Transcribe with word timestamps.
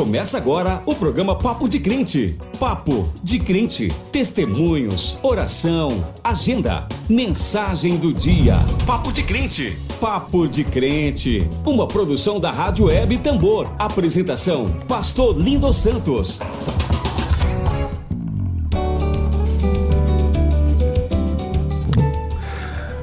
Começa 0.00 0.38
agora 0.38 0.82
o 0.86 0.94
programa 0.94 1.36
Papo 1.36 1.68
de 1.68 1.78
Crente. 1.78 2.34
Papo 2.58 3.12
de 3.22 3.38
Crente. 3.38 3.92
Testemunhos, 4.10 5.18
oração, 5.22 6.02
agenda, 6.24 6.88
mensagem 7.06 7.98
do 7.98 8.10
dia. 8.10 8.56
Papo 8.86 9.12
de 9.12 9.22
Crente. 9.22 9.76
Papo 10.00 10.48
de 10.48 10.64
Crente. 10.64 11.46
Uma 11.66 11.86
produção 11.86 12.40
da 12.40 12.50
Rádio 12.50 12.86
Web 12.86 13.18
Tambor. 13.18 13.70
Apresentação: 13.78 14.64
Pastor 14.88 15.36
Lindo 15.36 15.70
Santos. 15.70 16.40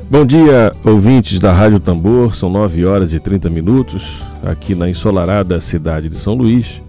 Bom 0.09 0.25
dia, 0.25 0.73
ouvintes 0.83 1.37
da 1.37 1.53
Rádio 1.53 1.79
Tambor. 1.79 2.35
São 2.35 2.49
9 2.49 2.87
horas 2.87 3.13
e 3.13 3.19
30 3.19 3.51
minutos 3.51 4.19
aqui 4.41 4.73
na 4.73 4.89
ensolarada 4.89 5.61
cidade 5.61 6.09
de 6.09 6.17
São 6.17 6.33
Luís. 6.33 6.86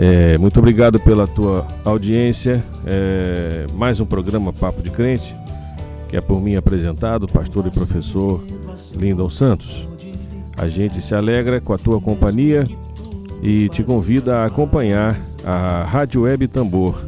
É, 0.00 0.38
muito 0.38 0.60
obrigado 0.60 1.00
pela 1.00 1.26
tua 1.26 1.66
audiência. 1.84 2.62
É, 2.86 3.66
mais 3.74 3.98
um 3.98 4.06
programa 4.06 4.52
Papo 4.52 4.80
de 4.80 4.90
Crente, 4.90 5.34
que 6.08 6.16
é 6.16 6.20
por 6.20 6.40
mim 6.40 6.54
apresentado, 6.54 7.26
pastor 7.26 7.66
e 7.66 7.70
professor 7.72 8.40
Lindon 8.94 9.28
Santos. 9.28 9.84
A 10.56 10.68
gente 10.68 11.02
se 11.02 11.16
alegra 11.16 11.60
com 11.60 11.72
a 11.72 11.78
tua 11.78 12.00
companhia 12.00 12.62
e 13.42 13.68
te 13.70 13.82
convida 13.82 14.38
a 14.38 14.44
acompanhar 14.44 15.18
a 15.44 15.82
Rádio 15.82 16.22
Web 16.22 16.46
Tambor 16.46 17.04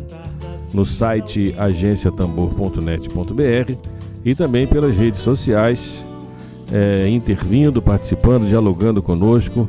no 0.74 0.84
site 0.84 1.54
agenciatambor.net.br 1.56 3.74
e 4.24 4.34
também 4.34 4.66
pelas 4.66 4.96
redes 4.96 5.20
sociais, 5.20 6.04
é, 6.72 7.09
intervindo, 7.09 7.80
participando, 7.80 8.48
dialogando 8.48 9.00
conosco, 9.00 9.64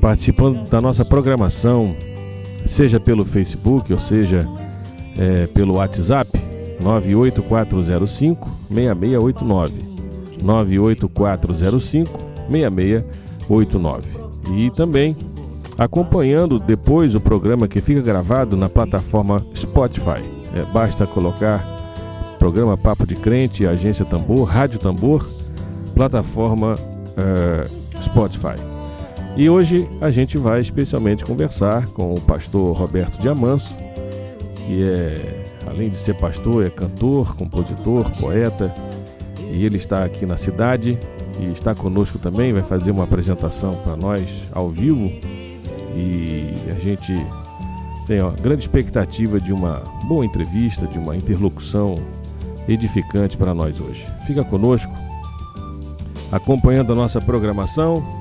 participando 0.00 0.68
da 0.68 0.80
nossa 0.80 1.04
programação, 1.04 1.94
seja 2.68 3.00
pelo 3.00 3.24
Facebook 3.24 3.92
ou 3.92 4.00
seja 4.00 4.46
é, 5.18 5.46
pelo 5.46 5.74
WhatsApp 5.74 6.30
98405 6.80 8.48
6689 8.68 9.72
98405 10.42 12.20
6689 12.50 14.04
e 14.54 14.70
também 14.70 15.16
acompanhando 15.76 16.58
depois 16.58 17.14
o 17.14 17.20
programa 17.20 17.68
que 17.68 17.80
fica 17.80 18.00
gravado 18.00 18.56
na 18.56 18.68
plataforma 18.68 19.44
Spotify. 19.54 20.24
É, 20.54 20.62
basta 20.72 21.06
colocar 21.06 21.64
programa 22.38 22.76
Papo 22.76 23.06
de 23.06 23.16
Crente, 23.16 23.66
Agência 23.66 24.04
Tambor, 24.04 24.44
Rádio 24.44 24.78
Tambor, 24.78 25.26
plataforma 25.94 26.76
uh, 26.76 28.04
Spotify. 28.04 28.75
E 29.36 29.50
hoje 29.50 29.86
a 30.00 30.10
gente 30.10 30.38
vai 30.38 30.62
especialmente 30.62 31.22
conversar 31.22 31.86
com 31.88 32.14
o 32.14 32.20
pastor 32.20 32.74
Roberto 32.74 33.20
Diamanso, 33.20 33.74
que 34.64 34.82
é, 34.82 35.44
além 35.66 35.90
de 35.90 35.98
ser 35.98 36.14
pastor, 36.14 36.64
é 36.64 36.70
cantor, 36.70 37.36
compositor, 37.36 38.10
poeta, 38.18 38.74
e 39.52 39.62
ele 39.62 39.76
está 39.76 40.04
aqui 40.04 40.24
na 40.24 40.38
cidade 40.38 40.98
e 41.38 41.44
está 41.52 41.74
conosco 41.74 42.18
também, 42.18 42.54
vai 42.54 42.62
fazer 42.62 42.90
uma 42.90 43.04
apresentação 43.04 43.74
para 43.84 43.94
nós 43.94 44.26
ao 44.52 44.68
vivo. 44.68 45.04
E 45.94 46.54
a 46.70 46.80
gente 46.82 47.12
tem 48.06 48.22
uma 48.22 48.32
grande 48.32 48.64
expectativa 48.64 49.38
de 49.38 49.52
uma 49.52 49.82
boa 50.08 50.24
entrevista, 50.24 50.86
de 50.86 50.98
uma 50.98 51.14
interlocução 51.14 51.94
edificante 52.66 53.36
para 53.36 53.52
nós 53.52 53.78
hoje. 53.78 54.02
Fica 54.26 54.42
conosco, 54.42 54.90
acompanhando 56.32 56.92
a 56.92 56.96
nossa 56.96 57.20
programação 57.20 58.15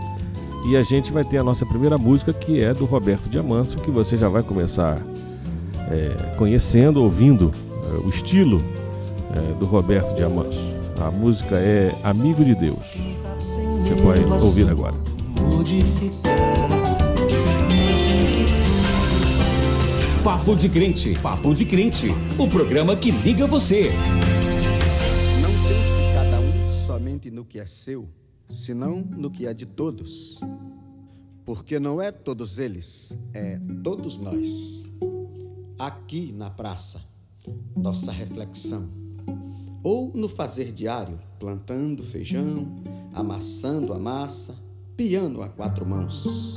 e 0.68 0.76
a 0.76 0.84
gente 0.84 1.12
vai 1.12 1.24
ter 1.24 1.38
a 1.38 1.44
nossa 1.44 1.66
primeira 1.66 1.98
música 1.98 2.34
que 2.34 2.62
é 2.62 2.74
do 2.74 2.86
Roberto 2.86 3.30
Diamanso, 3.30 3.78
que 3.78 3.92
você 3.92 4.18
já 4.18 4.28
vai 4.28 4.42
começar 4.42 5.00
é, 5.92 6.36
conhecendo, 6.38 7.04
ouvindo 7.04 7.52
é, 7.84 8.08
o 8.08 8.10
estilo 8.10 8.62
é, 9.36 9.54
do 9.60 9.66
Roberto 9.68 10.16
Diamanso. 10.16 10.60
A 11.00 11.12
música 11.12 11.56
é 11.58 11.94
Amigo 12.04 12.44
de 12.44 12.56
Deus. 12.56 12.80
Você 13.84 13.94
vai 13.96 14.24
ouvir 14.42 14.68
agora. 14.68 14.96
Papo 20.24 20.56
de 20.56 20.70
Crente, 20.70 21.20
Papo 21.22 21.54
de 21.54 21.66
Crente, 21.66 22.08
o 22.40 22.48
programa 22.48 22.96
que 22.96 23.12
liga 23.12 23.46
você. 23.46 23.92
Não 25.42 25.52
pense 25.68 26.02
cada 26.16 26.40
um 26.40 26.68
somente 26.68 27.30
no 27.30 27.46
que 27.46 27.60
é 27.60 27.68
seu, 27.68 28.08
senão 28.50 29.02
no 29.02 29.30
que 29.30 29.48
é 29.48 29.54
de 29.54 29.66
todos. 29.66 30.40
Porque 31.44 31.80
não 31.80 32.02
é 32.02 32.12
todos 32.12 32.58
eles, 32.58 33.18
é 33.34 33.60
todos 33.84 34.18
nós. 34.18 34.84
Aqui 35.78 36.32
na 36.32 36.50
praça, 36.50 37.04
nossa 37.76 38.12
reflexão. 38.12 38.90
Ou 39.84 40.12
no 40.16 40.28
fazer 40.28 40.72
diário, 40.72 41.20
plantando 41.40 42.04
feijão, 42.04 42.68
amassando 43.14 43.94
a 43.94 44.00
massa, 44.00 44.56
piano 44.98 45.42
a 45.44 45.50
quatro 45.50 45.86
mãos. 45.86 46.56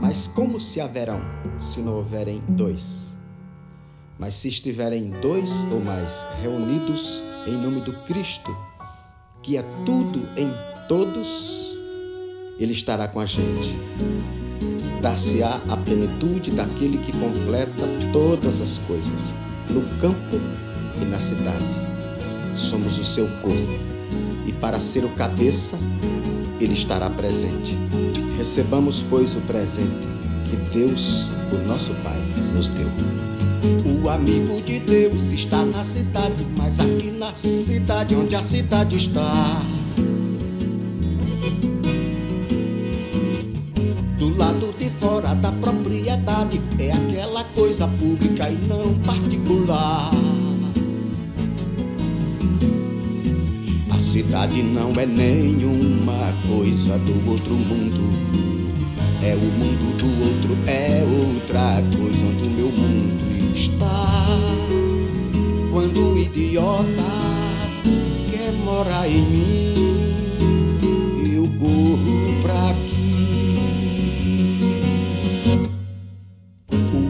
Mas 0.00 0.26
como 0.26 0.60
se 0.60 0.80
haverão, 0.80 1.20
se 1.60 1.80
não 1.80 1.96
houverem 1.96 2.40
dois? 2.48 3.16
Mas 4.18 4.34
se 4.34 4.48
estiverem 4.48 5.10
dois 5.20 5.64
ou 5.70 5.80
mais 5.80 6.26
reunidos 6.40 7.24
em 7.46 7.52
nome 7.52 7.82
do 7.82 7.92
Cristo, 8.04 8.50
que 9.42 9.56
é 9.56 9.62
tudo 9.84 10.20
em 10.36 10.75
todos, 10.88 11.76
Ele 12.58 12.72
estará 12.72 13.08
com 13.08 13.20
a 13.20 13.26
gente. 13.26 13.76
Dar-se-á 15.00 15.60
a 15.68 15.76
plenitude 15.76 16.50
daquele 16.50 16.98
que 16.98 17.12
completa 17.12 17.86
todas 18.12 18.60
as 18.60 18.78
coisas, 18.78 19.36
no 19.70 19.82
campo 20.00 20.36
e 21.00 21.04
na 21.04 21.20
cidade. 21.20 21.66
Somos 22.56 22.98
o 22.98 23.04
seu 23.04 23.28
corpo, 23.42 23.78
e 24.46 24.52
para 24.52 24.80
ser 24.80 25.04
o 25.04 25.08
cabeça, 25.10 25.78
Ele 26.60 26.74
estará 26.74 27.10
presente. 27.10 27.76
Recebamos, 28.38 29.02
pois, 29.02 29.36
o 29.36 29.40
presente 29.42 30.08
que 30.48 30.56
Deus, 30.72 31.28
o 31.52 31.66
nosso 31.66 31.92
Pai, 31.96 32.18
nos 32.54 32.68
deu. 32.68 32.88
O 34.02 34.08
amigo 34.08 34.60
de 34.62 34.78
Deus 34.78 35.32
está 35.32 35.64
na 35.64 35.82
cidade, 35.82 36.46
mas 36.56 36.78
aqui 36.78 37.10
na 37.10 37.32
cidade 37.36 38.14
onde 38.14 38.34
a 38.34 38.40
cidade 38.40 38.96
está. 38.96 39.62
Cidade 54.56 54.62
não 54.62 54.90
é 54.98 55.06
nenhuma 55.06 56.32
coisa 56.48 56.98
do 56.98 57.30
outro 57.30 57.54
mundo. 57.54 58.10
É 59.22 59.34
o 59.34 59.40
mundo 59.40 59.96
do 59.96 60.06
outro, 60.24 60.56
é 60.66 61.02
outra 61.04 61.82
coisa 61.96 62.24
onde 62.24 62.42
o 62.42 62.50
meu 62.50 62.70
mundo 62.70 63.54
está. 63.54 64.26
Quando 65.70 66.14
o 66.14 66.18
idiota 66.18 66.86
quer 68.30 68.52
morar 68.52 69.08
em 69.08 69.22
mim, 69.22 69.74
eu 71.34 71.46
corro 71.58 72.40
pra 72.40 72.70
aqui. 72.70 72.96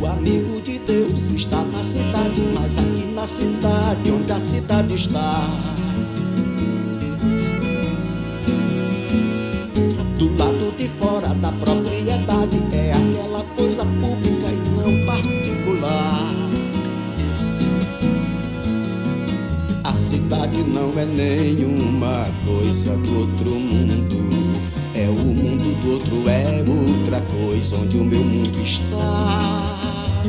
O 0.00 0.06
amigo 0.06 0.60
de 0.62 0.78
Deus 0.80 1.30
está 1.32 1.62
na 1.62 1.82
cidade, 1.82 2.40
mas 2.54 2.76
aqui 2.76 3.04
na 3.14 3.26
cidade, 3.26 4.10
onde 4.10 4.32
a 4.32 4.38
cidade 4.38 4.94
está. 4.94 5.85
Nenhuma 21.16 22.30
coisa 22.44 22.94
do 22.98 23.20
outro 23.20 23.50
mundo. 23.50 24.16
É 24.94 25.08
o 25.08 25.14
mundo 25.14 25.80
do 25.80 25.92
outro, 25.92 26.28
é 26.28 26.62
outra 26.68 27.20
coisa 27.22 27.76
onde 27.76 27.96
o 27.96 28.04
meu 28.04 28.22
mundo 28.22 28.60
está. 28.60 30.22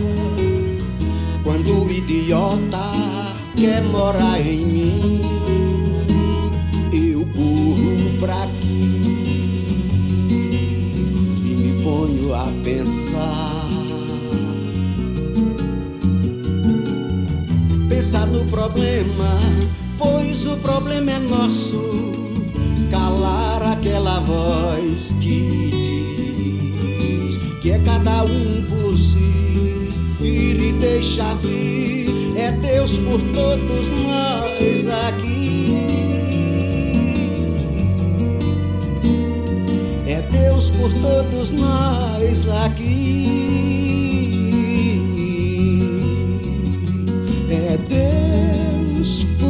Quando 1.43 1.83
o 1.83 1.91
idiota 1.91 2.91
quer 3.55 3.83
morar 3.83 4.39
em 4.39 4.65
mim, 4.65 5.21
eu 6.93 7.25
corro 7.35 8.17
pra 8.19 8.43
aqui 8.43 9.77
e 11.43 11.55
me 11.55 11.83
ponho 11.83 12.33
a 12.33 12.51
pensar. 12.63 13.67
Pensar 17.89 18.27
no 18.27 18.45
problema, 18.45 19.39
pois 19.97 20.45
o 20.45 20.57
problema 20.57 21.11
é 21.11 21.19
nosso. 21.19 21.81
Calar 22.89 23.61
aquela 23.63 24.19
voz 24.21 25.13
que 25.19 25.69
diz 25.71 27.37
que 27.61 27.71
é 27.71 27.79
cada 27.79 28.23
um 28.23 28.63
por 28.63 28.97
si 28.97 29.89
e 30.21 30.53
lhe 30.53 30.71
deixa 30.73 31.23
vir. 31.35 32.37
É 32.37 32.51
Deus 32.51 32.97
por 32.97 33.19
todos 33.33 33.89
nós 33.89 34.87
aqui. 35.07 35.75
É 40.07 40.21
Deus 40.31 40.69
por 40.69 40.93
todos 40.93 41.51
nós 41.51 42.47
aqui. 42.65 43.56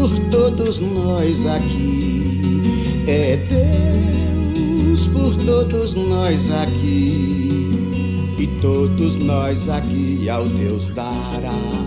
Por 0.07 0.19
todos 0.29 0.79
nós 0.79 1.45
aqui. 1.45 2.61
É 3.07 3.37
Deus 3.37 5.07
por 5.07 5.35
todos 5.45 5.95
nós 5.95 6.51
aqui. 6.51 8.35
E 8.37 8.47
todos 8.61 9.17
nós 9.17 9.69
aqui 9.69 10.29
ao 10.29 10.45
Deus 10.47 10.89
dará. 10.89 11.86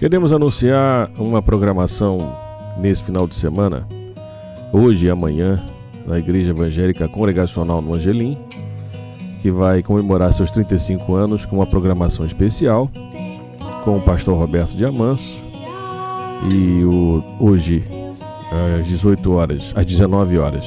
Queremos 0.00 0.32
anunciar 0.32 1.10
uma 1.18 1.42
programação 1.42 2.16
nesse 2.78 3.02
final 3.04 3.28
de 3.28 3.34
semana, 3.34 3.86
hoje 4.72 5.04
e 5.04 5.10
amanhã, 5.10 5.62
na 6.06 6.18
Igreja 6.18 6.52
Evangélica 6.52 7.06
Congregacional 7.06 7.82
no 7.82 7.92
Angelim, 7.92 8.38
que 9.42 9.50
vai 9.50 9.82
comemorar 9.82 10.32
seus 10.32 10.50
35 10.52 11.14
anos 11.14 11.44
com 11.44 11.56
uma 11.56 11.66
programação 11.66 12.24
especial 12.24 12.90
com 13.84 13.98
o 13.98 14.00
pastor 14.00 14.38
Roberto 14.38 14.74
Diamanso, 14.74 15.38
e 16.50 16.82
o, 16.82 17.22
hoje, 17.38 17.84
às 18.80 18.86
18 18.86 19.30
horas, 19.30 19.70
às 19.74 19.84
19 19.84 20.38
horas, 20.38 20.64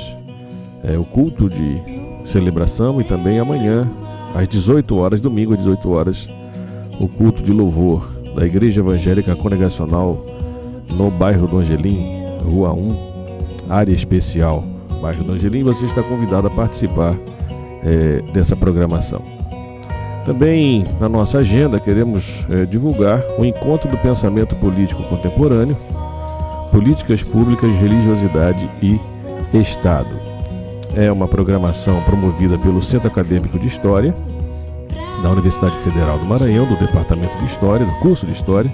é 0.83 0.95
o 0.95 1.03
culto 1.03 1.50
de 1.50 1.81
celebração 2.27 3.01
e 3.01 3.03
também 3.03 3.39
amanhã, 3.39 3.89
às 4.35 4.47
18 4.47 4.95
horas, 4.95 5.19
domingo 5.19 5.53
às 5.53 5.57
18 5.57 5.91
horas, 5.91 6.27
o 7.00 7.07
culto 7.07 7.41
de 7.41 7.51
louvor 7.51 8.12
da 8.35 8.45
Igreja 8.45 8.81
Evangélica 8.81 9.35
Congregacional 9.35 10.25
no 10.91 11.09
bairro 11.12 11.47
do 11.47 11.57
Angelim, 11.57 12.24
Rua 12.44 12.74
1, 12.74 12.97
área 13.69 13.94
especial, 13.94 14.63
bairro 15.01 15.24
do 15.24 15.33
Angelim. 15.33 15.63
Você 15.63 15.85
está 15.85 16.01
convidado 16.03 16.47
a 16.47 16.50
participar 16.50 17.15
é, 17.83 18.21
dessa 18.31 18.56
programação. 18.56 19.21
Também 20.25 20.85
na 21.00 21.09
nossa 21.09 21.39
agenda 21.39 21.80
queremos 21.80 22.45
é, 22.50 22.65
divulgar 22.65 23.21
o 23.38 23.44
encontro 23.44 23.89
do 23.89 23.97
pensamento 23.97 24.56
político 24.56 25.03
contemporâneo, 25.03 25.75
políticas 26.71 27.24
públicas, 27.24 27.69
religiosidade 27.71 28.69
e 28.81 29.00
Estado. 29.53 30.09
É 30.95 31.12
uma 31.12 31.27
programação 31.27 32.01
promovida 32.03 32.57
pelo 32.57 32.81
Centro 32.81 33.07
Acadêmico 33.07 33.59
de 33.59 33.68
História 33.68 34.15
da 35.23 35.31
Universidade 35.31 35.75
Federal 35.77 36.19
do 36.19 36.25
Maranhão, 36.25 36.65
do 36.65 36.75
Departamento 36.75 37.35
de 37.37 37.45
História, 37.45 37.85
do 37.85 37.93
curso 37.99 38.25
de 38.25 38.33
História. 38.33 38.71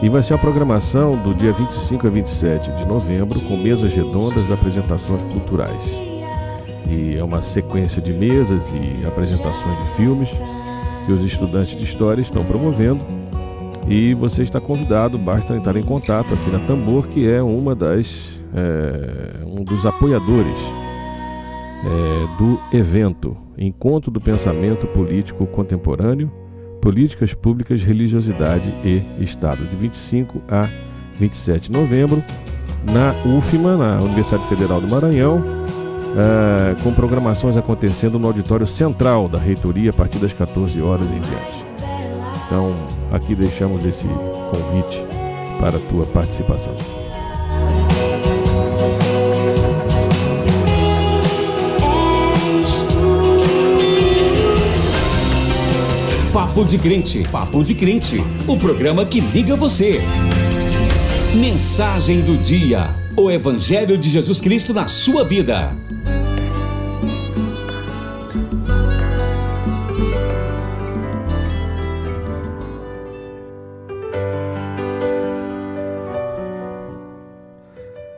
E 0.00 0.08
vai 0.08 0.22
ser 0.22 0.34
a 0.34 0.38
programação 0.38 1.16
do 1.16 1.34
dia 1.34 1.52
25 1.52 2.06
a 2.06 2.10
27 2.10 2.70
de 2.70 2.86
novembro, 2.86 3.40
com 3.40 3.56
mesas 3.56 3.92
redondas 3.92 4.48
e 4.48 4.52
apresentações 4.52 5.24
culturais. 5.24 5.90
E 6.88 7.16
é 7.16 7.24
uma 7.24 7.42
sequência 7.42 8.00
de 8.00 8.12
mesas 8.12 8.62
e 8.72 9.04
apresentações 9.04 9.76
de 9.76 9.96
filmes 9.96 10.40
que 11.04 11.12
os 11.12 11.24
estudantes 11.24 11.76
de 11.76 11.82
História 11.82 12.20
estão 12.20 12.44
promovendo. 12.44 13.00
E 13.88 14.14
você 14.14 14.42
está 14.42 14.60
convidado, 14.60 15.18
basta 15.18 15.56
entrar 15.56 15.76
em 15.76 15.82
contato 15.82 16.32
aqui 16.32 16.50
na 16.50 16.60
Tambor, 16.60 17.08
que 17.08 17.28
é 17.28 17.42
uma 17.42 17.74
das 17.74 18.06
é, 18.54 19.44
um 19.44 19.64
dos 19.64 19.84
apoiadores 19.84 20.85
é, 21.84 22.38
do 22.38 22.60
evento 22.76 23.36
Encontro 23.58 24.10
do 24.10 24.20
Pensamento 24.20 24.86
Político 24.88 25.46
Contemporâneo, 25.46 26.30
Políticas 26.80 27.34
Públicas, 27.34 27.82
Religiosidade 27.82 28.64
e 28.84 29.02
Estado, 29.18 29.64
de 29.64 29.74
25 29.76 30.42
a 30.48 30.68
27 31.14 31.70
de 31.70 31.72
novembro, 31.72 32.22
na 32.84 33.12
UFMA, 33.26 33.76
na 33.76 34.00
Universidade 34.02 34.46
Federal 34.48 34.80
do 34.80 34.88
Maranhão, 34.88 35.42
é, 36.16 36.76
com 36.82 36.92
programações 36.92 37.56
acontecendo 37.56 38.18
no 38.18 38.26
auditório 38.26 38.66
central 38.66 39.28
da 39.28 39.38
reitoria 39.38 39.90
a 39.90 39.92
partir 39.92 40.18
das 40.18 40.32
14 40.32 40.80
horas 40.80 41.06
em 41.06 41.20
diante. 41.20 41.66
Então, 42.46 42.74
aqui 43.12 43.34
deixamos 43.34 43.84
esse 43.84 44.06
convite 44.06 45.02
para 45.58 45.76
a 45.76 45.80
tua 45.80 46.06
participação. 46.06 47.05
Papo 56.56 56.68
de 56.70 56.78
Crente, 56.78 57.22
Papo 57.30 57.62
de 57.62 57.74
Crente, 57.74 58.16
o 58.48 58.56
programa 58.56 59.04
que 59.04 59.20
liga 59.20 59.54
você. 59.54 60.00
Mensagem 61.38 62.22
do 62.22 62.34
dia. 62.38 62.86
O 63.14 63.30
Evangelho 63.30 63.98
de 63.98 64.08
Jesus 64.08 64.40
Cristo 64.40 64.72
na 64.72 64.88
sua 64.88 65.22
vida. 65.22 65.76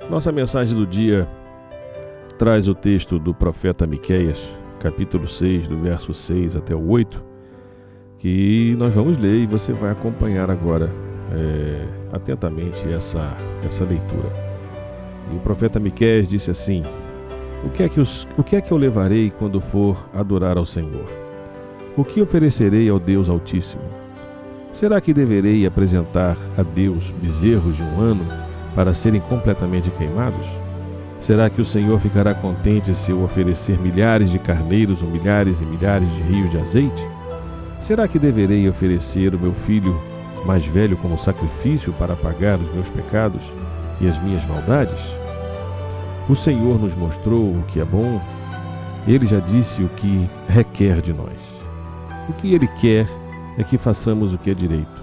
Nossa 0.09 0.31
mensagem 0.31 0.77
do 0.77 0.87
dia 0.87 1.29
traz 2.39 2.69
o 2.69 2.75
texto 2.77 3.19
do 3.19 3.35
profeta 3.35 3.85
Miqueias, 3.85 4.39
capítulo 4.79 5.27
6, 5.27 5.67
do 5.67 5.77
verso 5.77 6.15
6 6.15 6.55
até 6.55 6.73
o 6.73 6.89
8, 6.89 7.28
que 8.19 8.75
nós 8.79 8.93
vamos 8.93 9.19
ler 9.19 9.37
e 9.37 9.47
você 9.47 9.73
vai 9.73 9.91
acompanhar 9.91 10.51
agora 10.51 10.91
é, 11.33 11.85
atentamente 12.13 12.81
essa, 12.93 13.37
essa 13.65 13.85
leitura. 13.85 14.33
E 15.33 15.37
o 15.37 15.41
profeta 15.41 15.79
Miqueias 15.79 16.29
disse 16.29 16.51
assim: 16.51 16.83
o 17.65 17.71
que, 17.71 17.83
é 17.83 17.89
que 17.89 18.01
os, 18.01 18.27
o 18.37 18.43
que 18.43 18.57
é 18.57 18.61
que 18.61 18.73
eu 18.73 18.77
levarei 18.77 19.31
quando 19.39 19.61
for 19.61 19.97
adorar 20.15 20.57
ao 20.57 20.67
Senhor? 20.67 21.07
O 21.97 22.05
que 22.05 22.21
oferecerei 22.21 22.89
ao 22.89 22.99
Deus 22.99 23.29
Altíssimo? 23.29 23.83
Será 24.75 25.01
que 25.01 25.13
deverei 25.13 25.67
apresentar 25.67 26.37
a 26.57 26.63
Deus 26.63 27.11
bezerros 27.21 27.77
de 27.77 27.83
um 27.83 28.01
ano 28.01 28.25
para 28.75 28.95
serem 28.95 29.21
completamente 29.23 29.91
queimados? 29.91 30.47
Será 31.27 31.51
que 31.51 31.61
o 31.61 31.65
Senhor 31.65 31.99
ficará 32.01 32.33
contente 32.33 32.95
se 32.95 33.11
eu 33.11 33.23
oferecer 33.23 33.79
milhares 33.79 34.31
de 34.31 34.39
carneiros 34.39 35.03
ou 35.03 35.09
milhares 35.09 35.61
e 35.61 35.65
milhares 35.65 36.09
de 36.09 36.23
rios 36.23 36.51
de 36.51 36.59
azeite? 36.59 37.18
Será 37.89 38.07
que 38.07 38.19
deverei 38.19 38.69
oferecer 38.69 39.35
o 39.35 39.39
meu 39.39 39.55
filho 39.65 39.99
mais 40.45 40.63
velho 40.63 40.95
como 40.99 41.19
sacrifício 41.19 41.91
para 41.95 42.15
pagar 42.15 42.59
os 42.59 42.71
meus 42.75 42.87
pecados 42.89 43.41
e 43.99 44.07
as 44.07 44.23
minhas 44.23 44.47
maldades? 44.47 45.01
O 46.29 46.37
Senhor 46.37 46.79
nos 46.79 46.95
mostrou 46.95 47.45
o 47.45 47.65
que 47.69 47.81
é 47.81 47.87
bom, 47.87 48.21
ele 49.07 49.25
já 49.25 49.41
disse 49.41 49.83
o 49.83 49.89
que 49.89 50.29
requer 50.47 51.01
de 51.01 51.15
nós. 51.15 51.33
O 52.29 52.35
que 52.35 52.53
ele 52.53 52.69
quer 52.79 53.09
é 53.57 53.65
que 53.65 53.79
façamos 53.79 54.35
o 54.35 54.39
que 54.39 54.51
é 54.51 54.55
direito, 54.55 55.03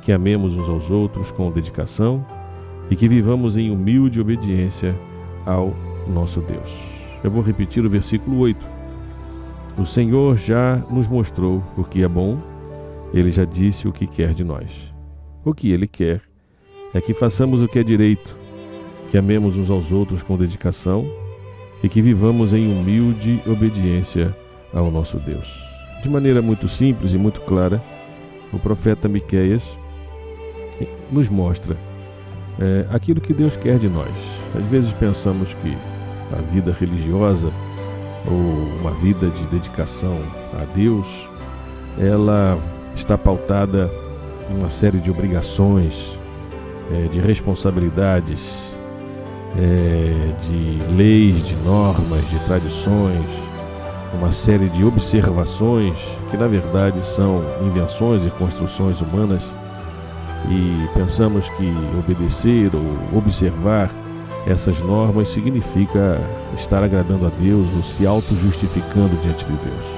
que 0.00 0.10
amemos 0.10 0.56
uns 0.56 0.66
aos 0.70 0.90
outros 0.90 1.30
com 1.30 1.50
dedicação 1.50 2.24
e 2.90 2.96
que 2.96 3.10
vivamos 3.10 3.58
em 3.58 3.70
humilde 3.70 4.22
obediência 4.22 4.96
ao 5.44 5.76
nosso 6.08 6.40
Deus. 6.40 6.70
Eu 7.22 7.30
vou 7.30 7.42
repetir 7.42 7.84
o 7.84 7.90
versículo 7.90 8.38
8. 8.38 8.75
O 9.78 9.84
Senhor 9.84 10.38
já 10.38 10.76
nos 10.90 11.06
mostrou 11.06 11.62
o 11.76 11.84
que 11.84 12.02
é 12.02 12.08
bom, 12.08 12.38
ele 13.12 13.30
já 13.30 13.44
disse 13.44 13.86
o 13.86 13.92
que 13.92 14.06
quer 14.06 14.32
de 14.32 14.42
nós. 14.42 14.70
O 15.44 15.52
que 15.52 15.70
ele 15.70 15.86
quer 15.86 16.22
é 16.94 17.00
que 17.00 17.12
façamos 17.12 17.60
o 17.60 17.68
que 17.68 17.78
é 17.78 17.82
direito, 17.82 18.34
que 19.10 19.18
amemos 19.18 19.54
uns 19.54 19.68
aos 19.68 19.92
outros 19.92 20.22
com 20.22 20.36
dedicação 20.36 21.06
e 21.82 21.90
que 21.90 22.00
vivamos 22.00 22.54
em 22.54 22.66
humilde 22.66 23.38
obediência 23.46 24.34
ao 24.72 24.90
nosso 24.90 25.18
Deus. 25.18 25.46
De 26.02 26.08
maneira 26.08 26.40
muito 26.40 26.68
simples 26.68 27.12
e 27.12 27.18
muito 27.18 27.42
clara, 27.42 27.80
o 28.52 28.58
profeta 28.58 29.08
Miqueias 29.08 29.62
nos 31.10 31.28
mostra 31.28 31.76
é, 32.58 32.86
aquilo 32.90 33.20
que 33.20 33.34
Deus 33.34 33.54
quer 33.56 33.78
de 33.78 33.88
nós. 33.88 34.12
Às 34.54 34.64
vezes 34.64 34.90
pensamos 34.92 35.48
que 35.62 35.76
a 36.32 36.40
vida 36.52 36.74
religiosa 36.78 37.52
ou 38.26 38.80
uma 38.80 38.90
vida 38.92 39.28
de 39.28 39.44
dedicação 39.44 40.18
a 40.60 40.64
Deus, 40.74 41.06
ela 41.98 42.58
está 42.94 43.16
pautada 43.16 43.90
em 44.50 44.58
uma 44.58 44.70
série 44.70 44.98
de 44.98 45.10
obrigações, 45.10 45.94
é, 46.90 47.08
de 47.08 47.20
responsabilidades, 47.20 48.40
é, 49.56 50.32
de 50.48 50.94
leis, 50.94 51.44
de 51.44 51.54
normas, 51.56 52.28
de 52.28 52.38
tradições, 52.40 53.24
uma 54.14 54.32
série 54.32 54.68
de 54.68 54.84
observações 54.84 55.96
que 56.30 56.36
na 56.36 56.46
verdade 56.46 56.98
são 57.14 57.44
invenções 57.66 58.24
e 58.26 58.30
construções 58.30 59.00
humanas. 59.00 59.42
E 60.48 60.88
pensamos 60.94 61.44
que 61.50 61.74
obedecer 61.98 62.70
ou 62.74 63.18
observar 63.18 63.90
essas 64.46 64.78
normas 64.78 65.28
significa 65.30 66.20
estar 66.56 66.82
agradando 66.82 67.26
a 67.26 67.30
Deus 67.30 67.66
ou 67.76 67.82
se 67.82 68.06
auto-justificando 68.06 69.16
diante 69.22 69.44
de 69.44 69.52
Deus. 69.52 69.96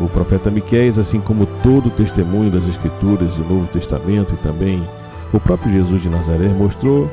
O 0.00 0.08
profeta 0.08 0.50
Miqueias, 0.50 0.98
assim 0.98 1.20
como 1.20 1.46
todo 1.62 1.86
o 1.86 1.90
testemunho 1.90 2.50
das 2.50 2.66
Escrituras 2.68 3.34
do 3.34 3.44
Novo 3.44 3.66
Testamento 3.66 4.32
e 4.34 4.36
também 4.36 4.82
o 5.32 5.40
próprio 5.40 5.72
Jesus 5.72 6.02
de 6.02 6.10
Nazaré, 6.10 6.48
mostrou 6.48 7.10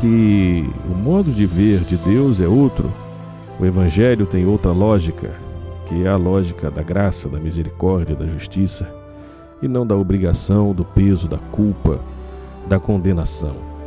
que 0.00 0.68
o 0.88 0.94
modo 0.94 1.32
de 1.32 1.44
ver 1.44 1.80
de 1.80 1.96
Deus 1.96 2.40
é 2.40 2.46
outro. 2.46 2.90
O 3.58 3.66
Evangelho 3.66 4.26
tem 4.26 4.46
outra 4.46 4.70
lógica, 4.70 5.32
que 5.88 6.04
é 6.04 6.08
a 6.08 6.16
lógica 6.16 6.70
da 6.70 6.82
graça, 6.82 7.28
da 7.28 7.38
misericórdia, 7.38 8.14
da 8.14 8.26
justiça, 8.26 8.88
e 9.60 9.66
não 9.66 9.84
da 9.84 9.96
obrigação, 9.96 10.72
do 10.72 10.84
peso, 10.84 11.26
da 11.26 11.38
culpa, 11.50 11.98
da 12.68 12.78
condenação. 12.78 13.77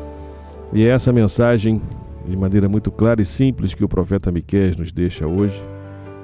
E 0.74 0.86
é 0.86 0.88
essa 0.88 1.12
mensagem, 1.12 1.82
de 2.25 2.38
maneira 2.38 2.70
muito 2.70 2.90
clara 2.92 3.22
e 3.22 3.25
simples, 3.25 3.74
que 3.74 3.84
o 3.84 3.90
profeta 3.90 4.32
Miqueias 4.32 4.78
nos 4.78 4.92
deixa 4.92 5.28
hoje. 5.28 5.62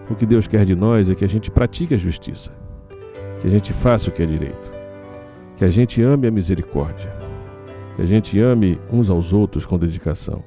O 0.09 0.15
que 0.15 0.25
Deus 0.25 0.47
quer 0.47 0.65
de 0.65 0.73
nós 0.73 1.09
é 1.09 1.15
que 1.15 1.25
a 1.25 1.27
gente 1.27 1.51
pratique 1.51 1.93
a 1.93 1.97
justiça, 1.97 2.49
que 3.41 3.47
a 3.47 3.49
gente 3.49 3.73
faça 3.73 4.09
o 4.09 4.13
que 4.13 4.23
é 4.23 4.25
direito, 4.25 4.71
que 5.57 5.65
a 5.65 5.69
gente 5.69 6.01
ame 6.01 6.27
a 6.27 6.31
misericórdia, 6.31 7.11
que 7.97 8.01
a 8.01 8.05
gente 8.05 8.39
ame 8.39 8.79
uns 8.89 9.09
aos 9.09 9.33
outros 9.33 9.65
com 9.65 9.77
dedicação 9.77 10.41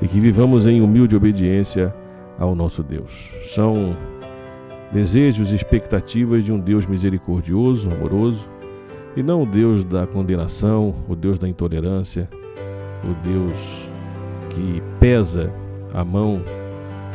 e 0.00 0.08
que 0.08 0.18
vivamos 0.18 0.66
em 0.66 0.80
humilde 0.80 1.14
obediência 1.14 1.94
ao 2.38 2.54
nosso 2.54 2.82
Deus. 2.82 3.30
São 3.54 3.94
desejos 4.90 5.52
e 5.52 5.56
expectativas 5.56 6.42
de 6.42 6.52
um 6.52 6.58
Deus 6.58 6.86
misericordioso, 6.86 7.90
amoroso, 7.90 8.42
e 9.14 9.22
não 9.22 9.42
o 9.42 9.46
Deus 9.46 9.84
da 9.84 10.06
condenação, 10.06 10.94
o 11.06 11.14
Deus 11.14 11.38
da 11.38 11.46
intolerância, 11.46 12.28
o 13.04 13.14
Deus 13.26 13.88
que 14.50 14.82
pesa 14.98 15.52
a 15.92 16.04
mão 16.04 16.42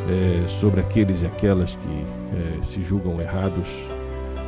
é, 0.10 0.48
sobre 0.60 0.82
aqueles 0.82 1.22
e 1.22 1.26
aquelas 1.26 1.72
que 1.72 2.06
é, 2.36 2.64
se 2.64 2.84
julgam 2.84 3.20
errados, 3.20 3.68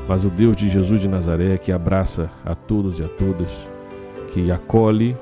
mas 0.08 0.24
o 0.24 0.30
Deus 0.30 0.56
de 0.56 0.70
Jesus 0.70 1.02
de 1.02 1.08
Nazaré 1.08 1.58
que 1.58 1.72
abraça 1.72 2.30
a 2.46 2.56
todos 2.56 3.00
e 3.00 3.04
a 3.04 3.08
todas 3.08 3.50
que 4.34 4.52
acolhe 4.52 5.16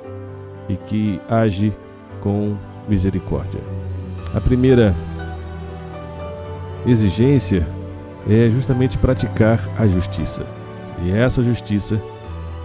e 0.69 0.75
que 0.75 1.19
age 1.29 1.73
com 2.21 2.55
misericórdia. 2.87 3.59
A 4.33 4.39
primeira 4.39 4.95
exigência 6.85 7.67
é 8.29 8.49
justamente 8.49 8.97
praticar 8.97 9.67
a 9.77 9.87
justiça. 9.87 10.45
E 11.03 11.11
é 11.11 11.17
essa 11.17 11.43
justiça 11.43 12.01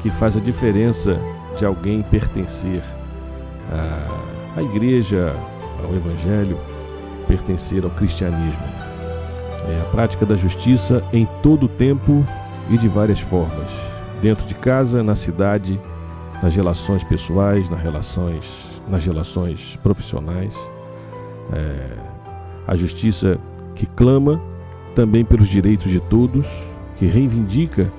que 0.02 0.10
faz 0.10 0.36
a 0.36 0.40
diferença 0.40 1.18
de 1.58 1.64
alguém 1.64 2.02
pertencer 2.02 2.82
à, 3.72 4.60
à 4.60 4.62
igreja, 4.62 5.34
ao 5.82 5.94
evangelho, 5.94 6.58
pertencer 7.26 7.84
ao 7.84 7.90
cristianismo. 7.90 8.76
É 9.68 9.80
a 9.80 9.90
prática 9.90 10.24
da 10.24 10.36
justiça 10.36 11.02
em 11.12 11.26
todo 11.42 11.66
o 11.66 11.68
tempo 11.68 12.24
e 12.70 12.78
de 12.78 12.88
várias 12.88 13.20
formas, 13.20 13.68
dentro 14.22 14.46
de 14.46 14.54
casa, 14.54 15.02
na 15.02 15.16
cidade, 15.16 15.78
nas 16.42 16.54
relações 16.54 17.02
pessoais, 17.04 17.68
nas 17.68 17.80
relações, 17.80 18.44
nas 18.88 19.04
relações 19.04 19.78
profissionais. 19.82 20.52
É, 21.52 21.88
a 22.66 22.76
justiça 22.76 23.38
que 23.74 23.86
clama 23.86 24.40
também 24.94 25.24
pelos 25.24 25.48
direitos 25.48 25.90
de 25.90 26.00
todos, 26.00 26.46
que 26.98 27.06
reivindica 27.06 27.90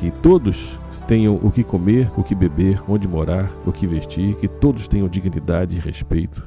que 0.00 0.10
todos 0.10 0.78
tenham 1.06 1.38
o 1.42 1.50
que 1.50 1.62
comer, 1.62 2.10
o 2.16 2.22
que 2.22 2.34
beber, 2.34 2.82
onde 2.88 3.06
morar, 3.06 3.50
o 3.66 3.72
que 3.72 3.86
vestir, 3.86 4.34
que 4.36 4.48
todos 4.48 4.88
tenham 4.88 5.08
dignidade 5.08 5.76
e 5.76 5.80
respeito. 5.80 6.42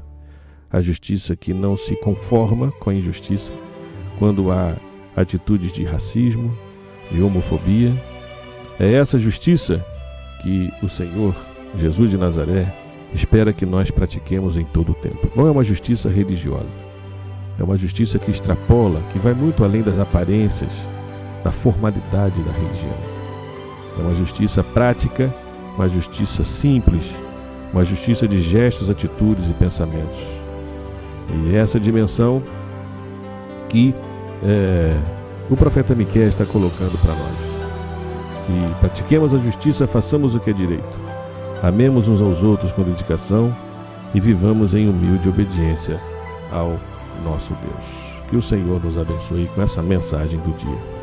A 0.69 0.81
justiça 0.81 1.35
que 1.35 1.53
não 1.53 1.77
se 1.77 1.95
conforma 1.95 2.71
com 2.79 2.89
a 2.89 2.93
injustiça 2.93 3.51
quando 4.19 4.51
há 4.51 4.75
atitudes 5.15 5.71
de 5.71 5.83
racismo, 5.83 6.55
de 7.11 7.21
homofobia. 7.21 7.93
É 8.79 8.93
essa 8.93 9.17
justiça 9.17 9.83
que 10.41 10.71
o 10.83 10.89
Senhor, 10.89 11.35
Jesus 11.79 12.11
de 12.11 12.17
Nazaré, 12.17 12.71
espera 13.13 13.53
que 13.53 13.65
nós 13.65 13.89
pratiquemos 13.89 14.57
em 14.57 14.65
todo 14.65 14.91
o 14.91 14.95
tempo. 14.95 15.31
Não 15.35 15.47
é 15.47 15.51
uma 15.51 15.63
justiça 15.63 16.09
religiosa. 16.09 16.87
É 17.59 17.63
uma 17.63 17.77
justiça 17.77 18.19
que 18.19 18.29
extrapola, 18.29 19.01
que 19.11 19.17
vai 19.17 19.33
muito 19.33 19.63
além 19.63 19.81
das 19.81 19.97
aparências, 19.97 20.69
da 21.43 21.51
formalidade 21.51 22.39
da 22.43 22.51
religião. 22.51 23.16
É 23.97 24.01
uma 24.01 24.15
justiça 24.15 24.63
prática, 24.63 25.33
uma 25.75 25.89
justiça 25.89 26.43
simples, 26.43 27.03
uma 27.73 27.83
justiça 27.83 28.27
de 28.27 28.41
gestos, 28.41 28.89
atitudes 28.89 29.45
e 29.49 29.53
pensamentos. 29.53 30.19
E 31.29 31.55
é 31.55 31.59
essa 31.59 31.79
dimensão 31.79 32.41
que 33.69 33.93
é, 34.43 34.97
o 35.49 35.55
profeta 35.55 35.93
Miquel 35.93 36.29
está 36.29 36.45
colocando 36.45 36.97
para 37.01 37.13
nós 37.13 37.47
e 38.49 38.79
pratiquemos 38.79 39.33
a 39.33 39.37
justiça, 39.37 39.85
façamos 39.85 40.35
o 40.35 40.39
que 40.39 40.49
é 40.49 40.53
direito. 40.53 41.07
Amemos 41.61 42.07
uns 42.07 42.21
aos 42.21 42.41
outros 42.43 42.71
com 42.71 42.83
dedicação 42.83 43.53
e 44.13 44.19
vivamos 44.19 44.73
em 44.73 44.87
humilde 44.87 45.27
obediência 45.27 45.99
ao 46.51 46.77
nosso 47.23 47.49
Deus. 47.49 48.29
Que 48.29 48.37
o 48.37 48.41
Senhor 48.41 48.83
nos 48.83 48.97
abençoe 48.97 49.49
com 49.53 49.61
essa 49.61 49.81
mensagem 49.81 50.39
do 50.39 50.57
dia. 50.57 50.96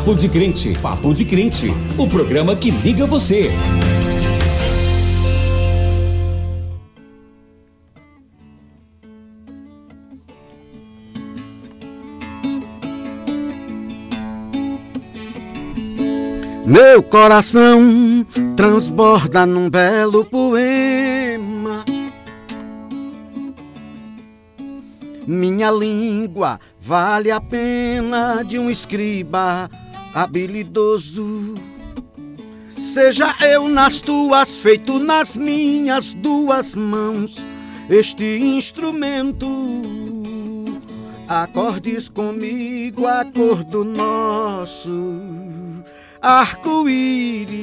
Papo 0.00 0.14
de 0.14 0.30
Crente, 0.30 0.72
Papo 0.80 1.14
de 1.14 1.26
Crente, 1.26 1.66
o 1.98 2.08
programa 2.08 2.56
que 2.56 2.70
liga 2.70 3.04
você. 3.04 3.50
Meu 16.64 17.02
coração 17.02 18.24
transborda 18.56 19.44
num 19.44 19.68
belo 19.68 20.24
poema. 20.24 21.84
Minha 25.26 25.70
língua 25.70 26.58
vale 26.80 27.30
a 27.30 27.38
pena 27.38 28.42
de 28.42 28.58
um 28.58 28.70
escriba 28.70 29.68
habilidoso. 30.14 31.54
Seja 32.78 33.36
eu 33.40 33.68
nas 33.68 34.00
tuas, 34.00 34.58
feito 34.58 34.98
nas 34.98 35.36
minhas 35.36 36.12
duas 36.14 36.74
mãos, 36.74 37.36
este 37.88 38.38
instrumento. 38.38 39.46
Acordes 41.28 42.08
comigo 42.08 43.06
a 43.06 43.24
cor 43.24 43.62
do 43.62 43.84
nosso 43.84 44.90
arco-íris 46.20 47.60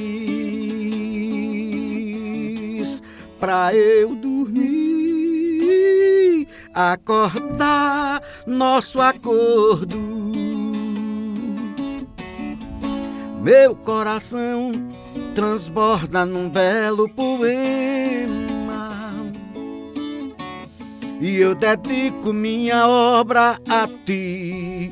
pra 3.39 3.75
eu 3.75 4.15
dormir, 4.15 5.67
acordar 6.73 8.21
nosso 8.45 9.01
acordo. 9.01 10.16
Meu 13.47 13.73
coração 13.73 14.73
transborda 15.33 16.25
num 16.25 16.49
belo 16.49 17.07
poema 17.07 18.27
e 21.21 21.37
eu 21.37 21.55
dedico 21.55 22.33
minha 22.33 22.85
obra 22.85 23.57
a 23.69 23.87
ti, 24.05 24.91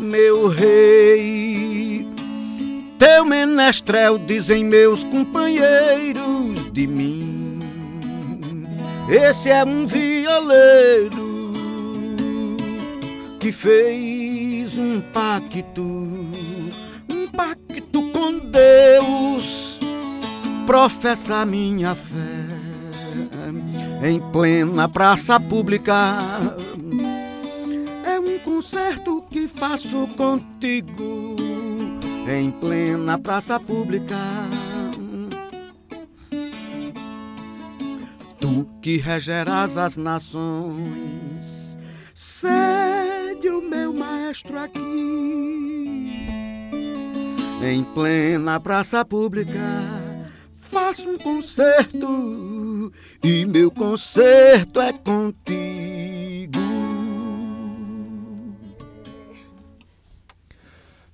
meu 0.00 0.48
rei. 0.48 2.04
Teu 2.98 3.24
menestrel, 3.24 4.18
dizem 4.18 4.64
meus 4.64 5.04
companheiros 5.04 6.72
de 6.72 6.88
mim. 6.88 7.60
Esse 9.08 9.48
é 9.48 9.62
um 9.64 9.86
violeiro 9.86 11.52
que 13.38 13.52
fez 13.52 14.76
um 14.76 15.00
pacto, 15.12 16.16
Deus. 18.30 19.78
Professa 20.66 21.44
minha 21.44 21.94
fé 21.94 22.42
em 24.02 24.20
plena 24.32 24.88
praça 24.88 25.38
pública. 25.38 26.18
É 28.04 28.18
um 28.18 28.38
concerto 28.40 29.22
que 29.30 29.46
faço 29.46 30.08
contigo 30.16 31.36
em 32.28 32.50
plena 32.50 33.18
praça 33.18 33.58
pública. 33.60 34.16
Tu 38.40 38.68
que 38.80 38.96
regerás 38.96 39.78
as 39.78 39.96
nações, 39.96 41.76
sede 42.14 43.48
o 43.48 43.62
meu 43.62 43.92
maestro 43.92 44.58
aqui. 44.58 45.71
Em 47.62 47.84
plena 47.84 48.58
praça 48.58 49.04
pública, 49.04 49.52
faço 50.62 51.08
um 51.08 51.16
concerto 51.18 52.92
e 53.22 53.44
meu 53.46 53.70
concerto 53.70 54.80
é 54.80 54.92
contigo. 54.92 56.58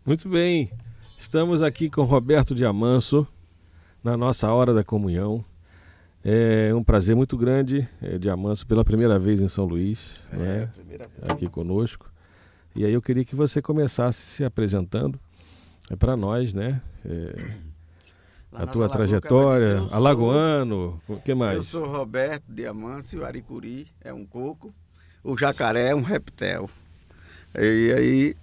Muito 0.06 0.28
bem. 0.28 0.70
Estamos 1.20 1.60
aqui 1.60 1.90
com 1.90 2.02
Roberto 2.04 2.54
Diamanso 2.54 3.26
na 4.02 4.16
nossa 4.16 4.50
hora 4.50 4.72
da 4.72 4.82
comunhão. 4.82 5.44
É 6.24 6.74
um 6.74 6.82
prazer 6.82 7.14
muito 7.14 7.36
grande, 7.36 7.86
é, 8.02 8.18
Diamanso, 8.18 8.66
pela 8.66 8.84
primeira 8.84 9.18
vez 9.18 9.40
em 9.40 9.48
São 9.48 9.66
Luís, 9.66 9.98
É, 10.32 10.36
né? 10.36 10.70
primeira 10.74 11.06
vez. 11.06 11.30
aqui 11.30 11.46
conosco. 11.48 12.10
E 12.74 12.84
aí 12.84 12.92
eu 12.92 13.02
queria 13.02 13.24
que 13.24 13.36
você 13.36 13.60
começasse 13.60 14.20
se 14.22 14.44
apresentando 14.44 15.18
é, 15.90 15.96
para 15.96 16.16
nós, 16.16 16.52
né? 16.52 16.80
É, 17.04 17.68
Lá 18.50 18.62
a 18.62 18.66
tua 18.66 18.86
Alagoas, 18.86 19.10
trajetória, 19.10 19.64
eu 19.64 19.94
alagoano, 19.94 21.00
o 21.06 21.16
que 21.20 21.32
Eu 21.32 21.36
mais? 21.36 21.66
sou 21.66 21.86
Roberto 21.86 22.44
Diamante, 22.48 23.14
o 23.14 23.24
aricuri 23.24 23.88
é 24.00 24.12
um 24.12 24.24
coco, 24.24 24.74
o 25.22 25.36
jacaré 25.36 25.90
é 25.90 25.94
um 25.94 26.00
reptel. 26.00 26.70
E 27.54 27.92
aí, 27.92 28.36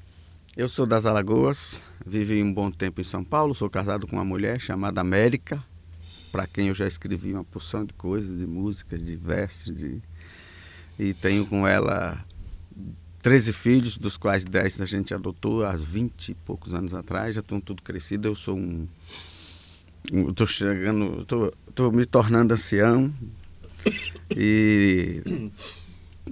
eu 0.55 0.69
sou 0.69 0.85
das 0.85 1.07
Alagoas, 1.07 1.81
vivi 2.05 2.41
um 2.43 2.53
bom 2.53 2.69
tempo 2.69 3.01
em 3.01 3.03
São 3.03 3.23
Paulo, 3.23 3.55
sou 3.55 3.67
casado 3.67 4.05
com 4.05 4.15
uma 4.15 4.23
mulher 4.25 4.59
chamada 4.59 5.01
América, 5.01 5.63
para 6.31 6.45
quem 6.45 6.67
eu 6.67 6.75
já 6.75 6.85
escrevi 6.85 7.33
uma 7.33 7.43
porção 7.43 7.83
de 7.83 7.93
coisas, 7.93 8.37
de 8.37 8.45
músicas, 8.45 9.03
de 9.03 9.15
versos, 9.15 9.75
de... 9.75 10.01
e 10.99 11.15
tenho 11.15 11.47
com 11.47 11.67
ela 11.67 12.23
13 13.25 13.53
filhos, 13.53 13.97
dos 13.97 14.17
quais 14.17 14.45
10 14.45 14.81
a 14.81 14.85
gente 14.85 15.11
adotou 15.11 15.65
há 15.65 15.75
20 15.75 16.29
e 16.29 16.35
poucos 16.35 16.75
anos 16.75 16.93
atrás, 16.93 17.33
já 17.33 17.41
estão 17.41 17.59
tudo 17.59 17.81
crescidos, 17.81 18.23
eu 18.23 18.35
sou 18.35 18.55
um 18.55 18.87
Estou 20.29 20.45
chegando, 20.45 21.21
estou 21.21 21.91
me 21.91 22.05
tornando 22.05 22.53
ancião 22.53 23.11
e 24.29 25.23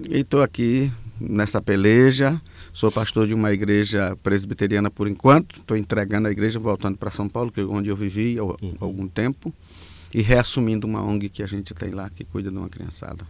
estou 0.08 0.40
aqui 0.40 0.92
nessa 1.20 1.60
peleja. 1.60 2.40
Sou 2.72 2.92
pastor 2.92 3.26
de 3.26 3.34
uma 3.34 3.52
igreja 3.52 4.16
presbiteriana 4.22 4.88
por 4.88 5.08
enquanto. 5.08 5.56
Estou 5.58 5.76
entregando 5.76 6.28
a 6.28 6.30
igreja, 6.30 6.60
voltando 6.60 6.96
para 6.96 7.10
São 7.10 7.28
Paulo, 7.28 7.50
que 7.50 7.60
é 7.60 7.64
onde 7.64 7.88
eu 7.88 7.96
vivi 7.96 8.38
há 8.38 8.42
há 8.42 8.84
algum 8.84 9.08
tempo, 9.08 9.52
e 10.12 10.22
reassumindo 10.22 10.86
uma 10.86 11.02
ONG 11.02 11.28
que 11.28 11.42
a 11.42 11.46
gente 11.46 11.74
tem 11.74 11.90
lá 11.90 12.08
que 12.08 12.22
cuida 12.22 12.52
de 12.52 12.56
uma 12.56 12.68
criançada. 12.68 13.26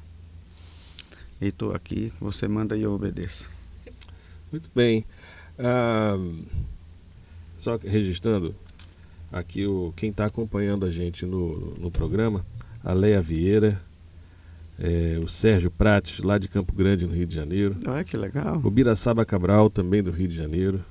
E 1.44 1.48
estou 1.48 1.74
aqui, 1.74 2.10
você 2.18 2.48
manda 2.48 2.74
e 2.74 2.82
eu 2.84 2.92
obedeço. 2.94 3.50
Muito 4.50 4.70
bem. 4.74 5.04
Ah, 5.58 6.16
só 7.58 7.76
registrando 7.76 8.54
aqui 9.30 9.66
o, 9.66 9.92
quem 9.94 10.08
está 10.08 10.24
acompanhando 10.24 10.86
a 10.86 10.90
gente 10.90 11.26
no, 11.26 11.74
no 11.78 11.90
programa, 11.90 12.46
a 12.82 12.94
Leia 12.94 13.20
Vieira, 13.20 13.78
é, 14.78 15.20
o 15.22 15.28
Sérgio 15.28 15.70
Prates, 15.70 16.20
lá 16.24 16.38
de 16.38 16.48
Campo 16.48 16.72
Grande, 16.72 17.06
no 17.06 17.12
Rio 17.12 17.26
de 17.26 17.34
Janeiro, 17.34 17.76
Olha 17.86 18.02
que 18.04 18.16
legal. 18.16 18.58
o 18.64 18.70
Biraçaba 18.70 19.22
Cabral, 19.26 19.68
também 19.68 20.02
do 20.02 20.10
Rio 20.10 20.28
de 20.28 20.34
Janeiro, 20.36 20.82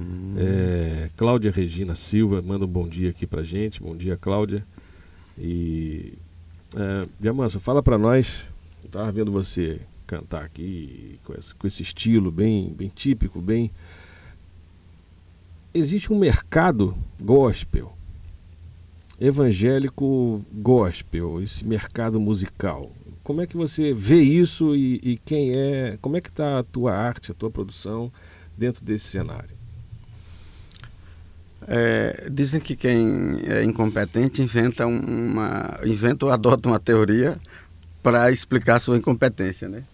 Hum. 0.00 0.34
é, 0.38 1.10
Cláudia 1.18 1.50
Regina 1.52 1.94
Silva, 1.94 2.40
manda 2.40 2.64
um 2.64 2.68
bom 2.68 2.88
dia 2.88 3.10
aqui 3.10 3.26
pra 3.26 3.42
gente, 3.42 3.80
bom 3.82 3.94
dia 3.94 4.16
Cláudia. 4.16 4.64
E, 5.38 6.14
é, 6.74 7.06
Diamanso, 7.20 7.60
fala 7.60 7.82
pra 7.82 7.98
nós, 7.98 8.44
eu 8.92 9.00
tava 9.00 9.10
vendo 9.10 9.32
você 9.32 9.80
cantar 10.06 10.44
aqui 10.44 11.18
com 11.24 11.32
esse, 11.32 11.54
com 11.54 11.66
esse 11.66 11.82
estilo 11.82 12.30
bem, 12.30 12.70
bem 12.74 12.92
típico, 12.94 13.40
bem 13.40 13.70
existe 15.72 16.12
um 16.12 16.18
mercado 16.18 16.94
gospel, 17.18 17.96
evangélico 19.18 20.44
gospel, 20.52 21.42
esse 21.42 21.64
mercado 21.64 22.20
musical. 22.20 22.90
Como 23.24 23.40
é 23.40 23.46
que 23.46 23.56
você 23.56 23.94
vê 23.94 24.20
isso 24.20 24.76
e, 24.76 25.00
e 25.02 25.16
quem 25.24 25.56
é, 25.56 25.96
como 26.02 26.18
é 26.18 26.20
que 26.20 26.28
está 26.28 26.58
a 26.58 26.62
tua 26.62 26.92
arte, 26.92 27.32
a 27.32 27.34
tua 27.34 27.50
produção 27.50 28.12
dentro 28.58 28.84
desse 28.84 29.06
cenário? 29.06 29.62
É, 31.66 32.28
dizem 32.30 32.60
que 32.60 32.76
quem 32.76 33.40
é 33.46 33.64
incompetente 33.64 34.42
inventa 34.42 34.84
uma 34.84 35.78
inventa 35.84 36.26
ou 36.26 36.32
adota 36.32 36.68
uma 36.68 36.80
teoria 36.80 37.40
para 38.02 38.30
explicar 38.30 38.80
sua 38.80 38.96
incompetência, 38.96 39.68
né? 39.68 39.84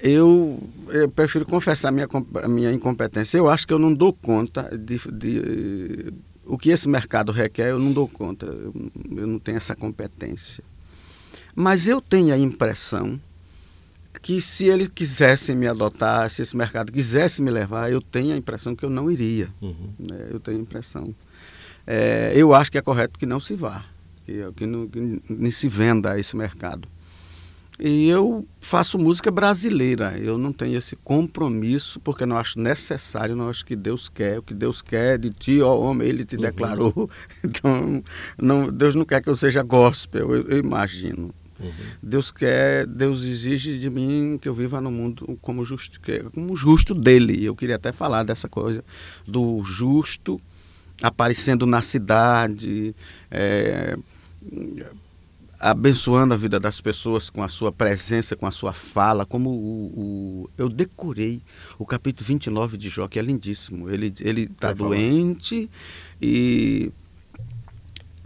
Eu, 0.00 0.60
eu 0.88 1.08
prefiro 1.08 1.44
confessar 1.46 1.92
minha, 1.92 2.08
minha 2.48 2.72
incompetência. 2.72 3.38
Eu 3.38 3.48
acho 3.48 3.66
que 3.66 3.72
eu 3.72 3.78
não 3.78 3.94
dou 3.94 4.12
conta 4.12 4.68
de, 4.76 4.98
de- 5.12 6.12
o 6.44 6.58
que 6.58 6.70
esse 6.70 6.88
mercado 6.88 7.30
requer. 7.30 7.70
Eu 7.70 7.78
não 7.78 7.92
dou 7.92 8.08
conta. 8.08 8.46
Eu, 8.46 8.74
eu 9.16 9.26
não 9.28 9.38
tenho 9.38 9.58
essa 9.58 9.76
competência. 9.76 10.64
Mas 11.54 11.86
eu 11.86 12.00
tenho 12.00 12.34
a 12.34 12.38
impressão 12.38 13.20
que 14.20 14.42
se 14.42 14.64
ele 14.66 14.88
quisesse 14.88 15.54
me 15.54 15.66
adotar, 15.68 16.28
se 16.30 16.42
esse 16.42 16.56
mercado 16.56 16.90
quisesse 16.92 17.40
me 17.40 17.50
levar, 17.50 17.90
eu 17.90 18.00
tenho 18.02 18.34
a 18.34 18.36
impressão 18.36 18.74
que 18.74 18.84
eu 18.84 18.90
não 18.90 19.10
iria 19.10 19.48
né, 19.98 20.28
eu 20.30 20.38
tenho 20.40 20.58
a 20.58 20.60
impressão. 20.60 21.14
É, 21.86 22.32
eu 22.34 22.54
acho 22.54 22.70
que 22.70 22.78
é 22.78 22.82
correto 22.82 23.18
que 23.18 23.26
não 23.26 23.40
se 23.40 23.54
vá, 23.54 23.84
que, 24.26 24.34
que, 24.56 24.66
não, 24.66 24.86
que 24.86 25.20
nem 25.28 25.50
se 25.50 25.66
venda 25.68 26.12
a 26.12 26.18
esse 26.20 26.36
mercado. 26.36 26.86
E 27.80 28.08
eu 28.08 28.46
faço 28.60 28.98
música 28.98 29.30
brasileira, 29.30 30.16
eu 30.18 30.36
não 30.36 30.52
tenho 30.52 30.78
esse 30.78 30.94
compromisso, 30.96 31.98
porque 32.00 32.26
não 32.26 32.36
acho 32.36 32.60
necessário, 32.60 33.34
não 33.34 33.48
acho 33.48 33.64
que 33.64 33.74
Deus 33.74 34.08
quer, 34.08 34.38
o 34.38 34.42
que 34.42 34.54
Deus 34.54 34.82
quer 34.82 35.18
de 35.18 35.30
ti, 35.30 35.60
ó 35.60 35.78
homem, 35.78 36.08
Ele 36.08 36.24
te 36.24 36.36
declarou. 36.36 37.10
Então, 37.42 38.04
não, 38.40 38.70
Deus 38.70 38.94
não 38.94 39.04
quer 39.04 39.20
que 39.20 39.28
eu 39.28 39.36
seja 39.36 39.62
gospel, 39.62 40.34
eu, 40.34 40.42
eu 40.48 40.58
imagino. 40.58 41.34
Deus 42.02 42.30
quer, 42.30 42.86
Deus 42.86 43.22
exige 43.22 43.78
de 43.78 43.88
mim 43.88 44.38
que 44.40 44.48
eu 44.48 44.54
viva 44.54 44.80
no 44.80 44.90
mundo 44.90 45.38
como 45.40 45.64
justo, 45.64 46.00
como 46.34 46.56
justo 46.56 46.94
dele. 46.94 47.44
Eu 47.44 47.54
queria 47.54 47.76
até 47.76 47.92
falar 47.92 48.24
dessa 48.24 48.48
coisa 48.48 48.84
do 49.26 49.62
justo 49.62 50.40
aparecendo 51.00 51.66
na 51.66 51.82
cidade, 51.82 52.94
é, 53.30 53.96
abençoando 55.62 56.34
a 56.34 56.36
vida 56.36 56.58
das 56.58 56.80
pessoas 56.80 57.30
com 57.30 57.40
a 57.40 57.48
sua 57.48 57.70
presença, 57.70 58.34
com 58.34 58.46
a 58.46 58.50
sua 58.50 58.72
fala, 58.72 59.24
como 59.24 59.48
o, 59.50 59.92
o 59.96 60.50
eu 60.58 60.68
decorei 60.68 61.40
o 61.78 61.86
capítulo 61.86 62.26
29 62.26 62.76
de 62.76 62.88
Jó, 62.88 63.06
que 63.06 63.16
é 63.16 63.22
lindíssimo. 63.22 63.88
Ele 63.88 64.12
ele 64.20 64.42
está 64.42 64.72
doente 64.72 65.70
e 66.20 66.90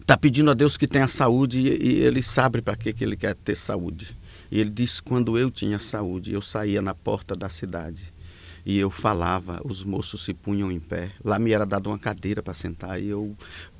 está 0.01 0.17
pedindo 0.17 0.51
a 0.51 0.55
Deus 0.55 0.79
que 0.79 0.87
tenha 0.87 1.07
saúde 1.07 1.61
e, 1.61 1.99
e 1.99 2.01
ele 2.01 2.23
sabe 2.23 2.63
para 2.63 2.75
que, 2.75 2.91
que 2.95 3.05
ele 3.05 3.17
quer 3.17 3.35
ter 3.35 3.55
saúde. 3.55 4.17
E 4.51 4.59
ele 4.59 4.71
diz: 4.71 4.99
quando 4.99 5.37
eu 5.37 5.51
tinha 5.51 5.79
saúde, 5.79 6.33
eu 6.33 6.41
saía 6.41 6.81
na 6.81 6.95
porta 6.95 7.37
da 7.37 7.51
cidade 7.51 8.17
e 8.65 8.79
eu 8.79 8.91
falava, 8.91 9.61
os 9.65 9.85
moços 9.85 10.25
se 10.25 10.33
punham 10.33 10.73
em 10.73 10.81
pé. 10.81 11.13
Lá 11.23 11.39
me 11.39 11.53
era 11.53 11.67
dada 11.67 11.89
uma 11.89 11.99
cadeira 11.99 12.43
para 12.43 12.55
sentar 12.55 13.01
e 13.01 13.09
eu 13.09 13.37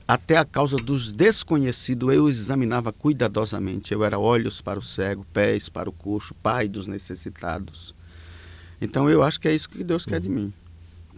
até 0.07 0.37
a 0.37 0.45
causa 0.45 0.77
dos 0.77 1.11
desconhecidos 1.11 2.15
eu 2.15 2.29
examinava 2.29 2.93
cuidadosamente. 2.93 3.93
Eu 3.93 4.05
era 4.05 4.19
olhos 4.19 4.61
para 4.61 4.79
o 4.79 4.83
cego, 4.83 5.27
pés 5.33 5.69
para 5.69 5.89
o 5.89 5.93
coxo, 5.93 6.35
pai 6.35 6.69
dos 6.69 6.87
necessitados. 6.87 7.95
Então 8.81 9.11
eu 9.11 9.23
acho 9.23 9.41
que 9.41 9.49
é 9.49 9.55
isso 9.55 9.69
que 9.69 9.83
Deus 9.83 10.07
quer 10.07 10.21
de 10.21 10.29
mim. 10.29 10.53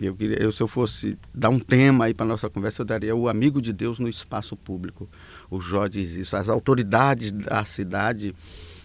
Eu, 0.00 0.16
eu, 0.38 0.52
se 0.52 0.62
eu 0.62 0.68
fosse 0.68 1.18
dar 1.34 1.48
um 1.48 1.58
tema 1.58 2.04
aí 2.04 2.14
para 2.14 2.24
nossa 2.24 2.48
conversa, 2.48 2.82
eu 2.82 2.86
daria 2.86 3.16
o 3.16 3.28
amigo 3.28 3.60
de 3.60 3.72
Deus 3.72 3.98
no 3.98 4.08
espaço 4.08 4.56
público. 4.56 5.08
O 5.50 5.60
Jó 5.60 5.88
diz 5.88 6.12
isso. 6.12 6.36
As 6.36 6.48
autoridades 6.48 7.32
da 7.32 7.64
cidade 7.64 8.34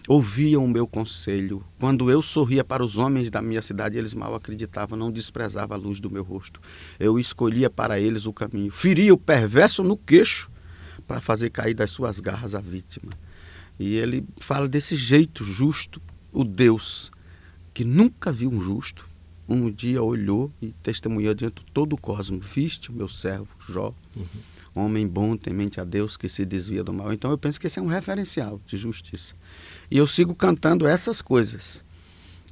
ouviam 0.06 0.64
o 0.64 0.68
meu 0.68 0.86
conselho. 0.86 1.64
Quando 1.78 2.10
eu 2.10 2.22
sorria 2.22 2.64
para 2.64 2.84
os 2.84 2.96
homens 2.98 3.30
da 3.30 3.40
minha 3.40 3.62
cidade, 3.62 3.96
eles 3.96 4.14
mal 4.14 4.34
acreditavam, 4.34 4.98
não 4.98 5.10
desprezavam 5.10 5.76
a 5.76 5.80
luz 5.80 6.00
do 6.00 6.10
meu 6.10 6.22
rosto. 6.22 6.60
Eu 6.98 7.18
escolhia 7.18 7.70
para 7.70 7.98
eles 7.98 8.26
o 8.26 8.32
caminho. 8.32 8.70
Feria 8.70 9.14
o 9.14 9.18
perverso 9.18 9.82
no 9.82 9.96
queixo 9.96 10.50
para 11.06 11.20
fazer 11.20 11.50
cair 11.50 11.74
das 11.74 11.90
suas 11.90 12.20
garras 12.20 12.54
a 12.54 12.60
vítima. 12.60 13.12
E 13.78 13.96
ele 13.96 14.24
fala 14.40 14.68
desse 14.68 14.94
jeito 14.94 15.42
justo, 15.42 16.00
o 16.32 16.44
Deus 16.44 17.10
que 17.74 17.84
nunca 17.84 18.30
viu 18.30 18.50
um 18.50 18.60
justo, 18.60 19.04
um 19.48 19.68
dia 19.70 20.00
olhou 20.00 20.50
e 20.62 20.68
testemunhou 20.82 21.34
diante 21.34 21.56
de 21.56 21.72
todo 21.72 21.94
o 21.94 22.00
cosmos: 22.00 22.46
Viste 22.46 22.90
o 22.90 22.92
meu 22.92 23.08
servo 23.08 23.48
Jó, 23.68 23.92
uhum. 24.16 24.26
Homem 24.74 25.06
bom, 25.06 25.36
temente 25.36 25.80
a 25.80 25.84
Deus, 25.84 26.16
que 26.16 26.28
se 26.28 26.44
desvia 26.44 26.82
do 26.82 26.92
mal. 26.92 27.12
Então 27.12 27.30
eu 27.30 27.38
penso 27.38 27.60
que 27.60 27.66
esse 27.66 27.78
é 27.78 27.82
um 27.82 27.86
referencial 27.86 28.60
de 28.66 28.76
justiça. 28.76 29.34
E 29.90 29.98
eu 29.98 30.06
sigo 30.06 30.34
cantando 30.34 30.86
essas 30.86 31.22
coisas. 31.22 31.84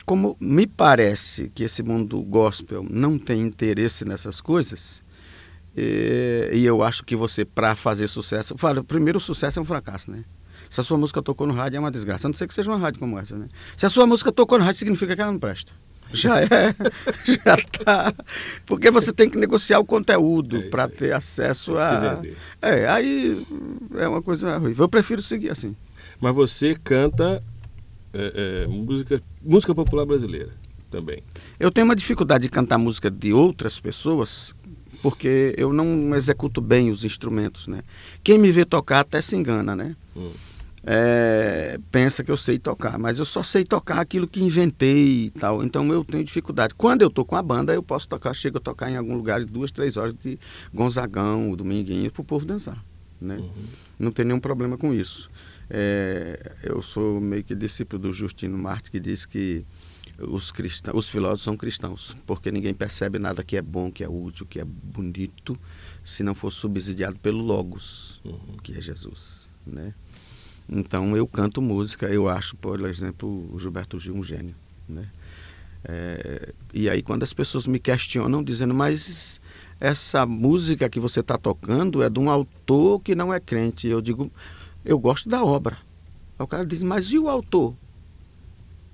Como 0.04 0.36
me 0.40 0.66
parece 0.66 1.50
que 1.54 1.64
esse 1.64 1.82
mundo 1.82 2.20
gospel 2.22 2.84
não 2.88 3.18
tem 3.18 3.40
interesse 3.40 4.04
nessas 4.04 4.40
coisas, 4.40 5.04
e, 5.76 6.50
e 6.52 6.64
eu 6.64 6.82
acho 6.82 7.04
que 7.04 7.16
você, 7.16 7.44
para 7.44 7.74
fazer 7.74 8.08
sucesso, 8.08 8.56
fala, 8.58 8.82
primeiro 8.82 9.18
o 9.18 9.20
sucesso 9.20 9.58
é 9.58 9.62
um 9.62 9.64
fracasso, 9.64 10.10
né? 10.10 10.24
Se 10.68 10.80
a 10.80 10.84
sua 10.84 10.98
música 10.98 11.22
tocou 11.22 11.46
no 11.46 11.54
rádio 11.54 11.76
é 11.76 11.80
uma 11.80 11.90
desgraça, 11.90 12.26
a 12.26 12.30
não 12.30 12.34
ser 12.34 12.46
que 12.46 12.54
seja 12.54 12.70
uma 12.70 12.78
rádio 12.78 13.00
como 13.00 13.18
essa, 13.18 13.36
né? 13.36 13.48
Se 13.76 13.86
a 13.86 13.90
sua 13.90 14.06
música 14.06 14.32
tocou 14.32 14.58
no 14.58 14.64
rádio, 14.64 14.78
significa 14.78 15.14
que 15.14 15.20
ela 15.20 15.32
não 15.32 15.38
presta. 15.38 15.72
Já 16.12 16.40
é, 16.40 16.74
já 17.24 17.56
tá. 17.84 18.14
Porque 18.66 18.90
você 18.90 19.12
tem 19.12 19.28
que 19.30 19.38
negociar 19.38 19.78
o 19.78 19.84
conteúdo 19.84 20.58
é 20.58 20.68
para 20.68 20.88
ter 20.88 21.12
acesso 21.12 21.76
a. 21.78 22.20
É, 22.60 22.88
aí 22.88 23.46
é 23.96 24.06
uma 24.06 24.22
coisa 24.22 24.56
ruim. 24.58 24.74
Eu 24.76 24.88
prefiro 24.88 25.22
seguir 25.22 25.50
assim 25.50 25.74
mas 26.22 26.36
você 26.36 26.76
canta 26.76 27.42
é, 28.14 28.62
é, 28.62 28.66
música, 28.68 29.20
música 29.42 29.74
popular 29.74 30.06
brasileira 30.06 30.50
também. 30.88 31.20
Eu 31.58 31.68
tenho 31.68 31.84
uma 31.84 31.96
dificuldade 31.96 32.42
de 32.42 32.48
cantar 32.48 32.78
música 32.78 33.10
de 33.10 33.32
outras 33.32 33.80
pessoas 33.80 34.54
porque 35.02 35.52
eu 35.58 35.72
não 35.72 36.14
executo 36.14 36.60
bem 36.60 36.92
os 36.92 37.04
instrumentos, 37.04 37.66
né? 37.66 37.82
Quem 38.22 38.38
me 38.38 38.52
vê 38.52 38.64
tocar 38.64 39.00
até 39.00 39.20
se 39.20 39.34
engana, 39.34 39.74
né? 39.74 39.96
Hum. 40.16 40.30
É, 40.84 41.78
pensa 41.92 42.24
que 42.24 42.30
eu 42.30 42.36
sei 42.36 42.58
tocar, 42.58 42.98
mas 42.98 43.18
eu 43.18 43.24
só 43.24 43.42
sei 43.42 43.64
tocar 43.64 44.00
aquilo 44.00 44.26
que 44.26 44.42
inventei 44.42 45.26
e 45.26 45.30
tal. 45.30 45.62
Então 45.62 45.92
eu 45.92 46.04
tenho 46.04 46.24
dificuldade. 46.24 46.74
Quando 46.74 47.02
eu 47.02 47.10
tô 47.10 47.24
com 47.24 47.36
a 47.36 47.42
banda, 47.42 47.72
eu 47.72 47.82
posso 47.82 48.08
tocar, 48.08 48.34
chego 48.34 48.58
a 48.58 48.60
tocar 48.60 48.90
em 48.90 48.96
algum 48.96 49.14
lugar 49.14 49.40
de 49.40 49.46
duas, 49.46 49.70
três 49.70 49.96
horas 49.96 50.14
de 50.14 50.38
Gonzagão, 50.74 51.54
Dominguinho, 51.54 52.10
para 52.10 52.22
o 52.22 52.24
povo 52.24 52.44
dançar, 52.44 52.82
né? 53.20 53.36
Uhum. 53.36 53.50
Não 53.98 54.10
tem 54.10 54.24
nenhum 54.24 54.40
problema 54.40 54.76
com 54.76 54.92
isso. 54.92 55.30
É, 55.70 56.52
eu 56.64 56.82
sou 56.82 57.20
meio 57.20 57.44
que 57.44 57.54
discípulo 57.54 58.02
do 58.02 58.12
Justino 58.12 58.58
Marte, 58.58 58.90
que 58.90 58.98
diz 58.98 59.24
que 59.24 59.64
os, 60.18 60.50
cristãos, 60.50 60.96
os 60.96 61.10
filósofos 61.10 61.42
são 61.42 61.56
cristãos, 61.56 62.16
porque 62.26 62.50
ninguém 62.50 62.74
percebe 62.74 63.18
nada 63.18 63.42
que 63.42 63.56
é 63.56 63.62
bom, 63.62 63.90
que 63.90 64.04
é 64.04 64.08
útil, 64.08 64.44
que 64.44 64.60
é 64.60 64.64
bonito, 64.64 65.58
se 66.02 66.22
não 66.22 66.34
for 66.34 66.50
subsidiado 66.50 67.18
pelo 67.20 67.40
Logos, 67.40 68.20
uhum. 68.24 68.56
que 68.62 68.76
é 68.76 68.80
Jesus. 68.80 69.48
Né? 69.64 69.94
Então 70.68 71.16
eu 71.16 71.26
canto 71.26 71.60
música, 71.60 72.06
eu 72.06 72.28
acho, 72.28 72.56
por 72.56 72.80
exemplo, 72.86 73.48
o 73.52 73.58
Gilberto 73.58 73.98
Gil 73.98 74.14
um 74.14 74.22
gênio. 74.22 74.54
Né? 74.88 75.08
É, 75.84 76.52
e 76.72 76.88
aí 76.88 77.02
quando 77.02 77.22
as 77.22 77.32
pessoas 77.32 77.66
me 77.66 77.78
questionam 77.78 78.42
dizendo, 78.42 78.72
mas 78.74 79.40
essa 79.80 80.24
música 80.24 80.88
que 80.88 81.00
você 81.00 81.20
está 81.20 81.36
tocando 81.36 82.02
é 82.02 82.08
de 82.08 82.18
um 82.20 82.30
autor 82.30 83.00
que 83.00 83.14
não 83.14 83.34
é 83.34 83.40
crente, 83.40 83.88
eu 83.88 84.00
digo, 84.00 84.30
eu 84.84 84.98
gosto 84.98 85.28
da 85.28 85.44
obra. 85.44 85.76
Aí 86.38 86.44
o 86.44 86.46
cara 86.46 86.64
diz, 86.64 86.82
mas 86.82 87.06
e 87.06 87.18
o 87.18 87.28
autor? 87.28 87.74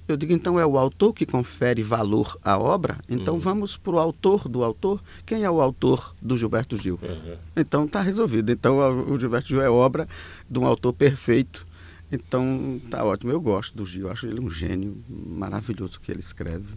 Eu 0.09 0.17
digo, 0.17 0.33
então 0.33 0.59
é 0.59 0.65
o 0.65 0.79
autor 0.79 1.13
que 1.13 1.27
confere 1.27 1.83
valor 1.83 2.39
à 2.43 2.59
obra? 2.59 2.99
Então 3.07 3.35
uhum. 3.35 3.41
vamos 3.41 3.77
para 3.77 3.93
o 3.93 3.99
autor 3.99 4.49
do 4.49 4.65
autor. 4.65 5.03
Quem 5.27 5.45
é 5.45 5.51
o 5.51 5.61
autor 5.61 6.15
do 6.21 6.35
Gilberto 6.35 6.79
Gil? 6.79 6.99
Uhum. 7.03 7.37
Então 7.55 7.85
está 7.85 8.01
resolvido. 8.01 8.51
Então 8.51 8.79
o 9.07 9.21
Gilberto 9.21 9.49
Gil 9.49 9.61
é 9.61 9.69
obra 9.69 10.09
de 10.49 10.59
um 10.59 10.67
autor 10.67 10.95
perfeito. 10.95 11.67
Então 12.11 12.81
tá 12.91 13.05
ótimo. 13.05 13.31
Eu 13.31 13.41
gosto 13.41 13.77
do 13.77 13.85
Gil, 13.85 14.11
acho 14.11 14.27
ele 14.27 14.41
um 14.41 14.49
gênio 14.49 14.97
maravilhoso 15.07 16.01
que 16.01 16.11
ele 16.11 16.21
escreve. 16.21 16.75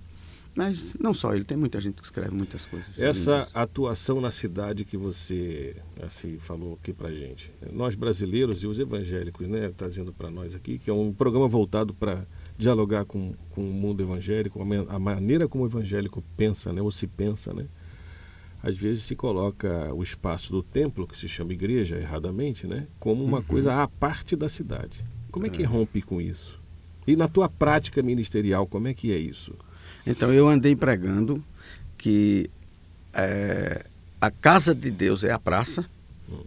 Mas 0.53 0.95
não 0.99 1.13
só 1.13 1.33
ele, 1.33 1.45
tem 1.45 1.55
muita 1.55 1.79
gente 1.79 2.01
que 2.01 2.03
escreve 2.03 2.35
muitas 2.35 2.65
coisas. 2.65 2.99
Essa 2.99 3.31
lindas. 3.31 3.55
atuação 3.55 4.19
na 4.19 4.31
cidade 4.31 4.83
que 4.83 4.97
você 4.97 5.77
assim 6.01 6.37
falou 6.39 6.77
aqui 6.81 6.91
pra 6.91 7.09
gente. 7.09 7.49
Nós 7.71 7.95
brasileiros 7.95 8.61
e 8.61 8.67
os 8.67 8.77
evangélicos, 8.77 9.47
né, 9.47 9.71
trazendo 9.77 10.11
para 10.11 10.29
nós 10.29 10.53
aqui, 10.53 10.77
que 10.77 10.89
é 10.89 10.93
um 10.93 11.13
programa 11.13 11.47
voltado 11.47 11.93
para 11.93 12.25
dialogar 12.61 13.05
com, 13.05 13.33
com 13.49 13.61
o 13.61 13.73
mundo 13.73 14.03
evangélico, 14.03 14.61
a, 14.61 14.99
maneira 14.99 15.47
como 15.47 15.63
o 15.63 15.67
evangélico 15.67 16.23
pensa, 16.37 16.71
né, 16.71 16.79
ou 16.79 16.91
se 16.91 17.07
pensa, 17.07 17.51
né? 17.51 17.65
Às 18.61 18.77
vezes 18.77 19.03
se 19.03 19.15
coloca 19.15 19.91
o 19.91 20.03
espaço 20.03 20.51
do 20.51 20.61
templo, 20.61 21.07
que 21.07 21.17
se 21.17 21.27
chama 21.27 21.53
igreja 21.53 21.97
erradamente, 21.97 22.67
né, 22.67 22.85
como 22.99 23.23
uma 23.23 23.37
uhum. 23.37 23.43
coisa 23.43 23.81
à 23.81 23.87
parte 23.87 24.35
da 24.35 24.47
cidade. 24.47 25.03
Como 25.31 25.47
é 25.47 25.49
que 25.49 25.63
é. 25.63 25.65
rompe 25.65 26.03
com 26.03 26.21
isso? 26.21 26.59
E 27.07 27.15
na 27.15 27.27
tua 27.27 27.49
prática 27.49 28.03
ministerial, 28.03 28.67
como 28.67 28.87
é 28.87 28.93
que 28.93 29.11
é 29.11 29.17
isso? 29.17 29.55
Então 30.05 30.31
eu 30.31 30.47
andei 30.47 30.75
pregando 30.75 31.43
que 31.97 32.47
é, 33.11 33.83
a 34.19 34.29
casa 34.29 34.75
de 34.75 34.91
Deus 34.91 35.23
é 35.23 35.31
a 35.31 35.39
praça 35.39 35.83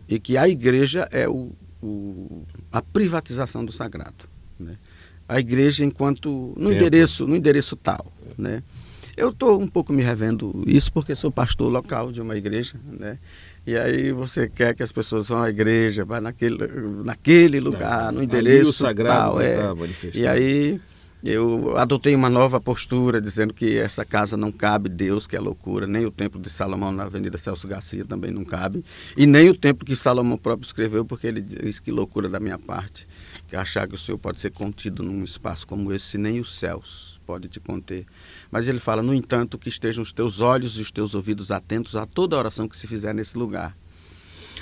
e 0.09 0.21
que 0.21 0.37
a 0.37 0.49
igreja 0.49 1.09
é 1.11 1.29
o, 1.29 1.51
o 1.83 2.45
a 2.71 2.81
privatização 2.81 3.65
do 3.65 3.73
sagrado. 3.73 4.29
Né? 4.59 4.79
A 5.29 5.41
igreja 5.41 5.85
enquanto 5.85 6.53
no 6.57 6.73
endereço, 6.73 7.27
no 7.27 7.37
endereço 7.37 7.77
tal. 7.77 8.13
Né? 8.37 8.63
Eu 9.17 9.31
estou 9.31 9.61
um 9.61 9.69
pouco 9.69 9.93
me 9.93 10.03
revendo 10.03 10.63
isso 10.67 10.93
porque 10.93 11.15
sou 11.15 11.31
pastor 11.31 11.71
local 11.71 12.11
de 12.11 12.21
uma 12.21 12.37
igreja, 12.37 12.75
né? 12.85 13.19
E 13.67 13.77
aí 13.77 14.13
você 14.13 14.49
quer 14.49 14.75
que 14.75 14.83
as 14.83 14.93
pessoas 14.93 15.29
vão 15.29 15.43
à 15.43 15.49
igreja, 15.49 16.05
vá 16.05 16.21
naquele, 16.21 16.67
naquele 17.03 17.61
lugar, 17.61 18.13
no 18.13 18.23
endereço 18.23 18.71
o 18.71 18.73
sagrado 18.73 19.33
tal. 19.33 19.41
É. 19.41 19.57
Tá 19.57 19.75
e 20.13 20.27
aí 20.27 20.81
eu 21.25 21.75
adotei 21.79 22.15
uma 22.15 22.29
nova 22.29 22.61
postura, 22.61 23.19
dizendo 23.19 23.55
que 23.55 23.79
essa 23.79 24.05
casa 24.05 24.37
não 24.37 24.53
cabe 24.53 24.91
Deus, 24.91 25.27
que 25.27 25.35
é 25.35 25.41
loucura, 25.41 25.87
nem 25.87 26.05
o 26.05 26.11
templo 26.11 26.39
de 26.39 26.51
Salomão 26.51 26.93
na 26.93 27.05
Avenida 27.05 27.39
Celso 27.39 27.67
Garcia 27.67 28.05
também 28.05 28.31
não 28.31 28.45
cabe, 28.45 28.85
e 29.17 29.27
nem 29.27 29.49
o 29.49 29.55
templo 29.55 29.87
que 29.87 29.97
Salomão 29.97 30.37
próprio 30.37 30.67
escreveu, 30.67 31.03
porque 31.03 31.27
ele 31.27 31.41
diz 31.41 31.81
que 31.81 31.91
loucura 31.91 32.29
da 32.29 32.39
minha 32.39 32.59
parte, 32.59 33.09
achar 33.53 33.87
que 33.87 33.95
o 33.95 33.99
Senhor 33.99 34.19
pode 34.19 34.41
ser 34.41 34.51
contido 34.51 35.03
num 35.03 35.23
espaço 35.23 35.67
como 35.67 35.93
esse, 35.93 36.19
nem 36.19 36.41
os 36.41 36.59
céus 36.59 37.21
pode 37.27 37.49
te 37.49 37.61
conter. 37.61 38.05
Mas 38.51 38.69
ele 38.69 38.79
fala, 38.79 39.03
no 39.03 39.15
entanto, 39.15 39.59
que 39.59 39.69
estejam 39.69 40.03
os 40.03 40.13
teus 40.13 40.41
olhos 40.41 40.79
e 40.79 40.83
os 40.83 40.91
teus 40.91 41.15
ouvidos 41.15 41.51
atentos 41.51 41.97
a 41.97 42.07
toda 42.07 42.37
oração 42.37 42.69
que 42.69 42.77
se 42.77 42.87
fizer 42.87 43.15
nesse 43.15 43.37
lugar 43.37 43.75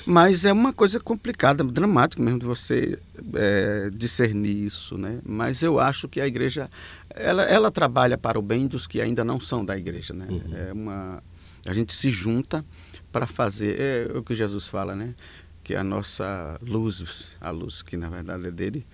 mas 0.06 0.44
é 0.44 0.52
uma 0.52 0.72
coisa 0.72 0.98
complicada, 0.98 1.62
dramática 1.62 2.22
mesmo 2.22 2.38
de 2.38 2.46
você 2.46 2.98
é, 3.34 3.90
discernir 3.92 4.66
isso, 4.66 4.98
né? 4.98 5.20
Mas 5.24 5.62
eu 5.62 5.78
acho 5.78 6.08
que 6.08 6.20
a 6.20 6.26
igreja, 6.26 6.70
ela, 7.10 7.44
ela 7.44 7.70
trabalha 7.70 8.18
para 8.18 8.38
o 8.38 8.42
bem 8.42 8.66
dos 8.66 8.86
que 8.86 9.00
ainda 9.00 9.24
não 9.24 9.38
são 9.40 9.64
da 9.64 9.76
igreja, 9.76 10.12
né? 10.12 10.26
Uhum. 10.28 10.56
É 10.56 10.72
uma, 10.72 11.22
a 11.64 11.72
gente 11.72 11.94
se 11.94 12.10
junta 12.10 12.64
para 13.12 13.26
fazer, 13.26 13.78
é 13.78 14.18
o 14.18 14.22
que 14.22 14.34
Jesus 14.34 14.66
fala, 14.66 14.96
né? 14.96 15.14
Que 15.72 15.76
a 15.76 15.82
nossa 15.82 16.58
luz, 16.60 17.28
a 17.40 17.48
luz 17.48 17.80
que 17.80 17.96
na 17.96 18.10
verdade 18.10 18.46
é 18.46 18.50
dele, 18.50 18.86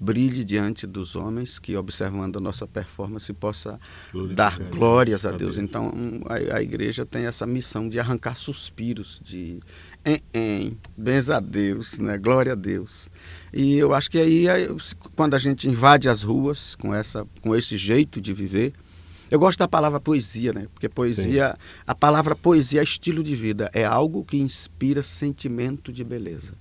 brilhe 0.00 0.44
diante 0.44 0.84
dos 0.84 1.14
homens 1.14 1.60
que, 1.60 1.76
observando 1.76 2.38
a 2.38 2.40
nossa 2.40 2.66
performance, 2.66 3.32
possa 3.32 3.78
Glorificar 4.10 4.58
dar 4.58 4.58
glórias 4.68 5.24
a 5.24 5.30
Deus. 5.30 5.58
Então, 5.58 5.92
a, 6.26 6.56
a 6.56 6.60
igreja 6.60 7.06
tem 7.06 7.26
essa 7.26 7.46
missão 7.46 7.88
de 7.88 8.00
arrancar 8.00 8.34
suspiros, 8.34 9.20
de 9.24 9.60
em, 10.04 10.20
em, 10.34 10.78
benza 10.96 11.36
a 11.36 11.40
Deus, 11.40 12.00
né? 12.00 12.18
glória 12.18 12.54
a 12.54 12.56
Deus. 12.56 13.08
E 13.52 13.78
eu 13.78 13.94
acho 13.94 14.10
que 14.10 14.18
aí, 14.18 14.48
aí, 14.48 14.68
quando 15.14 15.34
a 15.34 15.38
gente 15.38 15.68
invade 15.68 16.08
as 16.08 16.24
ruas 16.24 16.74
com, 16.74 16.92
essa, 16.92 17.24
com 17.40 17.54
esse 17.54 17.76
jeito 17.76 18.20
de 18.20 18.34
viver, 18.34 18.72
eu 19.30 19.38
gosto 19.38 19.58
da 19.58 19.68
palavra 19.68 20.00
poesia, 20.00 20.52
né? 20.52 20.66
Porque 20.72 20.88
poesia, 20.88 21.56
a 21.86 21.94
palavra 21.94 22.34
poesia 22.36 22.80
é 22.80 22.84
estilo 22.84 23.22
de 23.22 23.34
vida, 23.36 23.70
é 23.74 23.84
algo 23.84 24.24
que 24.24 24.36
inspira 24.38 25.02
sentimento 25.02 25.92
de 25.92 26.02
beleza. 26.04 26.52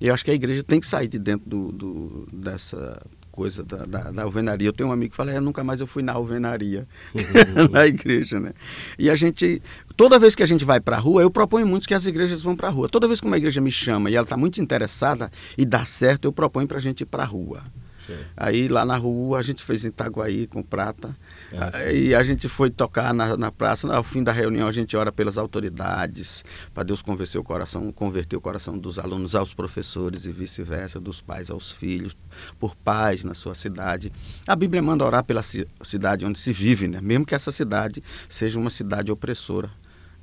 E 0.00 0.06
eu 0.08 0.14
acho 0.14 0.24
que 0.24 0.30
a 0.30 0.34
igreja 0.34 0.62
tem 0.62 0.80
que 0.80 0.86
sair 0.86 1.08
de 1.08 1.18
dentro 1.18 1.48
do, 1.48 1.72
do- 1.72 2.28
dessa 2.32 3.00
coisa 3.30 3.64
da, 3.64 3.84
da, 3.84 4.10
da 4.10 4.22
alvenaria. 4.22 4.68
Eu 4.68 4.72
tenho 4.72 4.88
um 4.88 4.92
amigo 4.92 5.10
que 5.10 5.16
fala, 5.16 5.32
é, 5.32 5.40
nunca 5.40 5.64
mais 5.64 5.80
eu 5.80 5.86
fui 5.86 6.02
na 6.02 6.12
alvenaria, 6.12 6.86
na 7.70 7.86
igreja, 7.86 8.38
né? 8.38 8.52
E 8.98 9.08
a 9.10 9.16
gente, 9.16 9.60
toda 9.96 10.18
vez 10.18 10.34
que 10.34 10.42
a 10.42 10.46
gente 10.46 10.64
vai 10.64 10.80
para 10.80 10.96
a 10.96 11.00
rua, 11.00 11.22
eu 11.22 11.30
proponho 11.30 11.66
muito 11.66 11.86
que 11.88 11.94
as 11.94 12.06
igrejas 12.06 12.42
vão 12.42 12.54
para 12.54 12.68
a 12.68 12.70
rua. 12.70 12.88
Toda 12.88 13.08
vez 13.08 13.20
que 13.20 13.26
uma 13.26 13.36
igreja 13.36 13.60
me 13.60 13.72
chama 13.72 14.10
e 14.10 14.14
ela 14.16 14.24
está 14.24 14.36
muito 14.36 14.60
interessada 14.60 15.30
e 15.56 15.64
dá 15.64 15.84
certo, 15.84 16.26
eu 16.26 16.32
proponho 16.32 16.66
para 16.68 16.78
a 16.78 16.80
gente 16.80 17.00
ir 17.02 17.06
para 17.06 17.22
a 17.22 17.26
rua. 17.26 17.62
Certo. 18.06 18.26
Aí 18.36 18.68
lá 18.68 18.84
na 18.84 18.96
rua 18.96 19.38
a 19.38 19.42
gente 19.42 19.62
fez 19.62 19.84
em 19.84 19.88
Itaguaí 19.88 20.46
com 20.46 20.62
prata. 20.62 21.16
Ah, 21.56 21.70
sim. 21.72 21.96
e 21.96 22.14
a 22.14 22.22
gente 22.22 22.48
foi 22.48 22.70
tocar 22.70 23.14
na, 23.14 23.36
na 23.36 23.50
praça. 23.52 23.92
Ao 23.94 24.02
fim 24.02 24.22
da 24.22 24.32
reunião 24.32 24.66
a 24.68 24.72
gente 24.72 24.96
ora 24.96 25.10
pelas 25.12 25.38
autoridades, 25.38 26.44
para 26.72 26.82
Deus 26.82 27.00
convencer 27.02 27.40
o 27.40 27.44
coração, 27.44 27.90
converter 27.92 28.36
o 28.36 28.40
coração 28.40 28.76
dos 28.78 28.98
alunos 28.98 29.34
aos 29.34 29.54
professores 29.54 30.26
e 30.26 30.32
vice-versa, 30.32 31.00
dos 31.00 31.20
pais 31.20 31.50
aos 31.50 31.70
filhos, 31.70 32.16
por 32.58 32.74
paz 32.76 33.24
na 33.24 33.34
sua 33.34 33.54
cidade. 33.54 34.12
A 34.46 34.56
Bíblia 34.56 34.82
manda 34.82 35.04
orar 35.04 35.24
pela 35.24 35.42
ci- 35.42 35.66
cidade 35.82 36.24
onde 36.26 36.38
se 36.38 36.52
vive, 36.52 36.88
né? 36.88 37.00
mesmo 37.00 37.24
que 37.26 37.34
essa 37.34 37.52
cidade 37.52 38.02
seja 38.28 38.58
uma 38.58 38.70
cidade 38.70 39.10
opressora, 39.12 39.70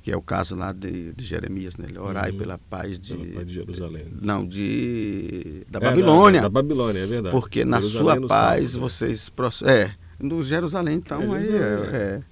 que 0.02 0.10
é 0.10 0.16
o 0.16 0.22
caso 0.22 0.56
lá 0.56 0.72
de, 0.72 1.12
de 1.12 1.24
Jeremias, 1.24 1.76
né? 1.76 1.86
Orai 1.98 2.30
Uhum. 2.32 2.38
pela 2.38 2.58
paz 2.58 2.98
de, 2.98 3.14
Pela 3.16 3.34
paz 3.34 3.46
de 3.46 3.54
Jerusalém. 3.54 4.04
não, 4.20 4.46
de 4.46 5.62
da 5.70 5.78
É, 5.78 5.82
Babilônia. 5.82 6.40
Da, 6.40 6.48
da 6.48 6.52
Babilônia, 6.52 7.00
é 7.00 7.06
verdade. 7.06 7.34
Porque 7.34 7.64
na 7.64 7.80
Jerusalém 7.80 8.04
sua 8.04 8.20
no 8.20 8.28
paz 8.28 8.70
Salmo, 8.72 8.86
né? 8.86 8.90
vocês. 8.90 9.32
É, 9.64 9.90
no 10.20 10.42
Jerusalém, 10.42 10.96
então, 10.96 11.34
É, 11.34 11.38
aí 11.38 11.46
Jerusalém, 11.46 11.90
é, 11.94 11.96
é. 11.96 12.22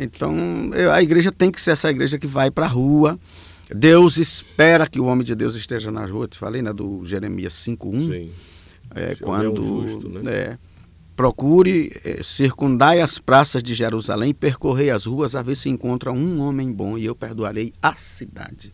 Então, 0.00 0.32
a 0.94 1.02
igreja 1.02 1.32
tem 1.32 1.50
que 1.50 1.60
ser 1.60 1.72
essa 1.72 1.90
igreja 1.90 2.18
que 2.18 2.26
vai 2.26 2.50
para 2.52 2.66
a 2.66 2.68
rua. 2.68 3.18
Deus 3.74 4.16
espera 4.16 4.86
que 4.86 5.00
o 5.00 5.04
homem 5.06 5.24
de 5.24 5.34
Deus 5.34 5.56
esteja 5.56 5.90
nas 5.90 6.08
ruas. 6.10 6.28
Te 6.30 6.38
falei, 6.38 6.62
né, 6.62 6.72
do 6.72 7.04
Jeremias 7.04 7.52
5.1. 7.54 8.06
Sim. 8.08 8.30
É, 8.94 9.10
É 9.12 9.14
quando 9.16 9.60
leão 9.60 9.86
justo, 9.88 10.08
né? 10.08 10.20
Procure 11.18 11.90
é, 12.04 12.22
circundai 12.22 13.00
as 13.00 13.18
praças 13.18 13.60
de 13.60 13.74
Jerusalém, 13.74 14.32
percorrei 14.32 14.88
as 14.88 15.04
ruas 15.04 15.34
a 15.34 15.42
ver 15.42 15.56
se 15.56 15.68
encontra 15.68 16.12
um 16.12 16.38
homem 16.38 16.72
bom 16.72 16.96
e 16.96 17.06
eu 17.06 17.14
perdoarei 17.16 17.74
a 17.82 17.92
cidade. 17.96 18.72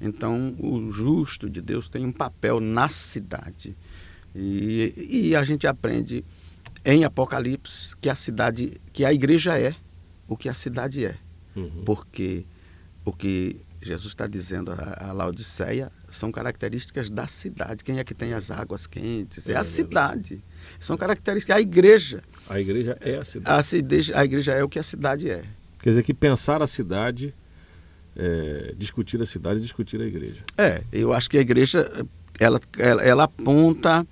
Então, 0.00 0.54
o 0.58 0.90
justo 0.90 1.50
de 1.50 1.60
Deus 1.60 1.90
tem 1.90 2.06
um 2.06 2.10
papel 2.10 2.60
na 2.60 2.88
cidade. 2.88 3.76
E, 4.34 4.94
e 4.96 5.36
a 5.36 5.44
gente 5.44 5.66
aprende 5.66 6.24
em 6.82 7.04
Apocalipse 7.04 7.94
que 8.00 8.08
a 8.08 8.14
cidade, 8.14 8.80
que 8.90 9.04
a 9.04 9.12
igreja 9.12 9.58
é 9.58 9.74
o 10.26 10.34
que 10.34 10.48
a 10.48 10.54
cidade 10.54 11.04
é. 11.04 11.16
Uhum. 11.54 11.82
Porque 11.84 12.46
o 13.04 13.12
que 13.12 13.60
Jesus 13.82 14.12
está 14.12 14.26
dizendo 14.26 14.72
a, 14.72 15.12
Laodiceia 15.12 15.92
são 16.08 16.32
características 16.32 17.10
da 17.10 17.26
cidade. 17.26 17.84
Quem 17.84 17.98
é 17.98 18.04
que 18.04 18.14
tem 18.14 18.32
as 18.32 18.50
águas 18.50 18.86
quentes? 18.86 19.46
É, 19.46 19.52
É 19.52 19.56
a 19.56 19.64
cidade. 19.64 20.42
São 20.80 20.96
características. 20.96 21.56
A 21.56 21.60
igreja. 21.60 22.22
A 22.48 22.60
igreja 22.60 22.96
é 23.00 23.18
a 23.18 23.24
cidade. 23.24 23.58
A, 23.58 23.62
cide- 23.62 24.12
a 24.14 24.24
igreja 24.24 24.52
é 24.52 24.62
o 24.64 24.68
que 24.68 24.78
a 24.78 24.82
cidade 24.82 25.30
é. 25.30 25.42
Quer 25.80 25.90
dizer 25.90 26.02
que 26.02 26.14
pensar 26.14 26.62
a 26.62 26.66
cidade, 26.66 27.34
é, 28.16 28.74
discutir 28.76 29.20
a 29.22 29.26
cidade 29.26 29.60
discutir 29.60 30.00
a 30.00 30.04
igreja. 30.04 30.42
É, 30.56 30.82
eu 30.92 31.12
acho 31.12 31.28
que 31.30 31.38
a 31.38 31.40
igreja, 31.40 31.90
ela, 32.38 32.60
ela, 32.78 33.02
ela 33.02 33.24
aponta, 33.24 34.06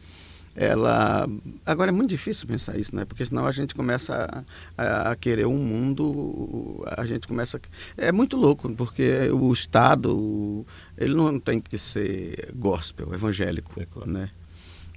ela... 0.57 1.29
Agora 1.65 1.91
é 1.91 1.93
muito 1.93 2.11
difícil 2.11 2.47
pensar 2.49 2.77
isso, 2.79 2.95
né? 2.95 3.05
Porque 3.05 3.25
senão 3.25 3.47
a 3.47 3.53
gente 3.53 3.75
começa 3.75 4.45
a, 4.77 5.11
a- 5.11 5.17
querer 5.17 5.47
um 5.47 5.57
mundo, 5.57 6.83
a 6.97 7.05
gente 7.07 7.27
começa... 7.29 7.61
É 7.97 8.11
muito 8.11 8.37
louco, 8.37 8.69
porque 8.75 9.29
o 9.33 9.53
Estado, 9.53 10.67
ele 10.99 11.15
não 11.15 11.39
tem 11.39 11.61
que 11.61 11.79
ser 11.79 12.51
gospel, 12.55 13.15
evangélico, 13.15 13.81
É 13.81 13.85
claro. 13.87 14.11
né? 14.11 14.31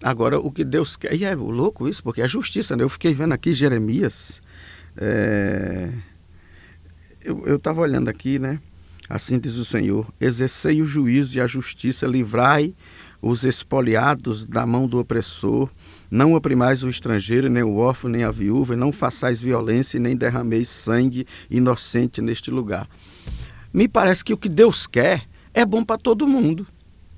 Agora, 0.03 0.37
o 0.37 0.51
que 0.51 0.65
Deus 0.65 0.97
quer... 0.97 1.15
E 1.15 1.23
é 1.23 1.33
louco 1.33 1.87
isso, 1.87 2.03
porque 2.03 2.21
é 2.21 2.27
justiça, 2.27 2.75
né? 2.75 2.83
Eu 2.83 2.89
fiquei 2.89 3.13
vendo 3.13 3.31
aqui 3.33 3.53
Jeremias... 3.53 4.41
é, 4.97 5.89
Eu 7.23 7.55
estava 7.55 7.79
olhando 7.81 8.09
aqui, 8.09 8.37
né? 8.37 8.59
Assim 9.09 9.39
diz 9.39 9.55
o 9.55 9.65
Senhor: 9.65 10.11
exercei 10.19 10.81
o 10.81 10.85
juízo 10.85 11.37
e 11.37 11.41
a 11.41 11.47
justiça, 11.47 12.05
livrai 12.05 12.73
os 13.21 13.45
espoliados 13.45 14.45
da 14.45 14.65
mão 14.65 14.85
do 14.85 14.99
opressor, 14.99 15.69
não 16.11 16.33
oprimais 16.33 16.83
o 16.83 16.89
estrangeiro, 16.89 17.49
nem 17.49 17.63
o 17.63 17.77
órfão, 17.77 18.09
nem 18.09 18.23
a 18.25 18.31
viúva, 18.31 18.73
e 18.73 18.77
não 18.77 18.91
façais 18.91 19.41
violência 19.41 19.97
nem 19.99 20.15
derrameis 20.17 20.67
sangue 20.67 21.25
inocente 21.49 22.21
neste 22.21 22.51
lugar. 22.51 22.87
Me 23.73 23.87
parece 23.87 24.25
que 24.25 24.33
o 24.33 24.37
que 24.37 24.49
Deus 24.49 24.85
quer 24.85 25.23
é 25.53 25.65
bom 25.65 25.85
para 25.85 25.97
todo 25.97 26.27
mundo. 26.27 26.67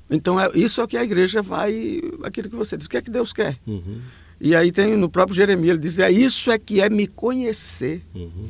Então, 0.09 0.39
é, 0.39 0.49
isso 0.55 0.81
é 0.81 0.83
o 0.83 0.87
que 0.87 0.97
a 0.97 1.03
igreja 1.03 1.41
vai. 1.41 2.01
aquilo 2.23 2.49
que 2.49 2.55
você 2.55 2.77
diz. 2.77 2.87
O 2.87 2.89
que 2.89 2.97
é 2.97 3.01
que 3.01 3.11
Deus 3.11 3.33
quer? 3.33 3.57
Uhum. 3.65 4.01
E 4.39 4.55
aí 4.55 4.71
tem 4.71 4.95
no 4.97 5.09
próprio 5.09 5.35
Jeremias, 5.35 5.71
ele 5.71 5.79
diz: 5.79 5.99
é 5.99 6.11
isso 6.11 6.51
é 6.51 6.59
que 6.59 6.81
é 6.81 6.89
me 6.89 7.07
conhecer. 7.07 8.03
Uhum. 8.13 8.49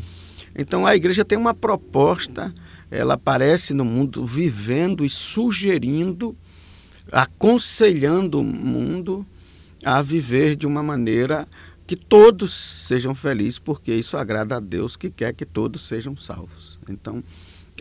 Então 0.58 0.86
a 0.86 0.96
igreja 0.96 1.26
tem 1.26 1.38
uma 1.38 1.54
proposta, 1.54 2.54
ela 2.90 3.16
aparece 3.16 3.74
no 3.74 3.86
mundo 3.86 4.26
vivendo 4.26 5.04
e 5.06 5.10
sugerindo, 5.10 6.36
aconselhando 7.12 8.40
o 8.40 8.44
mundo 8.44 9.26
a 9.84 10.02
viver 10.02 10.56
de 10.56 10.66
uma 10.66 10.82
maneira 10.82 11.48
que 11.86 11.96
todos 11.96 12.52
sejam 12.88 13.14
felizes, 13.14 13.60
porque 13.60 13.94
isso 13.94 14.18
agrada 14.18 14.56
a 14.56 14.60
Deus 14.60 14.96
que 14.96 15.12
quer 15.12 15.34
que 15.34 15.46
todos 15.46 15.88
sejam 15.88 16.18
salvos. 16.18 16.80
Então, 16.90 17.24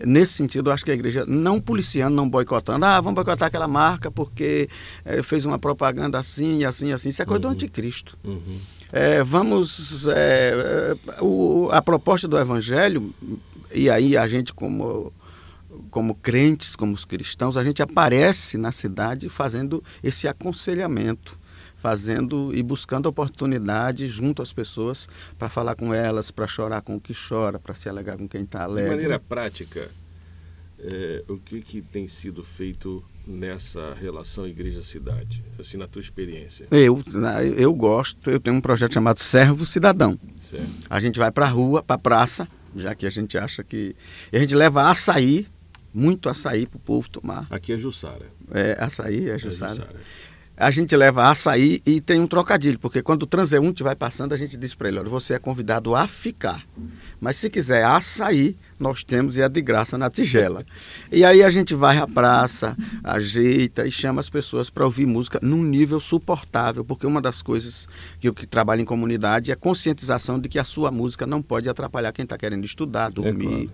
nesse 0.05 0.33
sentido, 0.33 0.71
eu 0.71 0.75
acho 0.75 0.85
que 0.85 0.91
a 0.91 0.95
igreja 0.95 1.25
não 1.27 1.61
policiando, 1.61 2.17
não 2.17 2.29
boicotando, 2.29 2.85
ah, 2.85 3.01
vamos 3.01 3.15
boicotar 3.15 3.49
aquela 3.49 3.69
marca 3.69 4.11
porque 4.11 4.69
eh, 5.05 5.23
fez 5.23 5.45
uma 5.45 5.59
propaganda 5.59 6.19
assim, 6.19 6.65
assim, 6.65 6.93
assim, 6.93 7.11
isso 7.11 7.23
é 7.23 7.25
coisa 7.25 7.41
do 7.43 7.49
Uhum. 7.49 7.55
anticristo. 7.55 8.19
Uhum. 8.25 8.59
É, 8.93 9.23
vamos. 9.23 10.07
é, 10.07 10.95
é, 11.17 11.23
o- 11.23 11.69
a 11.73 11.81
proposta 11.83 12.27
do 12.29 12.39
Evangelho, 12.39 13.13
e 13.73 13.89
aí 13.91 14.17
a 14.17 14.27
gente, 14.29 14.53
como, 14.53 15.13
como 15.91 16.15
crentes, 16.15 16.77
como 16.77 16.93
os 16.93 17.05
cristãos, 17.05 17.57
a 17.57 17.65
gente 17.65 17.83
aparece 17.83 18.57
na 18.57 18.71
cidade 18.73 19.29
fazendo 19.29 19.83
esse 20.03 20.27
aconselhamento, 20.29 21.37
fazendo 21.85 22.51
e 22.55 22.63
buscando 22.63 23.05
oportunidade 23.11 24.09
junto 24.09 24.41
às 24.41 24.55
pessoas 24.55 25.07
para 25.39 25.51
falar 25.51 25.75
com 25.75 25.93
elas, 25.93 26.31
para 26.31 26.47
chorar 26.47 26.81
com 26.81 26.97
o 26.97 27.01
que 27.01 27.13
chora, 27.13 27.59
para 27.59 27.75
se 27.75 27.91
alegar 27.91 28.17
com 28.17 28.27
quem 28.27 28.41
está 28.45 28.61
De 28.61 28.65
alegre. 28.65 28.91
maneira 28.91 29.21
prática, 29.21 29.91
é, 30.79 31.23
o 31.29 31.37
que, 31.37 31.61
que 31.61 31.83
tem 31.83 32.09
sido 32.09 32.43
feito 32.43 33.05
nessa 33.27 33.93
relação 33.93 34.47
igreja-cidade, 34.47 35.45
assim, 35.61 35.77
na 35.77 35.87
tua 35.87 36.01
experiência? 36.01 36.67
Eu, 36.71 37.05
eu 37.55 37.75
gosto, 37.75 38.31
eu 38.31 38.41
tenho 38.41 38.57
um 38.57 38.63
projeto 38.63 38.95
chamado 38.95 39.19
Servo 39.19 39.67
Cidadão. 39.67 40.19
Certo? 40.41 40.67
A 40.89 40.99
gente 41.01 41.19
vai 41.19 41.31
para 41.31 41.45
a 41.45 41.51
rua, 41.51 41.83
para 41.83 41.97
a 41.97 41.99
praça, 41.99 42.49
já 42.75 42.95
que 42.95 43.07
a 43.07 43.11
gente 43.11 43.37
acha 43.37 43.63
que. 43.63 43.95
A 44.33 44.39
gente 44.39 44.55
leva 44.55 44.89
açaí, 44.89 45.47
muito 45.93 46.31
açaí 46.31 46.67
para 46.67 46.79
o 46.79 46.81
povo 46.81 47.11
tomar. 47.11 47.47
Aqui 47.51 47.75
é 47.75 47.77
Jussara. 47.77 48.25
É, 48.53 48.75
açaí, 48.81 49.29
é 49.29 49.35
É 49.35 49.39
Jussara. 49.39 49.87
A 50.57 50.71
gente 50.71 50.95
leva 50.97 51.29
açaí 51.29 51.83
e 51.85 52.01
tem 52.01 52.21
um 52.21 52.29
trocadilho, 52.29 52.79
porque 52.79 53.03
quando 53.03 53.25
o 53.25 53.27
transeunte 53.27 53.83
vai 53.83 53.97
passando, 53.97 54.33
a 54.33 54.37
gente 54.37 54.57
diz 54.57 54.73
para 54.73 54.89
ele: 54.89 55.01
olha, 55.01 55.09
você 55.09 55.35
é 55.35 55.39
convidado 55.39 55.97
a 55.97 56.07
ficar. 56.07 56.65
Mas 57.21 57.39
se 57.39 57.51
quiser 57.51 57.85
açaí, 57.85 58.57
nós 58.79 59.03
temos 59.03 59.37
e 59.37 59.41
é 59.41 59.49
de 59.49 59.61
graça 59.61 59.99
na 59.99 60.09
tigela. 60.09 60.65
e 61.11 61.25
aí 61.25 61.43
a 61.43 61.51
gente 61.51 61.75
vai 61.75 61.99
à 61.99 62.07
praça, 62.07 62.77
ajeita 63.03 63.85
e 63.85 63.91
chama 63.91 64.21
as 64.21 64.31
pessoas 64.31 64.71
para 64.71 64.85
ouvir 64.85 65.07
música 65.07 65.41
num 65.43 65.63
nível 65.63 65.99
suportável, 65.99 66.85
porque 66.85 67.07
uma 67.07 67.21
das 67.21 67.43
coisas 67.43 67.89
que 68.21 68.29
eu 68.29 68.35
que 68.35 68.47
trabalho 68.47 68.81
em 68.81 68.85
comunidade 68.85 69.51
é 69.51 69.55
a 69.55 69.57
conscientização 69.57 70.39
de 70.39 70.49
que 70.49 70.59
a 70.59 70.65
sua 70.65 70.91
música 70.91 71.27
não 71.27 71.43
pode 71.43 71.69
atrapalhar 71.69 72.13
quem 72.13 72.23
está 72.23 72.39
querendo 72.39 72.65
estudar, 72.65 73.11
dormir. 73.11 73.45
claro. 73.47 73.71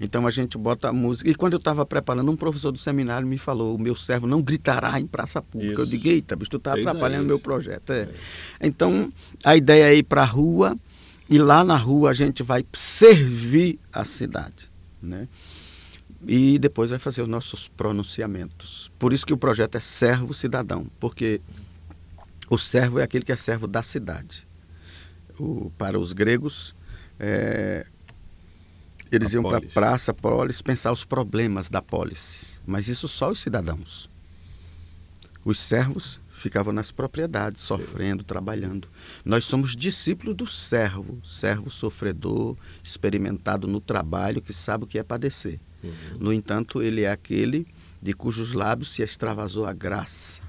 Então 0.00 0.26
a 0.26 0.30
gente 0.30 0.56
bota 0.56 0.88
a 0.88 0.92
música. 0.92 1.28
E 1.28 1.34
quando 1.34 1.52
eu 1.52 1.58
estava 1.58 1.84
preparando, 1.84 2.30
um 2.32 2.36
professor 2.36 2.72
do 2.72 2.78
seminário 2.78 3.26
me 3.28 3.36
falou: 3.36 3.74
o 3.74 3.78
meu 3.78 3.94
servo 3.94 4.26
não 4.26 4.40
gritará 4.40 4.98
em 4.98 5.06
praça 5.06 5.42
pública. 5.42 5.82
Eu 5.82 5.84
Isso. 5.84 5.90
digo: 5.90 6.08
eita, 6.08 6.34
bicho, 6.34 6.50
tu 6.50 6.56
está 6.56 6.72
atrapalhando 6.72 7.24
isso. 7.24 7.28
meu 7.28 7.38
projeto. 7.38 7.92
É. 7.92 8.08
Então 8.60 9.12
a 9.44 9.56
ideia 9.56 9.92
é 9.92 9.96
ir 9.96 10.04
para 10.04 10.22
a 10.22 10.24
rua 10.24 10.76
e 11.28 11.38
lá 11.38 11.62
na 11.62 11.76
rua 11.76 12.10
a 12.10 12.14
gente 12.14 12.42
vai 12.42 12.64
servir 12.72 13.78
a 13.92 14.04
cidade. 14.04 14.70
Né? 15.02 15.28
E 16.26 16.58
depois 16.58 16.90
vai 16.90 16.98
fazer 16.98 17.22
os 17.22 17.28
nossos 17.28 17.68
pronunciamentos. 17.68 18.90
Por 18.98 19.12
isso 19.12 19.24
que 19.26 19.32
o 19.32 19.38
projeto 19.38 19.76
é 19.76 19.80
Servo 19.80 20.34
Cidadão, 20.34 20.86
porque 20.98 21.40
O 22.50 22.58
servo 22.58 22.98
é 22.98 23.04
aquele 23.04 23.24
que 23.24 23.30
é 23.30 23.36
servo 23.36 23.68
da 23.68 23.80
cidade. 23.80 24.44
O, 25.38 25.70
para 25.78 25.96
os 25.98 26.12
gregos, 26.12 26.74
é, 27.18 27.86
eles 29.10 29.30
a 29.30 29.34
iam 29.34 29.42
para 29.42 29.58
a 29.58 29.62
praça, 29.62 30.14
polis, 30.14 30.62
pensar 30.62 30.92
os 30.92 31.04
problemas 31.04 31.68
da 31.68 31.82
polis. 31.82 32.60
Mas 32.66 32.88
isso 32.88 33.08
só 33.08 33.30
os 33.30 33.40
cidadãos. 33.40 34.08
Os 35.44 35.58
servos 35.58 36.20
ficavam 36.40 36.72
nas 36.72 36.90
propriedades, 36.90 37.62
sofrendo, 37.62 38.24
trabalhando. 38.24 38.88
Nós 39.24 39.44
somos 39.44 39.76
discípulos 39.76 40.34
do 40.34 40.46
servo, 40.46 41.18
servo 41.24 41.70
sofredor, 41.70 42.56
experimentado 42.82 43.66
no 43.66 43.80
trabalho, 43.80 44.40
que 44.40 44.52
sabe 44.52 44.84
o 44.84 44.86
que 44.86 44.98
é 44.98 45.02
padecer. 45.02 45.60
Uhum. 45.82 45.92
No 46.18 46.32
entanto, 46.32 46.82
ele 46.82 47.02
é 47.02 47.10
aquele 47.10 47.66
de 48.00 48.12
cujos 48.14 48.54
lábios 48.54 48.90
se 48.92 49.02
extravasou 49.02 49.66
a 49.66 49.72
graça. 49.72 50.42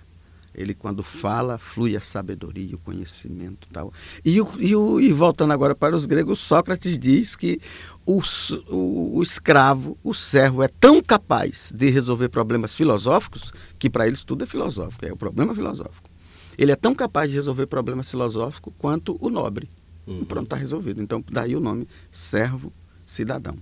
Ele, 0.54 0.74
quando 0.74 1.02
fala, 1.02 1.58
flui 1.58 1.96
a 1.96 2.02
sabedoria, 2.02 2.76
o 2.76 2.80
conhecimento 2.80 3.68
tal. 3.72 3.94
E, 4.24 4.40
o, 4.42 4.54
e, 4.60 4.76
o, 4.76 5.00
e 5.00 5.12
voltando 5.14 5.54
agora 5.54 5.74
para 5.74 5.96
os 5.96 6.06
gregos, 6.06 6.40
Sócrates 6.40 7.00
diz 7.00 7.38
que 7.38 7.62
o, 8.06 8.22
o, 8.70 9.18
o, 9.18 9.24
escravo, 9.24 9.98
o 10.04 10.14
servo, 10.14 10.64
é 10.64 10.68
tão 10.68 11.02
capaz 11.02 11.72
de 11.74 11.90
resolver 11.90 12.30
problemas 12.30 12.76
filosóficos 12.76 13.54
que 13.78 13.90
para 13.90 14.08
eles 14.08 14.24
tudo 14.24 14.44
é 14.44 14.48
filosófico, 14.48 15.06
é 15.06 15.12
o 15.12 15.18
problema 15.18 15.54
filosófico. 15.54 16.10
Ele 16.58 16.72
é 16.72 16.76
tão 16.76 16.94
capaz 16.94 17.30
de 17.30 17.36
resolver 17.36 17.68
problemas 17.68 18.10
filosóficos 18.10 18.74
quanto 18.78 19.18
o 19.20 19.30
nobre. 19.30 19.70
Uhum. 20.06 20.22
E 20.22 20.26
pronto, 20.26 20.46
está 20.46 20.56
resolvido. 20.56 21.02
Então, 21.02 21.24
daí 21.32 21.56
o 21.56 21.60
nome 21.60 21.88
servo 22.12 22.74
cidadão. 23.06 23.58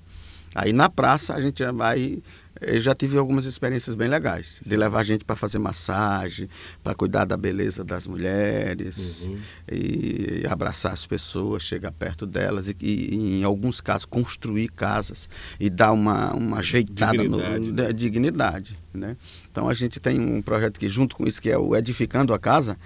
Aí 0.55 0.73
na 0.73 0.89
praça 0.89 1.33
a 1.33 1.41
gente 1.41 1.63
vai 1.71 2.21
eu 2.61 2.81
já 2.81 2.93
tive 2.93 3.17
algumas 3.17 3.45
experiências 3.45 3.95
bem 3.95 4.09
legais 4.09 4.59
de 4.65 4.75
levar 4.75 5.03
gente 5.03 5.23
para 5.23 5.35
fazer 5.35 5.59
massagem, 5.59 6.49
para 6.83 6.93
cuidar 6.93 7.23
da 7.23 7.37
beleza 7.37 7.83
das 7.85 8.05
mulheres 8.05 9.27
uhum. 9.27 9.37
e 9.71 10.43
abraçar 10.49 10.91
as 10.91 11.05
pessoas, 11.05 11.63
chegar 11.63 11.91
perto 11.91 12.25
delas 12.25 12.67
e, 12.67 12.75
e, 12.81 13.39
em 13.39 13.43
alguns 13.43 13.79
casos 13.79 14.05
construir 14.05 14.69
casas 14.69 15.29
e 15.59 15.69
dar 15.69 15.93
uma, 15.93 16.33
uma 16.33 16.59
ajeitada 16.59 17.17
dignidade. 17.17 17.71
No, 17.71 17.93
dignidade 17.93 18.79
né? 18.93 19.15
Então 19.49 19.69
a 19.69 19.73
gente 19.73 19.99
tem 19.99 20.19
um 20.19 20.41
projeto 20.41 20.79
que 20.79 20.89
junto 20.89 21.15
com 21.15 21.25
isso 21.25 21.41
que 21.41 21.49
é 21.49 21.57
o 21.57 21.75
edificando 21.75 22.33
a 22.33 22.39
casa 22.39 22.77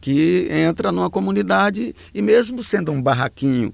que 0.00 0.48
entra 0.50 0.90
numa 0.90 1.10
comunidade 1.10 1.94
e 2.12 2.22
mesmo 2.22 2.62
sendo 2.62 2.90
um 2.90 3.00
barraquinho 3.00 3.72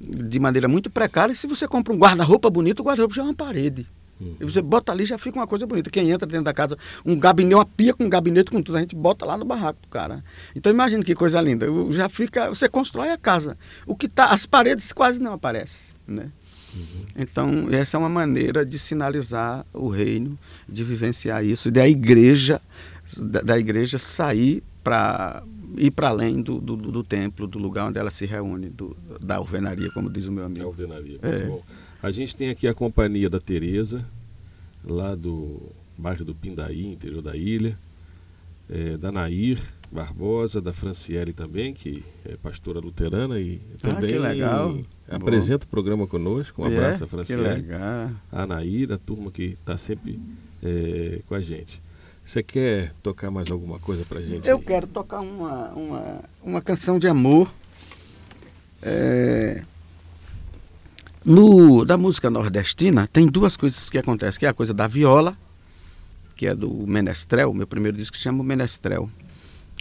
de 0.00 0.40
maneira 0.40 0.66
muito 0.66 0.88
precária, 0.88 1.34
se 1.34 1.46
você 1.46 1.68
compra 1.68 1.92
um 1.92 1.98
guarda-roupa 1.98 2.48
bonito, 2.48 2.80
o 2.80 2.84
guarda-roupa 2.84 3.14
já 3.14 3.22
é 3.22 3.24
uma 3.26 3.34
parede. 3.34 3.86
Uhum. 4.20 4.36
E 4.40 4.44
você 4.44 4.60
bota 4.60 4.92
ali 4.92 5.04
já 5.04 5.16
fica 5.16 5.38
uma 5.38 5.46
coisa 5.46 5.66
bonita. 5.66 5.90
Quem 5.90 6.10
entra 6.10 6.26
dentro 6.26 6.44
da 6.44 6.52
casa, 6.52 6.76
um 7.04 7.18
gabinete, 7.18 7.54
uma 7.54 7.64
pia 7.64 7.94
com 7.94 8.04
um 8.04 8.08
gabinete 8.08 8.50
com 8.50 8.62
tudo, 8.62 8.76
a 8.76 8.80
gente 8.80 8.94
bota 8.94 9.24
lá 9.24 9.36
no 9.36 9.44
barraco 9.44 9.78
pro 9.80 9.90
cara. 9.90 10.22
Então 10.54 10.70
imagina 10.70 11.02
que 11.02 11.14
coisa 11.14 11.40
linda. 11.40 11.66
Já 11.90 12.08
fica, 12.08 12.48
você 12.48 12.68
constrói 12.68 13.10
a 13.10 13.18
casa. 13.18 13.56
O 13.86 13.96
que 13.96 14.08
tá, 14.08 14.26
as 14.26 14.46
paredes 14.46 14.92
quase 14.92 15.20
não 15.20 15.32
aparecem, 15.32 15.94
né? 16.06 16.30
Uhum. 16.74 17.04
Então, 17.18 17.68
essa 17.72 17.96
é 17.96 17.98
uma 17.98 18.08
maneira 18.08 18.64
de 18.64 18.78
sinalizar 18.78 19.66
o 19.72 19.88
reino, 19.88 20.38
de 20.68 20.84
vivenciar 20.84 21.44
isso, 21.44 21.68
e 21.68 21.70
da 21.70 21.88
igreja, 21.88 22.60
da, 23.16 23.40
da 23.40 23.58
igreja 23.58 23.98
sair 23.98 24.62
para 24.84 25.42
ir 25.76 25.90
para 25.90 26.08
além 26.08 26.42
do, 26.42 26.60
do, 26.60 26.76
do, 26.76 27.02
templo, 27.02 27.46
do 27.46 27.58
lugar 27.58 27.88
onde 27.88 27.98
ela 27.98 28.10
se 28.10 28.26
reúne, 28.26 28.68
do, 28.68 28.96
da 29.20 29.36
alvenaria, 29.36 29.90
como 29.90 30.10
diz 30.10 30.26
o 30.26 30.32
meu 30.32 30.44
amigo. 30.44 30.66
Alvenaria, 30.66 31.18
muito 31.22 31.26
é. 31.26 31.46
bom. 31.46 31.62
A 32.02 32.10
gente 32.10 32.36
tem 32.36 32.50
aqui 32.50 32.66
a 32.66 32.74
companhia 32.74 33.28
da 33.28 33.38
Tereza, 33.38 34.04
lá 34.84 35.14
do 35.14 35.60
bairro 35.96 36.24
do 36.24 36.34
Pindaí, 36.34 36.86
interior 36.86 37.20
da 37.22 37.36
ilha, 37.36 37.78
é, 38.68 38.96
da 38.96 39.12
Nair 39.12 39.60
Barbosa, 39.92 40.60
da 40.60 40.72
Franciele 40.72 41.32
também, 41.32 41.74
que 41.74 42.04
é 42.24 42.36
pastora 42.36 42.78
luterana 42.78 43.40
e 43.40 43.60
também 43.82 44.04
ah, 44.04 44.06
que 44.06 44.18
legal. 44.18 44.78
apresenta 45.10 45.64
Bom. 45.64 45.68
o 45.68 45.70
programa 45.70 46.06
conosco. 46.06 46.62
Um 46.62 46.66
é, 46.66 46.76
abraço 46.76 47.04
a 47.04 47.06
Franciele. 47.06 47.42
Que 47.42 47.48
legal. 47.48 48.10
A 48.30 48.46
Nair, 48.46 48.92
a 48.92 48.98
turma 48.98 49.30
que 49.32 49.56
está 49.60 49.76
sempre 49.76 50.20
é, 50.62 51.20
com 51.26 51.34
a 51.34 51.40
gente. 51.40 51.82
Você 52.30 52.44
quer 52.44 52.92
tocar 53.02 53.28
mais 53.28 53.50
alguma 53.50 53.80
coisa 53.80 54.04
pra 54.04 54.20
gente? 54.20 54.46
Eu 54.46 54.60
quero 54.60 54.86
tocar 54.86 55.18
uma, 55.18 55.70
uma, 55.70 56.20
uma 56.40 56.62
canção 56.62 56.96
de 56.96 57.08
amor. 57.08 57.52
É, 58.80 59.64
no, 61.24 61.84
da 61.84 61.96
música 61.96 62.30
nordestina, 62.30 63.08
tem 63.08 63.26
duas 63.26 63.56
coisas 63.56 63.90
que 63.90 63.98
acontecem, 63.98 64.38
que 64.38 64.46
é 64.46 64.48
a 64.48 64.54
coisa 64.54 64.72
da 64.72 64.86
viola, 64.86 65.36
que 66.36 66.46
é 66.46 66.54
do 66.54 66.70
Menestrel, 66.86 67.52
meu 67.52 67.66
primeiro 67.66 67.96
disco 67.96 68.16
se 68.16 68.22
chama 68.22 68.44
Menestrel. 68.44 69.10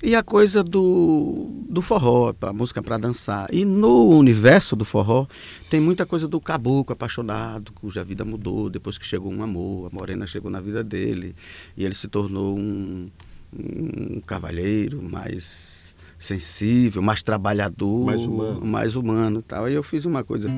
E 0.01 0.15
a 0.15 0.23
coisa 0.23 0.63
do, 0.63 1.49
do 1.69 1.81
forró, 1.81 2.33
a 2.41 2.53
música 2.53 2.81
para 2.81 2.97
dançar. 2.97 3.53
E 3.53 3.65
no 3.65 4.07
universo 4.09 4.75
do 4.75 4.85
forró 4.85 5.27
tem 5.69 5.81
muita 5.81 6.05
coisa 6.05 6.27
do 6.27 6.39
caboclo 6.39 6.93
apaixonado, 6.93 7.73
cuja 7.73 8.03
vida 8.03 8.23
mudou 8.23 8.69
depois 8.69 8.97
que 8.97 9.05
chegou 9.05 9.31
um 9.31 9.43
amor, 9.43 9.89
a 9.91 9.95
morena 9.95 10.25
chegou 10.25 10.49
na 10.49 10.62
vida 10.62 10.83
dele 10.83 11.35
e 11.75 11.83
ele 11.83 11.93
se 11.93 12.07
tornou 12.07 12.57
um, 12.57 13.07
um 13.53 14.21
cavalheiro 14.21 15.01
mais 15.01 15.79
sensível, 16.17 17.01
mais 17.01 17.23
trabalhador, 17.23 18.05
mais 18.05 18.25
humano, 18.25 18.65
mais 18.65 18.95
humano, 18.95 19.41
tal. 19.41 19.65
Aí 19.65 19.73
eu 19.73 19.83
fiz 19.83 20.05
uma 20.05 20.23
coisa. 20.23 20.49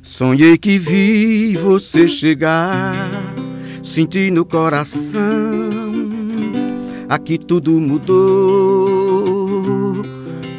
Sonhei 0.00 0.56
que 0.58 0.78
vi 0.78 1.56
você 1.56 2.06
chegar, 2.06 2.92
senti 3.82 4.30
no 4.30 4.44
coração, 4.44 5.83
aqui 7.08 7.38
tudo 7.38 7.80
mudou. 7.80 8.92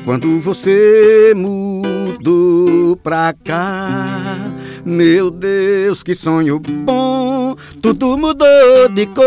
Quando 0.03 0.39
você 0.39 1.31
mudou 1.35 2.95
pra 2.97 3.33
cá, 3.43 4.51
meu 4.85 5.29
Deus, 5.31 6.03
que 6.03 6.13
sonho 6.13 6.59
bom, 6.59 7.55
tudo 7.81 8.15
mudou 8.17 8.89
de 8.93 9.05
cor. 9.07 9.25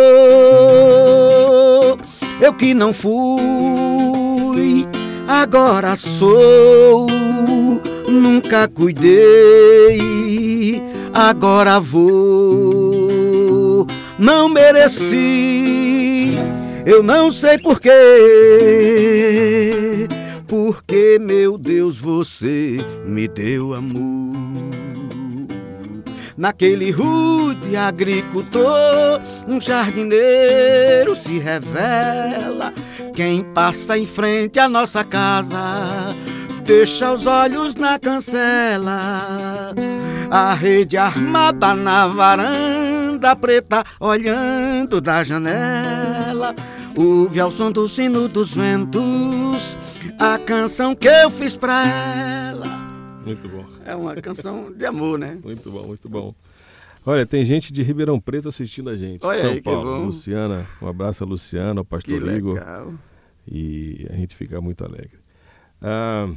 Eu 2.41 2.55
que 2.55 2.73
não 2.75 2.93
fui, 2.93 4.87
agora 5.27 5.97
sou. 5.97 7.09
Nunca 8.09 8.69
cuidei, 8.69 10.01
agora 11.13 11.81
vou. 11.81 13.85
Não 14.19 14.49
mereci, 14.49 16.35
eu 16.89 17.03
não 17.03 17.31
sei 17.31 17.59
porquê. 17.59 17.91
Porque, 20.47 21.19
meu 21.21 21.59
Deus, 21.59 21.99
você 21.99 22.79
me 23.05 23.29
deu 23.29 23.75
amor 23.75 24.39
naquele 26.39 26.91
rude 26.93 27.77
agricultor, 27.77 29.21
um 29.47 29.61
jardineiro 29.61 31.15
se 31.17 31.39
revela. 31.39 32.73
Quem 33.13 33.43
passa 33.43 33.99
em 33.99 34.07
frente 34.07 34.61
à 34.61 34.69
nossa 34.69 35.03
casa 35.03 36.15
deixa 36.65 37.13
os 37.13 37.27
olhos 37.27 37.75
na 37.75 37.99
cancela. 37.99 39.75
A 40.31 40.55
rede 40.55 40.97
armada 40.97 41.75
na 41.75 42.07
varanda 42.07 43.35
preta, 43.35 43.83
olhando 43.99 45.01
da 45.01 45.25
janela. 45.25 46.55
Ouve 47.01 47.39
ao 47.39 47.53
som 47.53 47.71
do 47.71 47.89
sino 47.89 48.27
dos 48.27 48.53
ventos 48.53 49.77
a 50.19 50.37
canção 50.37 50.97
que 50.97 51.07
eu 51.07 51.31
fiz 51.31 51.57
pra 51.57 51.87
ela. 51.87 52.67
Muito 53.25 53.49
bom. 53.49 53.65
É 53.85 53.95
uma 53.95 54.17
canção 54.17 54.73
de 54.73 54.85
amor, 54.85 55.17
né? 55.17 55.39
Muito 55.45 55.71
bom, 55.71 55.87
muito 55.87 56.09
bom. 56.09 56.35
Olha, 57.07 57.25
tem 57.25 57.45
gente 57.45 57.73
de 57.73 57.85
Ribeirão 57.85 58.19
Preto 58.19 58.49
assistindo 58.49 58.91
a 58.91 58.97
gente. 58.97 59.25
Olha 59.25 59.43
São 59.43 59.51
aí, 59.53 59.63
Paulo. 59.63 59.81
que 59.81 59.87
bom. 59.87 60.07
Luciana, 60.07 60.67
um 60.83 60.89
abraço 60.89 61.23
a 61.23 61.27
Luciana, 61.29 61.81
ao 61.81 61.85
pastor 61.85 62.21
que 62.21 62.31
Igor. 62.31 62.55
Legal. 62.55 62.93
E 63.47 64.05
a 64.11 64.17
gente 64.17 64.35
fica 64.35 64.61
muito 64.61 64.85
alegre. 64.85 65.21
Ah, 65.81 66.29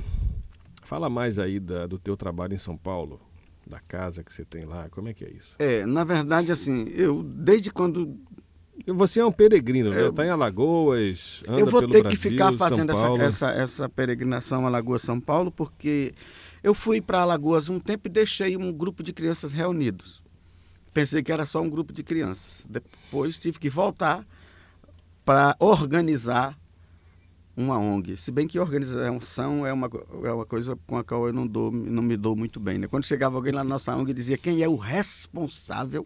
fala 0.84 1.10
mais 1.10 1.40
aí 1.40 1.60
da, 1.60 1.88
do 1.88 1.98
teu 1.98 2.16
trabalho 2.16 2.54
em 2.54 2.60
São 2.60 2.78
Paulo, 2.78 3.20
da 3.66 3.80
casa 3.80 4.24
que 4.24 4.32
você 4.32 4.46
tem 4.46 4.66
lá, 4.66 4.88
como 4.92 5.10
é 5.10 5.14
que 5.16 5.26
é 5.26 5.30
isso? 5.32 5.56
É, 5.58 5.88
na 5.88 6.04
verdade, 6.04 6.52
assim, 6.52 6.88
eu 6.90 7.24
desde 7.24 7.72
quando 7.72 8.16
você 8.88 9.20
é 9.20 9.26
um 9.26 9.32
peregrino? 9.32 9.90
Está 9.90 10.26
em 10.26 10.30
Alagoas, 10.30 11.44
Eu 11.48 11.66
vou 11.68 11.82
ter 11.82 12.02
Brasil, 12.02 12.10
que 12.10 12.16
ficar 12.16 12.54
fazendo 12.54 12.92
essa, 12.92 13.08
essa, 13.18 13.52
essa 13.52 13.90
peregrinação 13.90 14.66
Alagoas-São 14.66 15.20
Paulo, 15.20 15.52
porque 15.52 16.14
eu 16.64 16.74
fui 16.74 17.02
para 17.02 17.22
Alagoas 17.22 17.70
um 17.70 17.80
tempo 17.80 18.08
e 18.08 18.10
deixei 18.10 18.58
um 18.58 18.72
grupo 18.72 19.04
de 19.04 19.14
crianças 19.14 19.54
reunidos. 19.54 20.22
Pensei 20.94 21.24
que 21.24 21.32
era 21.32 21.46
só 21.46 21.62
um 21.62 21.70
grupo 21.70 21.94
de 21.94 22.04
crianças. 22.04 22.66
Depois 22.68 23.40
tive 23.40 23.58
que 23.60 23.70
voltar 23.70 24.26
para 25.24 25.56
organizar 25.60 26.58
uma 27.56 27.78
ONG. 27.78 28.18
Se 28.18 28.32
bem 28.32 28.48
que 28.48 28.60
organização 28.60 29.66
é 29.66 29.74
uma, 29.74 29.90
é 30.24 30.32
uma 30.32 30.46
coisa 30.46 30.78
com 30.88 30.98
a 30.98 31.04
qual 31.04 31.28
eu 31.28 31.34
não, 31.34 31.46
dou, 31.46 31.72
não 31.72 32.02
me 32.02 32.18
dou 32.18 32.36
muito 32.36 32.60
bem. 32.60 32.78
Né? 32.78 32.88
Quando 32.88 33.06
chegava 33.06 33.36
alguém 33.36 33.54
lá 33.54 33.64
na 33.64 33.70
nossa 33.70 33.96
ONG 33.96 34.14
dizia 34.14 34.38
quem 34.38 34.62
é 34.62 34.68
o 34.68 34.76
responsável 34.76 36.06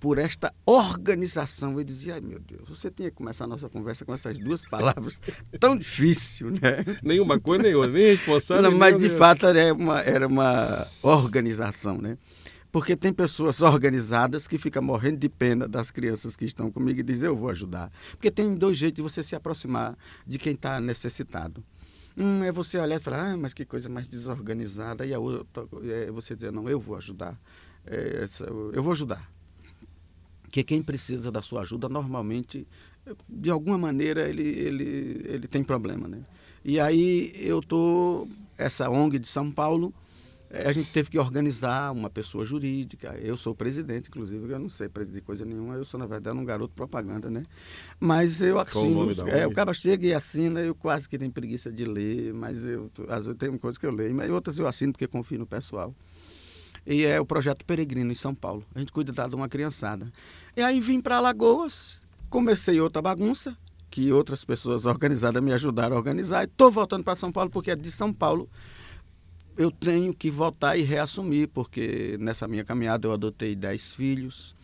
por 0.00 0.18
esta 0.18 0.52
organização. 0.64 1.78
Eu 1.78 1.84
dizia, 1.84 2.14
ai 2.14 2.20
meu 2.20 2.38
Deus, 2.38 2.68
você 2.68 2.90
tinha 2.90 3.10
que 3.10 3.16
começar 3.16 3.44
a 3.44 3.48
nossa 3.48 3.68
conversa 3.68 4.04
com 4.04 4.12
essas 4.12 4.38
duas 4.38 4.64
palavras 4.64 5.20
tão 5.58 5.76
difícil, 5.76 6.50
né? 6.50 6.84
Nenhuma 7.02 7.40
coisa, 7.40 7.62
nenhuma, 7.62 7.86
nem 7.86 8.06
responsável. 8.06 8.62
Não, 8.62 8.76
mas 8.76 8.96
de 8.96 9.10
fato 9.10 9.46
era 9.46 9.72
uma, 9.72 10.00
era 10.00 10.26
uma 10.26 10.86
organização, 11.02 11.98
né? 11.98 12.18
Porque 12.70 12.94
tem 12.94 13.12
pessoas 13.12 13.62
organizadas 13.62 14.46
que 14.46 14.58
ficam 14.58 14.82
morrendo 14.82 15.16
de 15.16 15.28
pena 15.28 15.66
das 15.66 15.90
crianças 15.90 16.36
que 16.36 16.44
estão 16.44 16.70
comigo 16.70 17.00
e 17.00 17.02
dizem, 17.02 17.28
eu 17.28 17.36
vou 17.36 17.48
ajudar. 17.48 17.90
Porque 18.10 18.30
tem 18.30 18.54
dois 18.54 18.76
jeitos 18.76 18.96
de 18.96 19.02
você 19.02 19.22
se 19.22 19.34
aproximar 19.34 19.96
de 20.26 20.36
quem 20.36 20.52
está 20.52 20.78
necessitado. 20.78 21.64
Um 22.14 22.44
é 22.44 22.52
você 22.52 22.78
olhar 22.78 22.96
e 22.96 22.98
falar, 23.00 23.32
ah, 23.32 23.36
mas 23.36 23.54
que 23.54 23.64
coisa 23.64 23.88
mais 23.88 24.06
desorganizada. 24.06 25.06
E 25.06 25.14
a 25.14 25.18
outra 25.18 25.66
é 25.84 26.10
você 26.10 26.34
dizer, 26.34 26.52
não, 26.52 26.68
eu 26.68 26.78
vou 26.78 26.96
ajudar. 26.96 27.38
É, 27.86 28.26
eu 28.74 28.82
vou 28.82 28.92
ajudar. 28.92 29.30
Que 30.50 30.62
quem 30.62 30.82
precisa 30.82 31.30
da 31.30 31.42
sua 31.42 31.62
ajuda, 31.62 31.88
normalmente, 31.88 32.66
de 33.28 33.50
alguma 33.50 33.76
maneira, 33.76 34.28
ele, 34.28 34.42
ele, 34.42 35.22
ele 35.24 35.46
tem 35.46 35.62
problema. 35.62 36.08
Né? 36.08 36.20
E 36.64 36.80
aí 36.80 37.32
eu 37.36 37.60
estou, 37.60 38.28
essa 38.56 38.88
ONG 38.90 39.18
de 39.18 39.28
São 39.28 39.50
Paulo, 39.50 39.92
é, 40.48 40.68
a 40.68 40.72
gente 40.72 40.92
teve 40.92 41.10
que 41.10 41.18
organizar 41.18 41.92
uma 41.92 42.08
pessoa 42.08 42.44
jurídica. 42.44 43.18
Eu 43.20 43.36
sou 43.36 43.54
presidente, 43.54 44.08
inclusive, 44.08 44.52
eu 44.52 44.58
não 44.58 44.68
sei 44.68 44.88
presidir 44.88 45.22
coisa 45.22 45.44
nenhuma. 45.44 45.74
Eu 45.74 45.84
sou, 45.84 45.98
na 45.98 46.06
verdade, 46.06 46.36
um 46.36 46.44
garoto 46.44 46.72
propaganda, 46.72 47.28
né? 47.28 47.42
Mas 47.98 48.40
eu 48.40 48.58
assino. 48.58 49.06
O, 49.06 49.28
é, 49.28 49.46
o 49.46 49.52
cara 49.52 49.74
chega 49.74 50.06
e 50.06 50.14
assina, 50.14 50.60
eu 50.60 50.74
quase 50.74 51.08
que 51.08 51.18
tenho 51.18 51.32
preguiça 51.32 51.70
de 51.70 51.84
ler, 51.84 52.32
mas 52.32 52.64
eu, 52.64 52.88
às 53.08 53.24
vezes 53.26 53.38
tem 53.38 53.56
coisas 53.58 53.76
que 53.76 53.86
eu 53.86 53.90
leio, 53.90 54.14
mas 54.14 54.30
outras 54.30 54.58
eu 54.58 54.66
assino 54.66 54.92
porque 54.92 55.06
confio 55.06 55.38
no 55.38 55.46
pessoal. 55.46 55.94
E 56.86 57.04
é 57.04 57.20
o 57.20 57.26
projeto 57.26 57.64
Peregrino 57.64 58.12
em 58.12 58.16
São 58.16 58.34
Paulo. 58.34 58.64
A 58.74 58.78
gente 58.78 58.92
cuida 58.92 59.12
de 59.12 59.34
uma 59.34 59.48
criançada. 59.48 60.10
E 60.56 60.62
aí 60.62 60.80
vim 60.80 61.00
para 61.00 61.16
Alagoas, 61.16 62.06
comecei 62.30 62.80
outra 62.80 63.02
bagunça, 63.02 63.56
que 63.90 64.12
outras 64.12 64.44
pessoas 64.44 64.84
organizadas 64.86 65.42
me 65.42 65.52
ajudaram 65.52 65.96
a 65.96 65.98
organizar. 65.98 66.42
E 66.42 66.46
estou 66.46 66.70
voltando 66.70 67.02
para 67.02 67.16
São 67.16 67.32
Paulo, 67.32 67.50
porque 67.50 67.70
é 67.70 67.76
de 67.76 67.90
São 67.90 68.12
Paulo 68.12 68.48
eu 69.56 69.70
tenho 69.70 70.12
que 70.12 70.30
voltar 70.30 70.76
e 70.76 70.82
reassumir, 70.82 71.48
porque 71.48 72.16
nessa 72.20 72.46
minha 72.46 72.64
caminhada 72.64 73.08
eu 73.08 73.12
adotei 73.12 73.56
dez 73.56 73.92
filhos, 73.92 74.54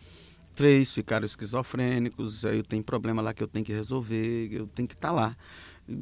três 0.55 0.93
ficaram 0.93 1.25
esquizofrênicos, 1.25 2.43
eu 2.43 2.63
tenho 2.63 2.83
problema 2.83 3.21
lá 3.21 3.33
que 3.33 3.41
eu 3.41 3.47
tenho 3.47 3.65
que 3.65 3.73
resolver, 3.73 4.49
eu 4.51 4.67
tenho 4.67 4.87
que 4.87 4.93
estar 4.93 5.09
tá 5.09 5.13
lá. 5.13 5.37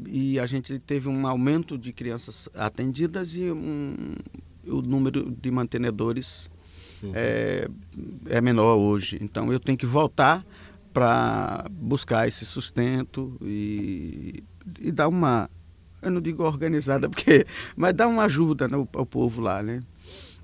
E 0.06 0.40
a 0.40 0.46
gente 0.46 0.78
teve 0.78 1.08
um 1.08 1.26
aumento 1.26 1.78
de 1.78 1.94
crianças 1.94 2.50
atendidas 2.54 3.34
e 3.36 3.50
um, 3.50 4.14
o 4.66 4.82
número 4.82 5.32
de 5.32 5.52
mantenedores 5.52 6.50
uhum. 7.04 7.12
é, 7.14 7.68
é 8.30 8.42
menor 8.42 8.76
hoje. 8.76 9.20
Então 9.22 9.52
eu 9.52 9.60
tenho 9.60 9.78
que 9.78 9.86
voltar 9.86 10.46
para 10.94 11.66
buscar 11.72 12.28
esse 12.28 12.46
sustento 12.46 13.38
e, 13.42 14.44
e 14.80 14.92
dar 14.92 15.08
uma 15.08 15.50
eu 16.02 16.10
não 16.10 16.20
digo 16.20 16.44
organizada, 16.44 17.08
porque, 17.10 17.46
mas 17.76 17.94
dá 17.94 18.08
uma 18.08 18.24
ajuda 18.24 18.68
né, 18.68 18.76
ao, 18.76 18.88
ao 18.94 19.06
povo 19.06 19.42
lá, 19.42 19.62
né? 19.62 19.82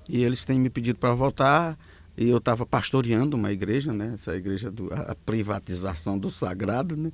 E 0.08 0.22
eles 0.22 0.44
têm 0.44 0.58
me 0.58 0.70
pedido 0.70 0.98
para 0.98 1.12
voltar, 1.12 1.76
e 2.18 2.28
eu 2.28 2.38
estava 2.38 2.66
pastoreando 2.66 3.36
uma 3.36 3.52
igreja, 3.52 3.92
né? 3.92 4.10
Essa 4.14 4.34
igreja, 4.34 4.72
do, 4.72 4.92
a 4.92 5.14
privatização 5.14 6.18
do 6.18 6.28
sagrado, 6.30 6.96
né? 6.96 7.12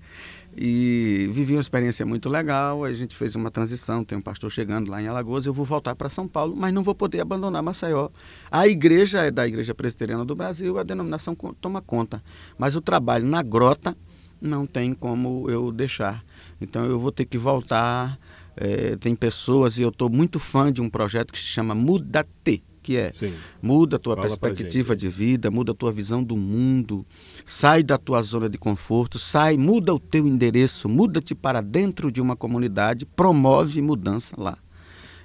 E 0.56 1.28
vivi 1.30 1.52
uma 1.52 1.60
experiência 1.60 2.06
muito 2.06 2.30
legal, 2.30 2.84
a 2.84 2.94
gente 2.94 3.14
fez 3.14 3.36
uma 3.36 3.50
transição, 3.50 4.02
tem 4.02 4.16
um 4.16 4.22
pastor 4.22 4.50
chegando 4.50 4.90
lá 4.90 5.02
em 5.02 5.06
Alagoas, 5.06 5.44
eu 5.44 5.52
vou 5.52 5.66
voltar 5.66 5.94
para 5.94 6.08
São 6.08 6.26
Paulo, 6.26 6.56
mas 6.56 6.72
não 6.72 6.82
vou 6.82 6.94
poder 6.94 7.20
abandonar 7.20 7.62
Maceió. 7.62 8.08
A 8.50 8.66
igreja 8.66 9.22
é 9.22 9.30
da 9.30 9.46
Igreja 9.46 9.74
Presbiteriana 9.74 10.24
do 10.24 10.34
Brasil, 10.34 10.78
a 10.78 10.82
denominação 10.82 11.36
toma 11.60 11.82
conta, 11.82 12.22
mas 12.56 12.74
o 12.74 12.80
trabalho 12.80 13.26
na 13.26 13.42
grota 13.42 13.94
não 14.40 14.66
tem 14.66 14.94
como 14.94 15.50
eu 15.50 15.70
deixar. 15.70 16.24
Então 16.58 16.86
eu 16.86 16.98
vou 16.98 17.12
ter 17.12 17.26
que 17.26 17.36
voltar 17.36 18.18
é, 18.56 18.96
tem 18.96 19.14
pessoas, 19.14 19.78
e 19.78 19.82
eu 19.82 19.88
estou 19.88 20.08
muito 20.08 20.38
fã 20.38 20.72
de 20.72 20.80
um 20.80 20.88
projeto 20.88 21.32
que 21.32 21.38
se 21.38 21.44
chama 21.44 21.74
Muda-Te, 21.74 22.62
que 22.84 22.98
é 22.98 23.12
Sim. 23.18 23.32
muda 23.62 23.96
a 23.96 23.98
tua 23.98 24.14
Fala 24.14 24.28
perspectiva 24.28 24.94
de 24.94 25.08
vida, 25.08 25.50
muda 25.50 25.72
a 25.72 25.74
tua 25.74 25.90
visão 25.90 26.22
do 26.22 26.36
mundo, 26.36 27.04
sai 27.46 27.82
da 27.82 27.96
tua 27.96 28.22
zona 28.22 28.48
de 28.48 28.58
conforto, 28.58 29.18
sai, 29.18 29.56
muda 29.56 29.94
o 29.94 29.98
teu 29.98 30.26
endereço, 30.26 30.86
muda-te 30.86 31.34
para 31.34 31.62
dentro 31.62 32.12
de 32.12 32.20
uma 32.20 32.36
comunidade, 32.36 33.06
promove 33.06 33.80
mudança 33.80 34.36
lá. 34.38 34.58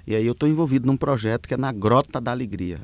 E 0.06 0.16
aí 0.16 0.24
eu 0.24 0.32
estou 0.32 0.48
envolvido 0.48 0.86
num 0.86 0.96
projeto 0.96 1.46
que 1.46 1.52
é 1.52 1.56
na 1.58 1.70
Grota 1.70 2.18
da 2.18 2.30
Alegria. 2.30 2.78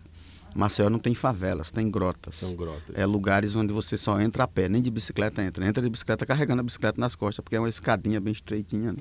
Maceió 0.55 0.89
não 0.89 0.99
tem 0.99 1.14
favelas, 1.14 1.70
tem 1.70 1.91
grotas. 1.91 2.37
São 2.37 2.55
grotas. 2.55 2.95
É 2.95 3.05
lugares 3.05 3.57
onde 3.57 3.72
você 3.72 3.97
só 3.97 4.20
entra 4.20 4.45
a 4.45 4.49
pé, 4.49 4.68
nem 4.68 4.81
de 4.81 4.91
bicicleta 4.91 5.43
entra. 5.43 5.66
Entra 5.66 5.83
de 5.83 5.91
bicicleta 5.91 6.24
carregando 6.24 6.61
a 6.61 6.62
bicicleta 6.62 7.01
nas 7.01 7.14
costas, 7.14 7.43
porque 7.43 7.57
é 7.57 7.61
uma 7.61 7.68
escadinha 7.68 8.20
bem 8.20 8.33
estreitinha. 8.33 8.93
Né? 8.93 8.99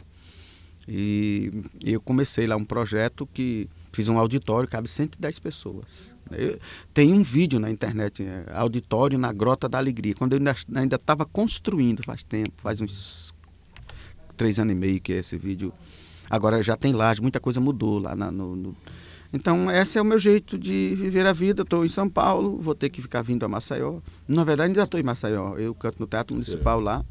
E, 0.87 1.51
eu 1.83 1.99
comecei 2.01 2.45
lá 2.45 2.55
um 2.55 2.65
projeto 2.65 3.27
que 3.33 3.69
fiz 3.95 4.07
um 4.09 4.19
auditório, 4.19 4.67
cabe 4.67 4.87
110 4.87 5.39
pessoas. 5.39 6.15
Eu, 6.31 6.59
tem 6.93 7.13
um 7.13 7.23
vídeo 7.23 7.59
na 7.59 7.71
internet, 7.71 8.23
é, 8.23 8.45
auditório 8.53 9.17
na 9.17 9.31
Grota 9.31 9.69
da 9.69 9.77
Alegria, 9.77 10.13
quando 10.13 10.33
eu 10.33 10.39
ainda 10.75 10.95
estava 10.95 11.25
construindo, 11.25 12.03
faz 12.03 12.23
tempo, 12.23 12.53
faz 12.57 12.81
uns 12.81 13.33
três 14.35 14.59
anos 14.59 14.73
e 14.73 14.75
meio 14.75 14.99
que 14.99 15.13
é 15.13 15.17
esse 15.17 15.37
vídeo. 15.37 15.71
Agora 16.29 16.61
já 16.61 16.75
tem 16.75 16.91
laje, 16.91 17.21
muita 17.21 17.39
coisa 17.39 17.59
mudou 17.59 17.99
lá 17.99 18.15
na, 18.15 18.31
no, 18.31 18.55
no... 18.55 18.75
Então, 19.31 19.69
esse 19.69 19.97
é 19.97 20.01
o 20.01 20.05
meu 20.05 20.17
jeito 20.19 20.57
de 20.57 20.95
viver 20.95 21.25
a 21.25 21.33
vida. 21.33 21.63
Estou 21.63 21.83
em 21.83 21.89
São 21.89 22.09
Paulo, 22.09 22.57
vou 22.57 22.73
ter 22.73 22.89
que 22.89 23.01
ficar 23.01 23.21
vindo 23.21 23.43
a 23.43 23.47
Maceió. 23.47 23.99
Na 24.27 24.43
verdade, 24.43 24.69
ainda 24.69 24.83
estou 24.83 24.99
em 24.99 25.03
Maceió. 25.03 25.57
Eu 25.57 25.75
canto 25.75 25.99
no 25.99 26.07
Teatro 26.07 26.33
Municipal 26.33 26.79
lá. 26.79 27.03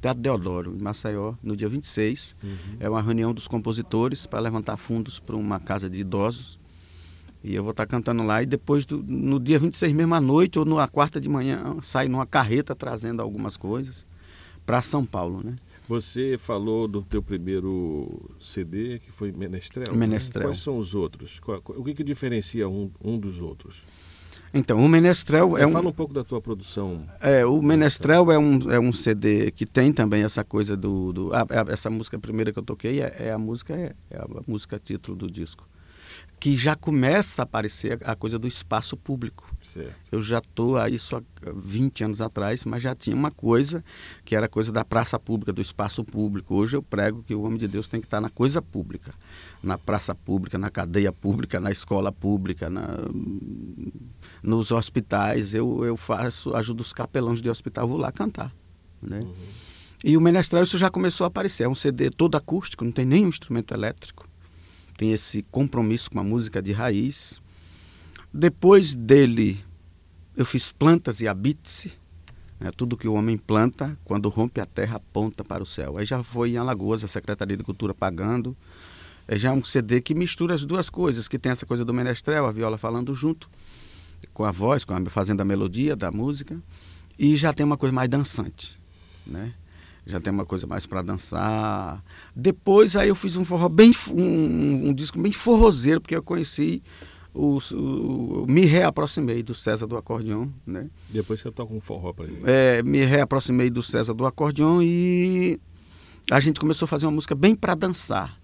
Teatro 0.00 0.22
Deodoro, 0.22 0.74
em 0.74 0.82
Maceió, 0.82 1.34
no 1.42 1.56
dia 1.56 1.68
26. 1.68 2.34
Uhum. 2.42 2.56
É 2.80 2.88
uma 2.88 3.02
reunião 3.02 3.34
dos 3.34 3.46
compositores 3.46 4.26
para 4.26 4.40
levantar 4.40 4.76
fundos 4.76 5.18
para 5.18 5.36
uma 5.36 5.60
casa 5.60 5.90
de 5.90 6.00
idosos. 6.00 6.58
E 7.42 7.54
eu 7.54 7.62
vou 7.62 7.70
estar 7.72 7.86
tá 7.86 7.90
cantando 7.90 8.22
lá. 8.22 8.42
E 8.42 8.46
depois, 8.46 8.86
do, 8.86 9.02
no 9.02 9.38
dia 9.38 9.58
26 9.58 9.92
mesmo 9.92 10.14
à 10.14 10.20
noite, 10.20 10.58
ou 10.58 10.64
na 10.64 10.88
quarta 10.88 11.20
de 11.20 11.28
manhã, 11.28 11.76
sai 11.82 12.08
numa 12.08 12.26
carreta 12.26 12.74
trazendo 12.74 13.20
algumas 13.20 13.56
coisas 13.56 14.06
para 14.64 14.82
São 14.82 15.04
Paulo, 15.04 15.42
né? 15.44 15.56
Você 15.88 16.38
falou 16.38 16.86
do 16.86 17.02
teu 17.02 17.20
primeiro 17.20 18.30
CD, 18.40 19.00
que 19.00 19.10
foi 19.10 19.32
Menestrel. 19.32 19.92
Menestrel. 19.92 20.42
Né? 20.42 20.54
Quais 20.54 20.62
são 20.62 20.78
os 20.78 20.94
outros? 20.94 21.40
O 21.66 21.82
que, 21.82 21.94
que 21.94 22.04
diferencia 22.04 22.68
um, 22.68 22.88
um 23.02 23.18
dos 23.18 23.40
outros? 23.40 23.82
Então, 24.52 24.84
o 24.84 24.88
Menestrel 24.88 25.56
é 25.56 25.66
um. 25.66 25.72
Fala 25.72 25.88
um 25.88 25.92
pouco 25.92 26.12
da 26.12 26.24
tua 26.24 26.40
produção. 26.40 27.06
É, 27.20 27.46
o 27.46 27.62
Menestrel 27.62 28.32
é 28.32 28.38
um, 28.38 28.58
é 28.70 28.80
um 28.80 28.92
CD 28.92 29.50
que 29.52 29.64
tem 29.64 29.92
também 29.92 30.24
essa 30.24 30.42
coisa 30.42 30.76
do. 30.76 31.12
do 31.12 31.34
ah, 31.34 31.46
essa 31.68 31.88
música 31.88 32.18
primeira 32.18 32.52
que 32.52 32.58
eu 32.58 32.62
toquei 32.62 33.00
é, 33.00 33.16
é 33.18 33.32
a 33.32 33.38
música, 33.38 33.74
é, 33.74 33.94
é, 34.10 34.18
a 34.18 34.26
música 34.46 34.78
título 34.78 35.16
do 35.16 35.30
disco. 35.30 35.68
Que 36.40 36.56
já 36.56 36.74
começa 36.74 37.42
a 37.42 37.44
aparecer 37.44 38.00
a 38.04 38.16
coisa 38.16 38.38
do 38.38 38.48
espaço 38.48 38.96
público. 38.96 39.54
Certo. 39.62 39.94
Eu 40.10 40.22
já 40.22 40.38
estou 40.38 40.76
a 40.76 40.88
isso 40.88 41.14
há 41.14 41.22
20 41.54 42.04
anos 42.04 42.20
atrás, 42.20 42.64
mas 42.64 42.82
já 42.82 42.94
tinha 42.94 43.14
uma 43.14 43.30
coisa 43.30 43.84
que 44.24 44.34
era 44.34 44.46
a 44.46 44.48
coisa 44.48 44.72
da 44.72 44.84
praça 44.84 45.18
pública, 45.18 45.52
do 45.52 45.60
espaço 45.60 46.02
público. 46.02 46.56
Hoje 46.56 46.76
eu 46.76 46.82
prego 46.82 47.22
que 47.22 47.34
o 47.34 47.42
homem 47.42 47.58
de 47.58 47.68
Deus 47.68 47.86
tem 47.86 48.00
que 48.00 48.06
estar 48.06 48.20
na 48.20 48.30
coisa 48.30 48.60
pública, 48.60 49.12
na 49.62 49.76
praça 49.76 50.14
pública, 50.14 50.58
na 50.58 50.70
cadeia 50.70 51.12
pública, 51.12 51.60
na 51.60 51.70
escola 51.70 52.10
pública, 52.10 52.70
na, 52.70 52.96
nos 54.42 54.70
hospitais. 54.70 55.52
Eu, 55.52 55.84
eu 55.84 55.96
faço, 55.96 56.54
ajudo 56.54 56.80
os 56.80 56.92
capelães 56.92 57.40
de 57.40 57.50
hospital, 57.50 57.88
vou 57.88 57.98
lá 57.98 58.10
cantar. 58.10 58.54
Né? 59.02 59.20
Uhum. 59.20 59.34
E 60.02 60.16
o 60.16 60.20
Menestral 60.20 60.62
isso 60.62 60.78
já 60.78 60.90
começou 60.90 61.24
a 61.24 61.28
aparecer. 61.28 61.64
É 61.64 61.68
um 61.68 61.74
CD 61.74 62.10
todo 62.10 62.36
acústico, 62.36 62.84
não 62.84 62.92
tem 62.92 63.04
nenhum 63.04 63.28
instrumento 63.28 63.74
elétrico. 63.74 64.26
Tem 64.96 65.12
esse 65.12 65.42
compromisso 65.50 66.10
com 66.10 66.20
a 66.20 66.24
música 66.24 66.62
de 66.62 66.72
raiz 66.72 67.40
depois 68.32 68.94
dele, 68.94 69.62
eu 70.36 70.44
fiz 70.44 70.70
plantas 70.70 71.20
e 71.20 71.26
habite-se. 71.26 71.92
Né, 72.60 72.70
tudo 72.76 72.96
que 72.96 73.08
o 73.08 73.14
homem 73.14 73.38
planta, 73.38 73.98
quando 74.04 74.28
rompe 74.28 74.60
a 74.60 74.66
terra, 74.66 74.96
aponta 74.96 75.42
para 75.42 75.62
o 75.62 75.66
céu. 75.66 75.96
Aí 75.96 76.04
já 76.04 76.22
foi 76.22 76.50
em 76.50 76.56
Alagoas, 76.58 77.02
a 77.02 77.08
Secretaria 77.08 77.56
de 77.56 77.64
Cultura 77.64 77.94
pagando. 77.94 78.56
É 79.32 79.38
já 79.38 79.52
um 79.52 79.62
CD 79.62 80.00
que 80.00 80.12
mistura 80.12 80.54
as 80.56 80.64
duas 80.64 80.90
coisas, 80.90 81.28
que 81.28 81.38
tem 81.38 81.52
essa 81.52 81.64
coisa 81.64 81.84
do 81.84 81.94
menestrel, 81.94 82.46
a 82.46 82.50
viola 82.50 82.76
falando 82.76 83.14
junto, 83.14 83.48
com 84.34 84.44
a 84.44 84.50
voz, 84.50 84.84
com 84.84 84.92
a, 84.92 85.04
fazendo 85.08 85.40
a 85.40 85.44
melodia 85.44 85.94
da 85.94 86.10
música. 86.10 86.60
E 87.16 87.36
já 87.36 87.52
tem 87.52 87.64
uma 87.64 87.76
coisa 87.76 87.94
mais 87.94 88.08
dançante, 88.08 88.76
né? 89.24 89.54
Já 90.04 90.18
tem 90.18 90.32
uma 90.32 90.44
coisa 90.44 90.66
mais 90.66 90.84
para 90.84 91.00
dançar. 91.00 92.02
Depois 92.34 92.96
aí 92.96 93.08
eu 93.08 93.14
fiz 93.14 93.36
um 93.36 93.44
forró 93.44 93.68
bem 93.68 93.94
um, 94.08 94.88
um 94.88 94.92
disco 94.92 95.16
bem 95.16 95.30
forrozeiro, 95.30 96.00
porque 96.00 96.16
eu 96.16 96.24
conheci 96.24 96.82
o, 97.32 97.58
o, 97.72 98.46
me 98.48 98.62
reaproximei 98.62 99.44
do 99.44 99.54
César 99.54 99.86
do 99.86 99.96
acordeon, 99.96 100.48
né? 100.66 100.90
Depois 101.08 101.38
você 101.38 101.52
toca 101.52 101.72
um 101.72 101.80
forró 101.80 102.12
para 102.12 102.24
ele. 102.24 102.40
É, 102.42 102.82
me 102.82 103.04
reaproximei 103.04 103.70
do 103.70 103.80
César 103.80 104.12
do 104.12 104.26
acordeon 104.26 104.82
e 104.82 105.60
a 106.28 106.40
gente 106.40 106.58
começou 106.58 106.86
a 106.86 106.88
fazer 106.88 107.06
uma 107.06 107.12
música 107.12 107.36
bem 107.36 107.54
para 107.54 107.76
dançar. 107.76 108.39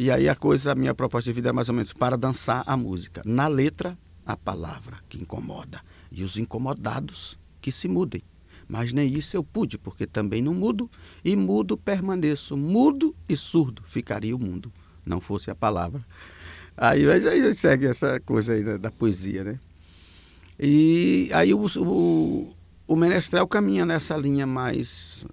E 0.00 0.10
aí 0.10 0.30
a 0.30 0.34
coisa, 0.34 0.72
a 0.72 0.74
minha 0.74 0.94
proposta 0.94 1.28
de 1.28 1.34
vida 1.34 1.50
é 1.50 1.52
mais 1.52 1.68
ou 1.68 1.74
menos 1.74 1.92
para 1.92 2.16
dançar 2.16 2.64
a 2.66 2.74
música. 2.74 3.20
Na 3.22 3.46
letra, 3.48 3.98
a 4.24 4.34
palavra 4.34 4.96
que 5.10 5.20
incomoda. 5.20 5.82
E 6.10 6.24
os 6.24 6.38
incomodados 6.38 7.38
que 7.60 7.70
se 7.70 7.86
mudem. 7.86 8.22
Mas 8.66 8.94
nem 8.94 9.12
isso 9.12 9.36
eu 9.36 9.44
pude, 9.44 9.76
porque 9.76 10.06
também 10.06 10.40
não 10.40 10.54
mudo, 10.54 10.90
e 11.22 11.36
mudo 11.36 11.76
permaneço. 11.76 12.56
Mudo 12.56 13.14
e 13.28 13.36
surdo 13.36 13.82
ficaria 13.88 14.34
o 14.34 14.38
mundo, 14.38 14.72
não 15.04 15.20
fosse 15.20 15.50
a 15.50 15.54
palavra. 15.54 16.02
Aí, 16.74 17.06
aí 17.06 17.52
segue 17.52 17.84
essa 17.84 18.18
coisa 18.20 18.54
aí 18.54 18.64
da, 18.64 18.78
da 18.78 18.90
poesia, 18.90 19.44
né? 19.44 19.60
E 20.58 21.28
aí 21.34 21.52
o, 21.52 21.66
o, 21.76 22.56
o 22.86 22.96
Menestrel 22.96 23.46
caminha 23.46 23.84
nessa 23.84 24.16
linha 24.16 24.46
mais, 24.46 25.26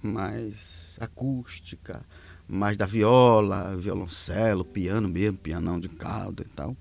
mais 0.00 0.96
acústica, 1.00 2.06
mais 2.52 2.76
da 2.76 2.84
viola, 2.84 3.76
violoncelo, 3.76 4.64
piano 4.64 5.08
mesmo, 5.08 5.38
pianão 5.38 5.80
de 5.80 5.88
calda 5.88 6.42
e 6.42 6.48
tal. 6.48 6.76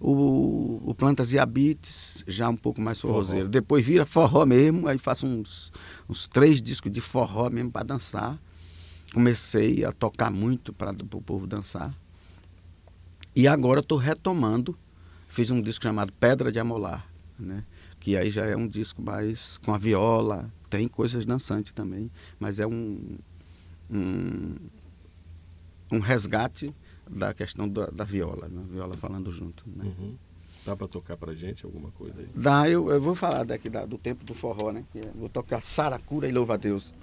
O, 0.00 0.82
o 0.84 0.94
Plantas 0.94 1.32
e 1.32 1.38
Habites, 1.38 2.22
já 2.26 2.48
um 2.48 2.56
pouco 2.56 2.80
mais 2.80 3.00
forrozeiro. 3.00 3.46
Forró. 3.46 3.50
Depois 3.50 3.86
vira 3.86 4.04
forró 4.04 4.44
mesmo, 4.44 4.86
aí 4.86 4.98
faço 4.98 5.26
uns, 5.26 5.72
uns 6.08 6.28
três 6.28 6.60
discos 6.60 6.92
de 6.92 7.00
forró 7.00 7.48
mesmo 7.48 7.70
para 7.70 7.86
dançar. 7.86 8.38
Comecei 9.12 9.84
a 9.84 9.92
tocar 9.92 10.30
muito 10.30 10.72
para 10.72 10.90
o 10.90 11.22
povo 11.22 11.46
dançar. 11.46 11.94
E 13.34 13.48
agora 13.48 13.80
estou 13.80 13.96
retomando. 13.96 14.76
Fiz 15.28 15.50
um 15.50 15.60
disco 15.60 15.84
chamado 15.84 16.12
Pedra 16.12 16.52
de 16.52 16.60
Amolar, 16.60 17.08
né? 17.38 17.64
que 18.04 18.18
aí 18.18 18.30
já 18.30 18.44
é 18.44 18.54
um 18.54 18.68
disco 18.68 19.00
mais 19.00 19.56
com 19.64 19.72
a 19.72 19.78
viola, 19.78 20.52
tem 20.68 20.86
coisas 20.86 21.24
dançantes 21.24 21.72
também, 21.72 22.10
mas 22.38 22.60
é 22.60 22.66
um, 22.66 23.16
um, 23.90 24.56
um 25.94 26.00
resgate 26.00 26.74
da 27.08 27.32
questão 27.32 27.68
da, 27.68 27.86
da 27.86 28.04
viola, 28.04 28.48
né? 28.48 28.62
viola 28.70 28.96
falando 28.96 29.30
junto. 29.30 29.64
Né? 29.66 29.84
Uhum. 29.84 30.14
Dá 30.64 30.74
para 30.74 30.88
tocar 30.88 31.16
para 31.16 31.34
gente 31.34 31.64
alguma 31.64 31.90
coisa 31.90 32.20
aí? 32.20 32.28
Dá, 32.34 32.68
eu, 32.68 32.90
eu 32.90 33.00
vou 33.00 33.14
falar 33.14 33.44
daqui 33.44 33.68
da, 33.68 33.84
do 33.84 33.98
tempo 33.98 34.24
do 34.24 34.34
forró, 34.34 34.72
né? 34.72 34.84
É, 34.94 35.06
vou 35.14 35.28
tocar 35.28 35.60
Saracura 35.60 36.26
e 36.26 36.32
Louva 36.32 36.54
a 36.54 36.56
Deus. 36.56 36.94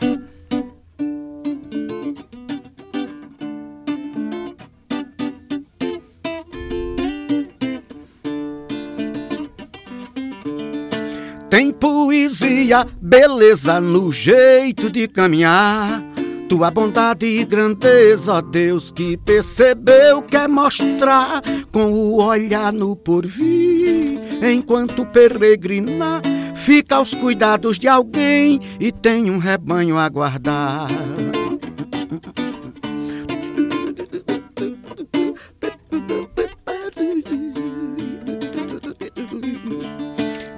Tem 11.50 11.72
poesia, 11.72 12.86
beleza 13.00 13.80
no 13.80 14.12
jeito 14.12 14.90
de 14.90 15.08
caminhar 15.08 16.11
tua 16.52 16.70
bondade 16.70 17.26
e 17.26 17.46
grandeza, 17.46 18.34
ó 18.34 18.42
Deus, 18.42 18.92
que 18.92 19.16
percebeu, 19.16 20.22
quer 20.22 20.50
mostrar 20.50 21.42
com 21.72 21.94
o 21.94 22.22
olhar 22.22 22.74
no 22.74 22.94
porvir. 22.94 24.20
Enquanto 24.44 25.06
peregrina, 25.06 26.22
fica 26.58 26.98
aos 26.98 27.14
cuidados 27.14 27.80
de 27.80 27.88
alguém 27.88 28.60
e 28.82 28.92
tem 28.92 29.32
um 29.32 29.38
rebanho 29.38 29.98
a 29.98 30.10
guardar. 30.10 30.90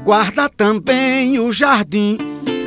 Guarda 0.04 0.50
também 0.50 1.38
o 1.38 1.54
jardim, 1.54 2.18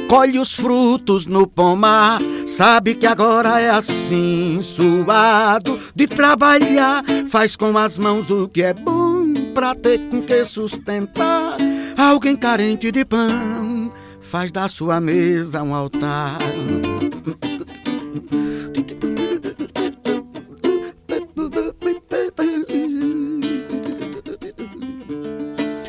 colhe 0.08 0.38
os 0.38 0.54
frutos 0.54 1.26
no 1.26 1.44
pomar 1.44 2.20
Sabe 2.46 2.94
que 2.94 3.06
agora 3.06 3.60
é 3.60 3.68
assim, 3.68 4.60
suado 4.62 5.80
de 5.94 6.06
trabalhar. 6.06 7.02
Faz 7.28 7.56
com 7.56 7.76
as 7.76 7.98
mãos 7.98 8.30
o 8.30 8.48
que 8.48 8.62
é 8.62 8.72
bom 8.72 9.34
pra 9.52 9.74
ter 9.74 9.98
com 10.08 10.22
que 10.22 10.44
sustentar. 10.44 11.56
Alguém 11.96 12.36
carente 12.36 12.90
de 12.92 13.04
pão 13.04 13.92
faz 14.20 14.52
da 14.52 14.68
sua 14.68 15.00
mesa 15.00 15.62
um 15.62 15.74
altar. 15.74 16.38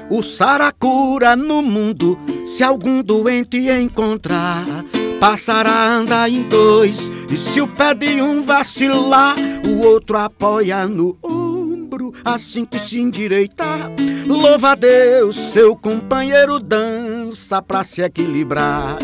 O 0.09 0.23
saracura 0.23 1.35
no 1.35 1.61
mundo, 1.61 2.17
se 2.45 2.63
algum 2.63 3.03
doente 3.03 3.69
encontrar 3.69 4.76
passará 5.19 5.71
a 5.71 5.95
andar 5.95 6.29
em 6.29 6.43
dois. 6.43 7.11
E 7.29 7.37
se 7.37 7.59
o 7.59 7.67
pé 7.67 7.93
de 7.93 8.21
um 8.21 8.41
vacilar, 8.41 9.35
o 9.67 9.85
outro 9.85 10.17
apoia 10.17 10.87
no 10.87 11.17
ombro, 11.21 12.13
assim 12.23 12.65
que 12.65 12.79
se 12.79 12.99
endireitar. 12.99 13.91
Louva 14.25 14.71
a 14.71 14.75
Deus, 14.75 15.35
seu 15.35 15.75
companheiro 15.75 16.59
dança 16.59 17.61
pra 17.61 17.83
se 17.83 18.01
equilibrar. 18.01 18.97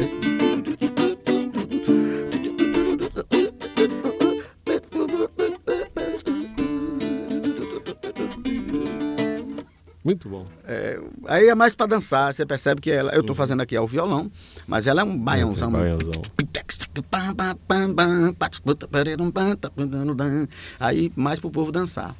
Muito 10.13 10.29
bom. 10.29 10.45
É, 10.67 10.99
aí 11.25 11.49
é 11.49 11.55
mais 11.55 11.73
para 11.73 11.87
dançar, 11.87 12.31
você 12.31 12.45
percebe 12.45 12.79
que 12.79 12.91
ela, 12.91 13.11
eu 13.13 13.21
estou 13.21 13.33
uhum. 13.33 13.37
fazendo 13.37 13.61
aqui 13.61 13.75
ao 13.75 13.87
violão, 13.87 14.31
mas 14.67 14.85
ela 14.85 15.01
é 15.01 15.03
um 15.03 15.17
baiãozão. 15.17 15.71
baiãozão. 15.71 16.21
Aí 20.79 21.11
mais 21.15 21.39
para 21.39 21.47
o 21.47 21.51
povo 21.51 21.71
dançar. 21.71 22.15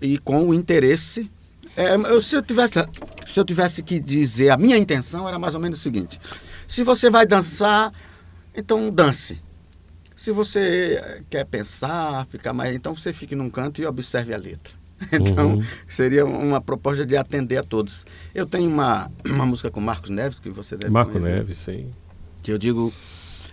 E 0.00 0.16
com 0.18 0.48
o 0.48 0.54
interesse. 0.54 1.30
É, 1.76 1.94
eu, 1.94 2.22
se, 2.22 2.34
eu 2.34 2.42
tivesse, 2.42 2.78
se 3.26 3.38
eu 3.38 3.44
tivesse 3.44 3.82
que 3.82 4.00
dizer, 4.00 4.50
a 4.50 4.56
minha 4.56 4.78
intenção 4.78 5.28
era 5.28 5.38
mais 5.38 5.54
ou 5.54 5.60
menos 5.60 5.78
o 5.78 5.82
seguinte: 5.82 6.18
se 6.66 6.82
você 6.82 7.10
vai 7.10 7.26
dançar, 7.26 7.92
então 8.56 8.90
dance. 8.90 9.38
Se 10.16 10.30
você 10.30 11.22
quer 11.28 11.44
pensar, 11.44 12.26
ficar 12.26 12.54
mais. 12.54 12.74
Então 12.74 12.96
você 12.96 13.12
fique 13.12 13.34
num 13.34 13.50
canto 13.50 13.82
e 13.82 13.86
observe 13.86 14.32
a 14.32 14.38
letra. 14.38 14.81
Então, 15.12 15.56
uhum. 15.56 15.64
seria 15.86 16.24
uma 16.24 16.60
proposta 16.60 17.04
de 17.04 17.16
atender 17.16 17.56
a 17.56 17.62
todos. 17.62 18.04
Eu 18.34 18.46
tenho 18.46 18.68
uma, 18.68 19.10
uma 19.24 19.46
música 19.46 19.70
com 19.70 19.80
Marcos 19.80 20.10
Neves, 20.10 20.38
que 20.38 20.50
você 20.50 20.76
deve 20.76 20.90
Marco 20.90 21.12
conhecer. 21.12 21.36
Neves, 21.36 21.58
sim. 21.58 21.90
Que 22.42 22.52
eu 22.52 22.58
digo, 22.58 22.92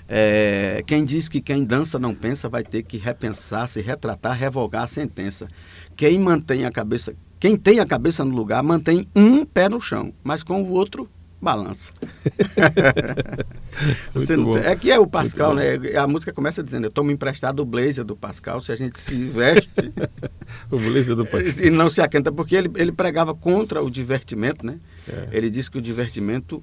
é, 0.07 0.83
quem 0.87 1.05
diz 1.05 1.29
que 1.29 1.39
quem 1.39 1.63
dança 1.63 1.99
não 1.99 2.15
pensa 2.15 2.49
vai 2.49 2.63
ter 2.63 2.81
que 2.83 2.97
repensar, 2.97 3.67
se 3.67 3.79
retratar, 3.81 4.35
revogar 4.37 4.83
a 4.83 4.87
sentença. 4.87 5.47
Quem 5.95 6.17
mantém 6.19 6.65
a 6.65 6.71
cabeça, 6.71 7.13
quem 7.39 7.55
tem 7.55 7.79
a 7.79 7.85
cabeça 7.85 8.25
no 8.25 8.35
lugar, 8.35 8.63
mantém 8.63 9.07
um 9.15 9.45
pé 9.45 9.69
no 9.69 9.79
chão, 9.79 10.11
mas 10.23 10.41
com 10.41 10.63
o 10.63 10.71
outro 10.71 11.07
balança. 11.41 11.91
não, 14.37 14.57
é 14.57 14.75
que 14.75 14.91
é 14.91 14.99
o 14.99 15.07
Pascal, 15.07 15.55
né? 15.55 15.75
A 15.97 16.07
música 16.07 16.33
começa 16.33 16.63
dizendo: 16.63 16.85
Eu 16.85 16.91
tomo 16.91 17.11
emprestado 17.11 17.61
o 17.61 17.65
blazer 17.65 18.03
do 18.03 18.15
Pascal, 18.15 18.59
se 18.61 18.71
a 18.71 18.75
gente 18.75 18.99
se 18.99 19.15
veste. 19.29 19.93
o 20.69 20.77
blazer 20.77 21.15
do 21.15 21.25
Pascal. 21.25 21.65
E 21.65 21.69
não 21.69 21.89
se 21.89 22.01
acanta, 22.01 22.31
porque 22.31 22.55
ele, 22.55 22.71
ele 22.75 22.91
pregava 22.91 23.33
contra 23.33 23.81
o 23.81 23.89
divertimento, 23.89 24.65
né? 24.65 24.79
É. 25.07 25.29
Ele 25.31 25.49
disse 25.49 25.71
que 25.71 25.77
o 25.77 25.81
divertimento 25.81 26.61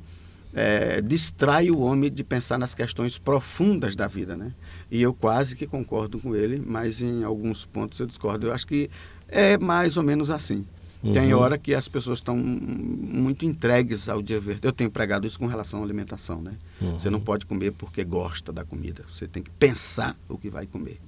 é, 0.57 1.03
distrai 1.03 1.70
o 1.70 1.81
homem 1.81 2.11
de 2.11 2.24
pensar 2.24 2.59
nas 2.59 2.74
questões 2.74 3.18
profundas 3.18 3.95
da 3.95 4.07
vida, 4.07 4.37
né? 4.37 4.53
E 4.91 5.03
eu 5.03 5.12
quase 5.12 5.55
que 5.55 5.66
concordo 5.66 6.18
com 6.18 6.35
ele, 6.35 6.62
mas 6.64 7.03
em 7.03 7.24
alguns 7.24 7.64
pontos 7.64 7.99
eu 8.01 8.07
discordo. 8.07 8.47
Eu 8.47 8.53
acho 8.55 8.66
que 8.66 8.91
é 9.29 9.59
mais 9.59 9.97
ou 9.97 10.03
menos 10.03 10.31
assim. 10.31 10.66
Uhum. 11.07 11.13
Tem 11.13 11.33
hora 11.35 11.57
que 11.57 11.75
as 11.75 11.89
pessoas 11.89 12.19
estão 12.19 12.37
muito 12.37 13.47
entregues 13.47 14.09
ao 14.09 14.21
dia 14.21 14.41
verde. 14.41 14.61
Eu 14.67 14.73
tenho 14.73 14.91
pregado 14.91 15.27
isso 15.27 15.39
com 15.39 15.47
relação 15.47 15.81
à 15.81 15.85
alimentação, 15.85 16.43
né? 16.43 16.55
Uhum. 16.81 16.99
Você 16.99 17.09
não 17.09 17.21
pode 17.21 17.47
comer 17.47 17.73
porque 17.73 18.03
gosta 18.03 18.53
da 18.53 18.65
comida. 18.65 19.05
Você 19.11 19.27
tem 19.27 19.43
que 19.43 19.51
pensar 19.51 20.17
o 20.29 20.37
que 20.37 20.51
vai 20.51 20.67
comer. 20.67 21.01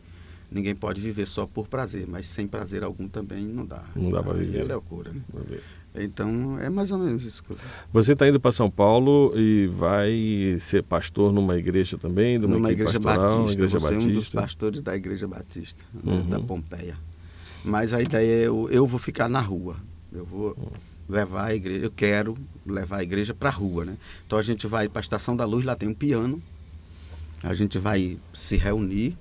Ninguém 0.51 0.75
pode 0.75 1.01
viver 1.01 1.27
só 1.27 1.47
por 1.47 1.69
prazer, 1.69 2.07
mas 2.09 2.27
sem 2.27 2.47
prazer 2.47 2.83
algum 2.83 3.07
também 3.07 3.45
não 3.45 3.67
dá. 3.67 3.83
Não 3.95 4.11
dá 4.11 4.23
para 4.23 4.33
viver. 4.35 4.61
é 4.61 4.73
loucura, 4.73 5.13
né? 5.13 5.21
Então, 5.95 6.59
é 6.61 6.71
mais 6.71 6.91
ou 6.91 6.99
menos 6.99 7.25
isso. 7.25 7.43
Você 7.93 8.13
está 8.13 8.29
indo 8.29 8.39
para 8.39 8.53
São 8.53 8.71
Paulo 8.71 9.33
e 9.37 9.67
vai 9.67 10.59
ser 10.61 10.83
pastor 10.83 11.33
numa 11.33 11.57
igreja 11.57 11.99
também? 11.99 12.39
Numa 12.39 12.71
igreja 12.71 13.01
pastoral, 13.01 13.39
batista. 13.39 13.53
Igreja 13.53 13.79
Você 13.79 13.85
batista. 13.87 14.09
é 14.09 14.11
um 14.11 14.15
dos 14.15 14.29
pastores 14.29 14.81
da 14.81 14.97
igreja 14.97 15.27
batista, 15.27 15.83
né, 15.93 16.13
uhum. 16.13 16.29
da 16.29 16.41
Pompeia. 16.41 16.97
Mas 17.65 17.93
a 17.93 18.01
ideia 18.01 18.45
é 18.45 18.47
eu, 18.47 18.69
eu 18.71 18.87
vou 18.87 18.99
ficar 18.99 19.29
na 19.29 19.41
rua. 19.41 19.77
Eu 20.13 20.25
vou 20.25 20.57
levar 21.09 21.47
a 21.47 21.55
igreja, 21.55 21.85
eu 21.85 21.91
quero 21.91 22.35
levar 22.67 22.99
a 22.99 23.03
igreja 23.03 23.35
para 23.35 23.49
a 23.49 23.53
rua, 23.53 23.85
né? 23.85 23.97
Então 24.27 24.39
a 24.39 24.43
gente 24.43 24.67
vai 24.67 24.89
para 24.89 25.01
a 25.01 25.03
Estação 25.03 25.37
da 25.37 25.45
Luz, 25.45 25.65
lá 25.65 25.75
tem 25.75 25.89
um 25.89 25.95
piano. 25.95 26.43
A 27.43 27.55
gente 27.55 27.79
vai 27.79 28.19
se 28.35 28.57
reunir. 28.57 29.17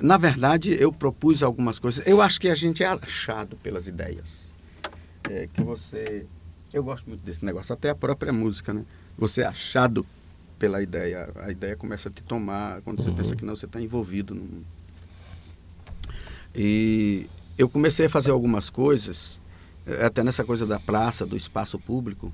Na 0.00 0.16
verdade, 0.16 0.76
eu 0.78 0.92
propus 0.92 1.42
algumas 1.42 1.78
coisas. 1.78 2.06
Eu 2.06 2.20
acho 2.20 2.40
que 2.40 2.48
a 2.48 2.54
gente 2.54 2.82
é 2.82 2.86
achado 2.86 3.56
pelas 3.56 3.86
ideias. 3.86 4.52
É 5.28 5.48
que 5.52 5.62
você 5.62 6.26
eu 6.72 6.82
gosto 6.82 7.08
muito 7.08 7.22
desse 7.22 7.44
negócio, 7.44 7.72
até 7.72 7.90
a 7.90 7.94
própria 7.94 8.32
música, 8.32 8.74
né? 8.74 8.84
Você 9.16 9.40
é 9.40 9.46
achado 9.46 10.04
pela 10.58 10.82
ideia. 10.82 11.30
A 11.36 11.50
ideia 11.50 11.76
começa 11.76 12.08
a 12.08 12.12
te 12.12 12.22
tomar 12.22 12.82
quando 12.82 13.02
você 13.02 13.10
uhum. 13.10 13.16
pensa 13.16 13.36
que 13.36 13.44
não, 13.44 13.56
você 13.56 13.66
está 13.66 13.80
envolvido. 13.80 14.34
No... 14.34 14.64
E 16.54 17.26
eu 17.58 17.68
comecei 17.68 18.06
a 18.06 18.08
fazer 18.08 18.30
algumas 18.30 18.70
coisas, 18.70 19.40
eh, 19.84 20.06
até 20.06 20.22
nessa 20.22 20.44
coisa 20.44 20.64
da 20.64 20.78
praça, 20.78 21.26
do 21.26 21.36
espaço 21.36 21.76
público. 21.76 22.32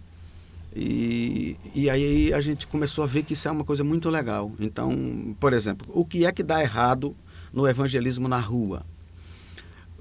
E, 0.77 1.57
e 1.75 1.89
aí 1.89 2.33
a 2.35 2.41
gente 2.43 2.67
começou 2.67 3.03
a 3.03 3.07
ver 3.07 3.23
que 3.23 3.33
isso 3.33 3.49
é 3.49 3.51
uma 3.51 3.65
coisa 3.65 3.83
muito 3.83 4.11
legal. 4.11 4.53
Então, 4.61 5.35
por 5.41 5.55
exemplo, 5.55 5.87
o 5.95 6.05
que 6.05 6.27
é 6.27 6.33
que 6.33 6.43
dá 6.43 6.61
errado 6.61 7.17
no 7.53 7.67
evangelismo 7.67 8.29
na 8.29 8.39
rua? 8.39 8.85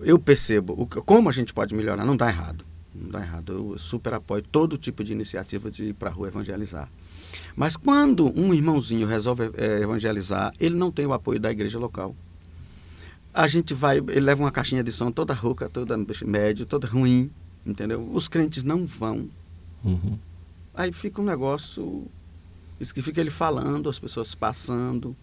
Eu 0.02 0.20
percebo 0.20 0.74
o, 0.74 0.86
como 0.86 1.30
a 1.30 1.32
gente 1.32 1.54
pode 1.54 1.74
melhorar. 1.74 2.04
Não 2.04 2.18
dá 2.18 2.28
errado. 2.28 2.66
Não 2.94 3.10
dá 3.10 3.22
errado. 3.22 3.54
Eu 3.54 3.80
super 3.80 4.16
apoio 4.16 4.44
todo 4.44 4.78
tipo 4.78 5.04
de 5.04 5.14
iniciativa 5.14 5.72
de 5.72 5.86
ir 5.86 5.94
para 5.94 6.10
a 6.10 6.14
rua 6.14 6.28
evangelizar. 6.28 6.90
Mas 7.56 7.78
quando 7.78 8.32
um 8.38 8.54
irmãozinho 8.54 9.08
resolve 9.08 9.52
é, 9.56 9.80
evangelizar, 9.82 10.54
ele 10.60 10.76
não 10.76 10.92
tem 10.92 11.06
o 11.06 11.14
apoio 11.14 11.40
da 11.40 11.52
igreja 11.52 11.80
local. 11.80 12.16
A 13.34 13.48
gente 13.48 13.74
vai, 13.74 13.98
ele 13.98 14.20
leva 14.20 14.44
uma 14.44 14.52
caixinha 14.52 14.84
de 14.84 14.92
som 14.92 15.12
toda 15.12 15.34
rouca, 15.34 15.70
toda 15.70 15.98
médio, 16.26 16.66
toda 16.66 16.88
ruim, 16.88 17.32
entendeu? 17.66 18.08
Os 18.14 18.28
crentes 18.28 18.64
não 18.64 18.86
vão. 18.86 19.28
Uhum. 19.84 20.18
Aí 20.74 20.92
fica 20.92 21.22
um 21.22 21.26
negócio. 21.26 22.06
Isso 22.80 22.94
que 22.94 23.02
fica 23.02 23.22
ele 23.22 23.32
falando, 23.32 23.90
as 23.90 24.00
pessoas 24.00 24.36
passando. 24.36 25.16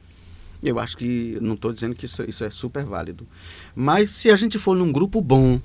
Eu 0.63 0.79
acho 0.79 0.97
que. 0.97 1.39
Não 1.41 1.55
estou 1.55 1.73
dizendo 1.73 1.95
que 1.95 2.07
isso, 2.07 2.23
isso 2.29 2.45
é 2.45 2.51
super 2.51 2.85
válido. 2.85 3.27
Mas 3.75 4.11
se 4.11 4.31
a 4.31 4.37
gente 4.37 4.59
for 4.59 4.77
num 4.77 4.93
grupo 4.93 5.21
bom, 5.21 5.61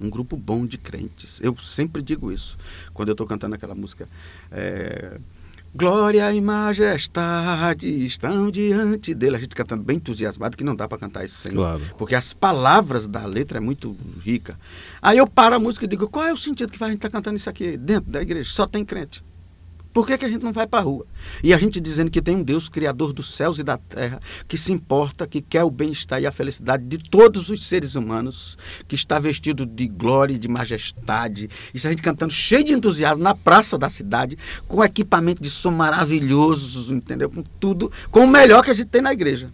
um 0.00 0.10
grupo 0.10 0.36
bom 0.36 0.66
de 0.66 0.78
crentes, 0.78 1.40
eu 1.42 1.56
sempre 1.58 2.02
digo 2.02 2.32
isso. 2.32 2.56
Quando 2.92 3.08
eu 3.08 3.12
estou 3.12 3.26
cantando 3.26 3.54
aquela 3.54 3.74
música. 3.74 4.08
É, 4.50 5.18
Glória 5.76 6.32
e 6.32 6.40
majestade 6.40 7.88
estão 8.06 8.48
diante 8.48 9.12
dele. 9.12 9.34
A 9.34 9.40
gente 9.40 9.56
cantando 9.56 9.82
bem 9.82 9.96
entusiasmado, 9.96 10.56
que 10.56 10.62
não 10.62 10.76
dá 10.76 10.86
para 10.86 10.98
cantar 10.98 11.24
isso 11.24 11.34
sem. 11.36 11.50
Claro. 11.50 11.82
Porque 11.98 12.14
as 12.14 12.32
palavras 12.32 13.08
da 13.08 13.26
letra 13.26 13.58
é 13.58 13.60
muito 13.60 13.96
rica. 14.20 14.56
Aí 15.02 15.18
eu 15.18 15.26
paro 15.26 15.56
a 15.56 15.58
música 15.58 15.84
e 15.84 15.88
digo: 15.88 16.08
qual 16.08 16.26
é 16.26 16.32
o 16.32 16.36
sentido 16.36 16.70
que 16.70 16.82
a 16.82 16.86
gente 16.86 16.96
estar 16.96 17.08
tá 17.08 17.12
cantando 17.12 17.36
isso 17.36 17.50
aqui 17.50 17.76
dentro 17.76 18.08
da 18.08 18.22
igreja? 18.22 18.48
Só 18.52 18.68
tem 18.68 18.84
crente. 18.84 19.24
Por 19.94 20.04
que, 20.08 20.18
que 20.18 20.24
a 20.24 20.28
gente 20.28 20.42
não 20.42 20.52
vai 20.52 20.66
para 20.66 20.80
a 20.80 20.82
rua? 20.82 21.06
E 21.40 21.54
a 21.54 21.56
gente 21.56 21.80
dizendo 21.80 22.10
que 22.10 22.20
tem 22.20 22.34
um 22.34 22.42
Deus 22.42 22.68
criador 22.68 23.12
dos 23.12 23.32
céus 23.32 23.60
e 23.60 23.62
da 23.62 23.78
terra, 23.78 24.20
que 24.48 24.58
se 24.58 24.72
importa, 24.72 25.24
que 25.24 25.40
quer 25.40 25.62
o 25.62 25.70
bem-estar 25.70 26.20
e 26.20 26.26
a 26.26 26.32
felicidade 26.32 26.84
de 26.84 26.98
todos 26.98 27.48
os 27.48 27.64
seres 27.64 27.94
humanos, 27.94 28.58
que 28.88 28.96
está 28.96 29.20
vestido 29.20 29.64
de 29.64 29.86
glória 29.86 30.34
e 30.34 30.38
de 30.38 30.48
majestade. 30.48 31.48
Isso 31.72 31.86
a 31.86 31.90
gente 31.90 32.02
cantando 32.02 32.32
cheio 32.32 32.64
de 32.64 32.72
entusiasmo 32.72 33.22
na 33.22 33.36
praça 33.36 33.78
da 33.78 33.88
cidade, 33.88 34.36
com 34.66 34.82
equipamento 34.82 35.40
de 35.40 35.48
som 35.48 35.70
maravilhoso, 35.70 36.92
entendeu? 36.92 37.30
Com 37.30 37.44
tudo, 37.60 37.92
com 38.10 38.24
o 38.24 38.28
melhor 38.28 38.64
que 38.64 38.72
a 38.72 38.74
gente 38.74 38.88
tem 38.88 39.00
na 39.00 39.12
igreja. 39.12 39.52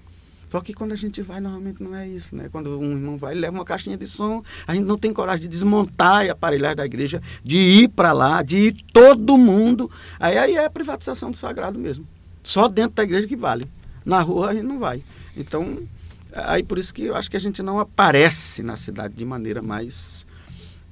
Só 0.50 0.60
que 0.60 0.74
quando 0.74 0.90
a 0.90 0.96
gente 0.96 1.22
vai, 1.22 1.40
normalmente 1.40 1.80
não 1.80 1.94
é 1.94 2.08
isso, 2.08 2.34
né? 2.34 2.48
Quando 2.50 2.76
um 2.76 2.90
irmão 2.90 3.16
vai, 3.16 3.36
leva 3.36 3.56
uma 3.56 3.64
caixinha 3.64 3.96
de 3.96 4.04
som, 4.04 4.42
a 4.66 4.74
gente 4.74 4.84
não 4.84 4.98
tem 4.98 5.12
coragem 5.12 5.42
de 5.42 5.48
desmontar 5.48 6.28
a 6.28 6.32
aparelhagem 6.32 6.76
da 6.76 6.84
igreja, 6.84 7.22
de 7.44 7.56
ir 7.56 7.88
para 7.88 8.12
lá, 8.12 8.42
de 8.42 8.56
ir 8.56 8.76
todo 8.92 9.38
mundo. 9.38 9.88
Aí, 10.18 10.36
aí 10.36 10.56
é 10.56 10.64
a 10.64 10.70
privatização 10.70 11.30
do 11.30 11.36
sagrado 11.36 11.78
mesmo. 11.78 12.04
Só 12.42 12.66
dentro 12.66 12.96
da 12.96 13.04
igreja 13.04 13.28
que 13.28 13.36
vale. 13.36 13.68
Na 14.04 14.20
rua 14.22 14.50
a 14.50 14.54
gente 14.54 14.64
não 14.64 14.80
vai. 14.80 15.04
Então, 15.36 15.78
aí 16.32 16.64
por 16.64 16.78
isso 16.78 16.92
que 16.92 17.04
eu 17.04 17.14
acho 17.14 17.30
que 17.30 17.36
a 17.36 17.40
gente 17.40 17.62
não 17.62 17.78
aparece 17.78 18.60
na 18.60 18.76
cidade 18.76 19.14
de 19.14 19.24
maneira 19.24 19.62
mais, 19.62 20.26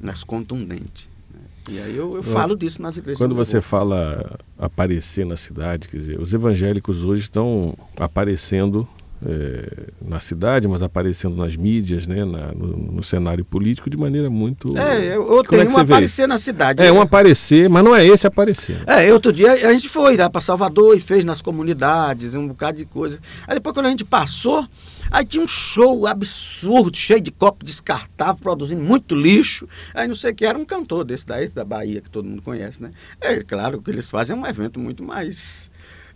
mais 0.01 0.23
contundente. 0.23 1.11
Né? 1.35 1.41
E 1.69 1.81
aí 1.81 1.97
eu, 1.97 2.15
eu 2.15 2.23
falo 2.23 2.57
disso 2.57 2.81
nas 2.81 2.97
igrejas. 2.97 3.19
Quando 3.19 3.35
você 3.35 3.61
fala 3.61 4.39
aparecer 4.57 5.27
na 5.27 5.37
cidade, 5.37 5.89
quer 5.89 5.97
dizer, 5.97 6.21
os 6.21 6.33
evangélicos 6.33 7.05
hoje 7.05 7.23
estão 7.23 7.77
aparecendo 7.97 8.89
é, 9.25 9.89
na 10.01 10.21
cidade, 10.21 10.69
mas 10.69 10.83
aparecendo 10.83 11.37
nas 11.37 11.57
mídias, 11.57 12.07
né, 12.07 12.25
na, 12.25 12.53
no, 12.53 12.77
no, 12.77 13.03
cenário 13.03 13.45
político 13.45 13.91
de 13.91 13.97
maneira 13.97 14.31
muito. 14.31 14.77
É, 14.79 15.17
eu 15.17 15.43
tenho 15.43 15.63
é 15.63 15.69
um 15.69 15.79
aparecer 15.79 16.29
na 16.29 16.39
cidade. 16.39 16.83
É, 16.83 16.87
é, 16.87 16.93
um 16.93 17.01
aparecer, 17.01 17.69
mas 17.69 17.85
não 17.85 17.95
é 17.95 18.07
esse 18.07 18.27
aparecer. 18.27 18.83
É, 18.87 19.13
outro 19.13 19.33
dia 19.33 19.53
a 19.53 19.73
gente 19.73 19.89
foi 19.89 20.17
lá 20.17 20.31
para 20.31 20.41
Salvador 20.41 20.97
e 20.97 21.01
fez 21.01 21.25
nas 21.25 21.43
comunidades, 21.43 22.35
um 22.35 22.49
bocado 22.49 22.79
de 22.79 22.85
coisa. 22.85 23.19
Aí 23.47 23.55
depois 23.55 23.75
quando 23.75 23.87
a 23.87 23.91
gente 23.91 24.05
passou, 24.05 24.67
aí 25.11 25.25
tinha 25.25 25.43
um 25.43 25.49
show 25.49 26.07
absurdo, 26.07 26.97
cheio 26.97 27.21
de 27.21 27.33
copo 27.33 27.65
descartável, 27.65 28.37
produzindo 28.37 28.83
muito 28.83 29.15
lixo. 29.15 29.69
Aí 29.95 30.07
não 30.07 30.15
sei 30.15 30.31
o 30.31 30.35
que, 30.35 30.47
era 30.47 30.57
um 30.57 30.65
cantor 30.65 31.05
desse 31.05 31.27
daí, 31.27 31.49
da 31.49 31.65
Bahia, 31.65 32.01
que 32.01 32.11
todo 32.11 32.29
mundo 32.29 32.43
conhece, 32.43 32.81
né? 32.81 32.91
É 33.21 33.41
claro 33.41 33.83
que 33.83 33.91
eles 33.91 34.09
fazem 34.09 34.37
um 34.37 34.47
evento 34.47 34.79
muito 34.79 35.03
mais 35.03 35.68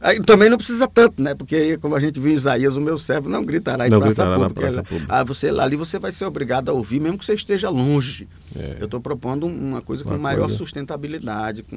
Aí, 0.02 0.20
também 0.20 0.50
não 0.50 0.56
precisa 0.56 0.88
tanto, 0.88 1.22
né? 1.22 1.32
Porque 1.32 1.78
como 1.78 1.94
a 1.94 2.00
gente 2.00 2.18
viu 2.18 2.32
em 2.32 2.34
Isaías, 2.34 2.76
o 2.76 2.80
meu 2.80 2.98
servo 2.98 3.28
não 3.28 3.44
gritará 3.44 3.86
em 3.86 3.90
não 3.90 4.00
praça, 4.00 4.24
gritará 4.24 4.36
pública. 4.36 4.60
praça 4.60 4.82
pública. 4.82 5.06
Ah, 5.08 5.22
você 5.22 5.48
ali 5.48 5.76
você 5.76 5.96
vai 5.98 6.10
ser 6.10 6.24
obrigado 6.24 6.68
a 6.70 6.72
ouvir, 6.72 7.00
mesmo 7.00 7.16
que 7.16 7.24
você 7.24 7.34
esteja 7.34 7.70
longe. 7.70 8.28
É. 8.54 8.78
Eu 8.80 8.86
estou 8.86 9.00
propondo 9.00 9.46
uma 9.46 9.80
coisa 9.80 10.04
uma 10.04 10.14
com 10.14 10.20
maior 10.20 10.46
coisa. 10.46 10.56
sustentabilidade, 10.56 11.62
com 11.62 11.76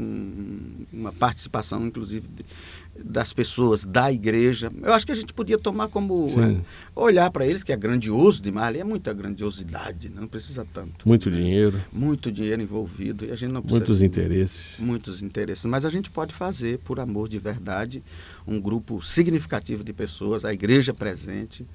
uma 0.92 1.12
participação, 1.12 1.86
inclusive, 1.86 2.28
das 3.04 3.34
pessoas 3.34 3.86
da 3.86 4.12
igreja. 4.12 4.72
Eu 4.82 4.94
acho 4.94 5.06
que 5.06 5.12
a 5.12 5.16
gente 5.16 5.34
podia 5.34 5.58
tomar 5.58 5.90
como 5.90 6.30
é, 6.42 6.62
olhar 6.96 7.30
para 7.30 7.46
eles, 7.46 7.64
que 7.64 7.74
é 7.74 7.76
grandioso 7.76 8.42
demais, 8.42 8.68
ali 8.68 8.80
é 8.80 8.84
muita 8.84 9.14
grandiosidade, 9.14 10.10
não 10.10 10.28
precisa 10.28 10.66
tanto. 10.74 11.08
Muito 11.08 11.30
dinheiro. 11.30 11.82
Muito 11.92 12.32
dinheiro 12.32 12.62
envolvido 12.62 13.26
e 13.26 13.32
a 13.32 13.36
gente 13.36 13.52
não 13.52 13.62
precisa. 13.62 13.80
Muitos 13.80 14.02
interesses. 14.02 14.60
Muitos 14.80 15.22
interesses. 15.22 15.66
Mas 15.66 15.86
a 15.86 15.90
gente 15.90 16.10
pode 16.10 16.34
fazer, 16.34 16.80
por 16.80 17.00
amor 17.00 17.28
de 17.28 17.40
verdade, 17.40 18.04
um 18.48 18.60
grupo 18.60 19.02
significativo 19.02 19.84
de 19.84 19.94
pessoas, 19.94 20.46
a 20.46 20.54
igreja 20.54 20.94
presente 20.94 21.66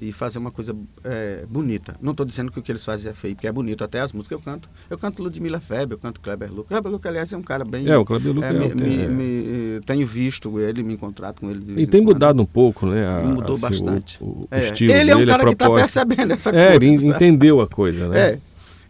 e 0.00 0.12
fazer 0.12 0.38
uma 0.38 0.50
coisa 0.50 0.74
é, 1.04 1.44
bonita. 1.48 1.94
Não 2.00 2.12
estou 2.12 2.26
dizendo 2.26 2.50
que 2.50 2.58
o 2.58 2.62
que 2.62 2.72
eles 2.72 2.84
fazem 2.84 3.10
é 3.10 3.14
feio, 3.14 3.34
porque 3.34 3.46
é 3.46 3.52
bonito. 3.52 3.84
Até 3.84 4.00
as 4.00 4.12
músicas 4.12 4.38
eu 4.38 4.44
canto. 4.44 4.68
Eu 4.90 4.98
canto 4.98 5.22
Ludmilla 5.22 5.60
Feber, 5.60 5.92
eu 5.92 5.98
canto 5.98 6.20
Kleber 6.20 6.50
Lucas. 6.50 6.68
Kleber 6.68 6.92
Lucas, 6.92 7.10
aliás, 7.10 7.32
é 7.32 7.36
um 7.36 7.42
cara 7.42 7.64
bem... 7.64 7.88
É, 7.88 7.96
o 7.96 8.04
Kleber 8.04 8.32
Lucas 8.32 8.50
é, 8.50 8.64
é, 8.64 8.74
me, 8.74 9.08
me, 9.08 9.80
Tenho 9.86 10.06
visto 10.06 10.58
ele, 10.58 10.82
me 10.82 10.94
encontrado 10.94 11.40
com 11.40 11.50
ele. 11.50 11.82
E 11.82 11.86
tem 11.86 12.00
mudado 12.00 12.40
um 12.40 12.46
pouco, 12.46 12.86
né? 12.86 13.06
A, 13.06 13.20
mudou 13.20 13.56
assim, 13.56 13.60
bastante. 13.60 14.18
O, 14.20 14.26
o 14.26 14.48
é. 14.50 14.70
estilo 14.70 14.92
ele 14.92 15.10
é 15.10 15.16
um 15.16 15.26
cara 15.26 15.44
que 15.44 15.52
está 15.52 15.70
percebendo 15.70 16.32
essa 16.32 16.50
é, 16.50 16.52
coisa. 16.52 16.68
É, 16.68 16.76
ele 16.76 16.88
entendeu 16.88 17.60
a 17.60 17.68
coisa, 17.68 18.08
né? 18.08 18.20
É. 18.20 18.38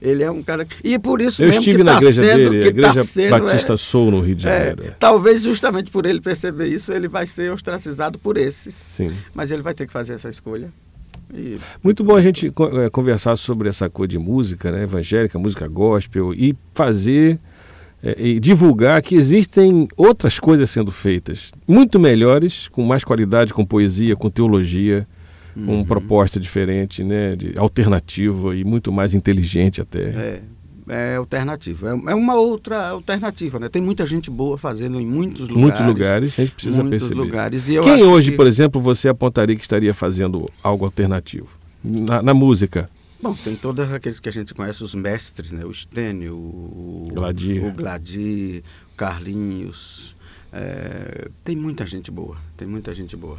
Ele 0.04 0.22
é 0.22 0.30
um 0.30 0.42
cara. 0.42 0.66
E 0.82 0.98
por 0.98 1.20
isso 1.20 1.42
Eu 1.42 1.48
mesmo 1.48 1.60
estive 1.60 1.78
que 1.78 1.84
na 1.84 1.92
tá 1.92 1.98
igreja 1.98 2.22
sendo, 2.22 2.50
dele, 2.50 2.60
que 2.60 2.66
a 2.66 2.70
igreja 2.70 2.94
tá 2.94 3.04
sendo, 3.04 3.30
Batista 3.30 3.72
é, 3.72 3.76
Soul 3.78 4.10
no 4.10 4.20
Rio 4.20 4.34
de 4.34 4.42
Janeiro. 4.42 4.84
É, 4.84 4.90
talvez 4.90 5.42
justamente 5.42 5.90
por 5.90 6.04
ele 6.04 6.20
perceber 6.20 6.66
isso, 6.66 6.92
ele 6.92 7.08
vai 7.08 7.26
ser 7.26 7.50
ostracizado 7.50 8.18
por 8.18 8.36
esses. 8.36 8.74
Sim. 8.74 9.10
Mas 9.32 9.50
ele 9.50 9.62
vai 9.62 9.72
ter 9.72 9.86
que 9.86 9.92
fazer 9.92 10.12
essa 10.12 10.28
escolha. 10.28 10.70
E... 11.34 11.58
Muito 11.82 12.04
bom 12.04 12.14
a 12.14 12.22
gente 12.22 12.46
é, 12.46 12.90
conversar 12.90 13.36
sobre 13.36 13.68
essa 13.68 13.90
coisa 13.90 14.10
de 14.10 14.18
música, 14.18 14.70
né, 14.70 14.84
evangélica, 14.84 15.38
música 15.38 15.66
gospel 15.66 16.32
e 16.32 16.54
fazer 16.72 17.38
é, 18.02 18.14
e 18.18 18.38
divulgar 18.38 19.00
que 19.02 19.14
existem 19.14 19.88
outras 19.96 20.38
coisas 20.38 20.70
sendo 20.70 20.92
feitas, 20.92 21.50
muito 21.66 21.98
melhores, 21.98 22.68
com 22.68 22.84
mais 22.84 23.02
qualidade, 23.02 23.52
com 23.52 23.64
poesia, 23.64 24.14
com 24.14 24.28
teologia, 24.30 25.06
uhum. 25.56 25.66
com 25.66 25.84
proposta 25.84 26.38
diferente, 26.38 27.02
né, 27.02 27.34
de 27.34 27.58
alternativa 27.58 28.54
e 28.54 28.62
muito 28.62 28.92
mais 28.92 29.14
inteligente 29.14 29.80
até. 29.80 30.02
É, 30.02 30.40
é 30.88 31.16
alternativo. 31.16 31.86
É, 31.86 31.90
é, 31.90 32.14
uma 32.14 32.34
outra 32.34 32.88
alternativa, 32.88 33.58
né? 33.58 33.68
Tem 33.68 33.80
muita 33.80 34.06
gente 34.06 34.30
boa 34.30 34.58
fazendo 34.58 35.00
em 35.00 35.06
muitos 35.06 35.48
lugares. 35.48 35.62
Muitos 35.62 35.86
lugares, 35.86 36.32
a 36.38 36.42
gente 36.42 36.54
precisa 36.54 36.82
muitos 36.82 37.08
perceber. 37.08 37.20
lugares. 37.20 37.66
Quem 37.66 38.04
hoje, 38.04 38.30
que... 38.30 38.36
por 38.36 38.46
exemplo, 38.46 38.80
você 38.80 39.08
apontaria 39.08 39.56
que 39.56 39.62
estaria 39.62 39.94
fazendo 39.94 40.50
algo 40.62 40.84
alternativo? 40.84 41.48
Na, 41.82 42.22
na, 42.22 42.34
música? 42.34 42.88
Bom, 43.20 43.34
tem 43.34 43.56
todos 43.56 43.90
aqueles 43.92 44.20
que 44.20 44.28
a 44.28 44.32
gente 44.32 44.54
conhece, 44.54 44.82
os 44.82 44.94
mestres, 44.94 45.52
né? 45.52 45.64
O 45.64 45.72
Stênio, 45.72 46.34
o 46.34 47.08
Gladir, 47.12 47.64
o, 47.64 47.72
Gladir, 47.72 48.62
o 48.92 48.96
Carlinhos. 48.96 50.14
É... 50.52 51.28
tem 51.42 51.56
muita 51.56 51.86
gente 51.86 52.10
boa, 52.10 52.36
tem 52.56 52.66
muita 52.66 52.94
gente 52.94 53.16
boa. 53.16 53.38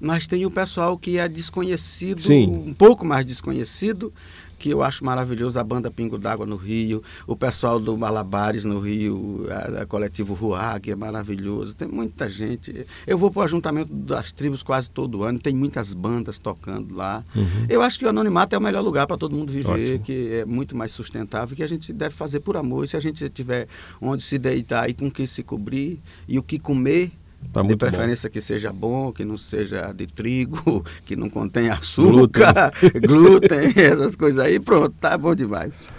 Mas 0.00 0.28
tem 0.28 0.46
o 0.46 0.50
pessoal 0.50 0.96
que 0.96 1.18
é 1.18 1.28
desconhecido, 1.28 2.22
Sim. 2.22 2.46
um 2.68 2.74
pouco 2.74 3.04
mais 3.04 3.26
desconhecido, 3.26 4.12
que 4.58 4.70
eu 4.70 4.82
acho 4.82 5.04
maravilhoso, 5.04 5.58
a 5.58 5.64
banda 5.64 5.90
Pingo 5.90 6.18
d'Água 6.18 6.44
no 6.44 6.56
Rio, 6.56 7.02
o 7.26 7.36
pessoal 7.36 7.78
do 7.78 7.96
Malabares 7.96 8.64
no 8.64 8.80
Rio, 8.80 9.46
a, 9.50 9.82
a 9.82 9.86
coletivo 9.86 10.34
Ruá, 10.34 10.78
que 10.80 10.90
é 10.90 10.96
maravilhoso. 10.96 11.76
Tem 11.76 11.86
muita 11.86 12.28
gente. 12.28 12.86
Eu 13.06 13.16
vou 13.16 13.30
para 13.30 13.40
o 13.40 13.42
ajuntamento 13.44 13.92
das 13.92 14.32
tribos 14.32 14.62
quase 14.62 14.90
todo 14.90 15.22
ano, 15.22 15.38
tem 15.38 15.54
muitas 15.54 15.94
bandas 15.94 16.38
tocando 16.38 16.94
lá. 16.94 17.24
Uhum. 17.34 17.66
Eu 17.68 17.82
acho 17.82 17.98
que 17.98 18.04
o 18.04 18.08
anonimato 18.08 18.54
é 18.54 18.58
o 18.58 18.62
melhor 18.62 18.82
lugar 18.82 19.06
para 19.06 19.16
todo 19.16 19.36
mundo 19.36 19.52
viver, 19.52 19.94
Ótimo. 19.94 20.04
que 20.04 20.34
é 20.34 20.44
muito 20.44 20.76
mais 20.76 20.92
sustentável, 20.92 21.56
que 21.56 21.62
a 21.62 21.68
gente 21.68 21.92
deve 21.92 22.14
fazer 22.14 22.40
por 22.40 22.56
amor. 22.56 22.84
E 22.84 22.88
se 22.88 22.96
a 22.96 23.00
gente 23.00 23.28
tiver 23.28 23.68
onde 24.00 24.22
se 24.22 24.38
deitar 24.38 24.90
e 24.90 24.94
com 24.94 25.06
o 25.06 25.10
que 25.10 25.26
se 25.26 25.42
cobrir 25.42 26.00
e 26.26 26.38
o 26.38 26.42
que 26.42 26.58
comer, 26.58 27.12
Tá 27.52 27.62
de 27.62 27.76
preferência 27.76 28.28
bom. 28.28 28.32
que 28.32 28.40
seja 28.40 28.72
bom, 28.72 29.12
que 29.12 29.24
não 29.24 29.38
seja 29.38 29.92
de 29.92 30.06
trigo, 30.06 30.84
que 31.06 31.16
não 31.16 31.30
contém 31.30 31.70
açúcar, 31.70 32.72
glúten, 32.94 33.72
glúten 33.72 33.72
essas 33.76 34.14
coisas 34.14 34.44
aí, 34.44 34.60
pronto, 34.60 34.94
tá 35.00 35.16
bom 35.16 35.34
demais. 35.34 35.90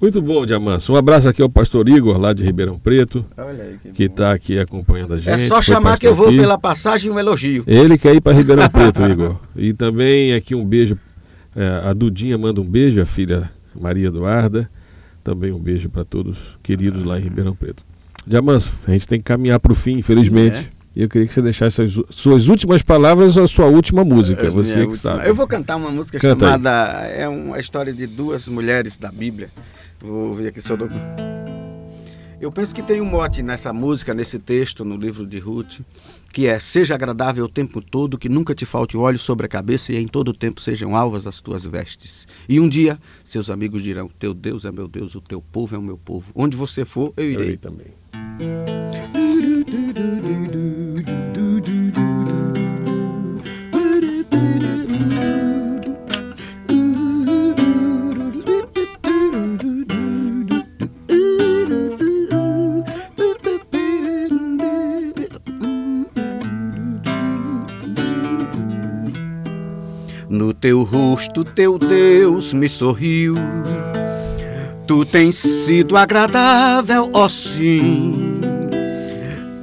Muito 0.00 0.22
bom, 0.22 0.46
Diamanso. 0.46 0.94
Um 0.94 0.96
abraço 0.96 1.28
aqui 1.28 1.42
ao 1.42 1.50
pastor 1.50 1.86
Igor, 1.86 2.16
lá 2.16 2.32
de 2.32 2.42
Ribeirão 2.42 2.78
Preto, 2.78 3.22
aí, 3.36 3.92
que 3.92 4.04
está 4.04 4.32
aqui 4.32 4.58
acompanhando 4.58 5.12
a 5.12 5.18
é 5.18 5.20
gente. 5.20 5.34
É 5.34 5.38
só 5.46 5.60
chamar 5.60 5.98
que 5.98 6.06
eu 6.06 6.14
vou 6.14 6.28
aqui. 6.28 6.38
pela 6.38 6.58
passagem 6.58 7.10
um 7.10 7.18
elogio. 7.18 7.64
Ele 7.66 7.98
quer 7.98 8.14
ir 8.14 8.20
para 8.22 8.32
Ribeirão 8.32 8.66
Preto, 8.70 9.02
Igor. 9.02 9.36
E 9.54 9.74
também 9.74 10.32
aqui 10.32 10.54
um 10.54 10.64
beijo, 10.64 10.98
é, 11.54 11.82
a 11.84 11.92
Dudinha 11.92 12.38
manda 12.38 12.62
um 12.62 12.64
beijo, 12.64 12.98
a 12.98 13.04
filha 13.04 13.50
Maria 13.78 14.08
Eduarda. 14.08 14.70
Também 15.22 15.52
um 15.52 15.58
beijo 15.58 15.90
para 15.90 16.02
todos 16.02 16.58
queridos 16.62 17.04
lá 17.04 17.18
em 17.18 17.22
Ribeirão 17.22 17.54
Preto. 17.54 17.84
Diamanso, 18.30 18.70
a 18.86 18.92
gente 18.92 19.08
tem 19.08 19.18
que 19.18 19.24
caminhar 19.24 19.58
para 19.58 19.72
o 19.72 19.74
fim, 19.74 19.98
infelizmente. 19.98 20.56
É. 20.56 20.80
E 20.94 21.02
eu 21.02 21.08
queria 21.08 21.26
que 21.26 21.34
você 21.34 21.42
deixasse 21.42 21.82
as 21.82 21.90
suas 22.10 22.46
últimas 22.46 22.80
palavras 22.80 23.36
ou 23.36 23.42
a 23.42 23.48
sua 23.48 23.66
última 23.66 24.04
música. 24.04 24.46
É, 24.46 24.50
você 24.50 24.74
que 24.74 24.80
última. 24.92 24.96
sabe. 24.96 25.28
Eu 25.28 25.34
vou 25.34 25.48
cantar 25.48 25.74
uma 25.74 25.90
música 25.90 26.16
Canta 26.20 26.44
chamada. 26.44 27.00
Aí. 27.00 27.22
É 27.22 27.28
uma 27.28 27.58
história 27.58 27.92
de 27.92 28.06
duas 28.06 28.46
mulheres 28.46 28.96
da 28.96 29.10
Bíblia. 29.10 29.50
Vou 30.00 30.32
ver 30.32 30.48
aqui 30.48 30.62
se 30.62 30.70
eu 30.70 30.76
dou. 30.76 30.88
Eu 32.40 32.52
penso 32.52 32.72
que 32.72 32.82
tem 32.82 33.00
um 33.00 33.04
mote 33.04 33.42
nessa 33.42 33.72
música, 33.72 34.14
nesse 34.14 34.38
texto, 34.38 34.84
no 34.84 34.96
livro 34.96 35.26
de 35.26 35.40
Ruth, 35.40 35.80
que 36.32 36.46
é: 36.46 36.58
Seja 36.58 36.94
agradável 36.94 37.44
o 37.44 37.48
tempo 37.48 37.80
todo, 37.80 38.18
que 38.18 38.28
nunca 38.28 38.54
te 38.54 38.64
falte 38.64 38.96
óleo 38.96 39.18
sobre 39.18 39.46
a 39.46 39.48
cabeça 39.48 39.92
e 39.92 39.96
em 39.96 40.06
todo 40.06 40.28
o 40.28 40.34
tempo 40.34 40.60
sejam 40.60 40.96
alvas 40.96 41.26
as 41.26 41.40
tuas 41.40 41.64
vestes. 41.64 42.26
E 42.48 42.58
um 42.60 42.68
dia 42.68 42.98
seus 43.24 43.50
amigos 43.50 43.82
dirão: 43.82 44.08
Teu 44.18 44.32
Deus 44.34 44.64
é 44.64 44.72
meu 44.72 44.88
Deus, 44.88 45.14
o 45.14 45.20
teu 45.20 45.40
povo 45.42 45.74
é 45.74 45.78
o 45.78 45.82
meu 45.82 45.98
povo. 45.98 46.30
Onde 46.34 46.56
você 46.56 46.84
for, 46.84 47.12
eu 47.16 47.24
irei. 47.24 47.36
Eu 47.36 47.44
irei 47.44 47.56
também. 47.56 47.88
Teu 70.54 70.82
rosto, 70.82 71.44
teu 71.44 71.78
Deus 71.78 72.52
me 72.54 72.68
sorriu. 72.68 73.34
Tu 74.86 75.04
tens 75.04 75.36
sido 75.36 75.96
agradável, 75.96 77.10
ó 77.12 77.28
sim. 77.28 78.40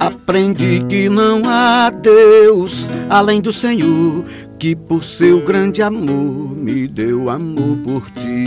Aprendi 0.00 0.84
que 0.88 1.08
não 1.08 1.42
há 1.44 1.90
Deus 1.90 2.86
além 3.10 3.40
do 3.40 3.52
Senhor, 3.52 4.24
que 4.58 4.76
por 4.76 5.02
seu 5.02 5.44
grande 5.44 5.82
amor 5.82 6.56
me 6.56 6.86
deu 6.86 7.28
amor 7.28 7.76
por 7.84 8.10
ti. 8.12 8.44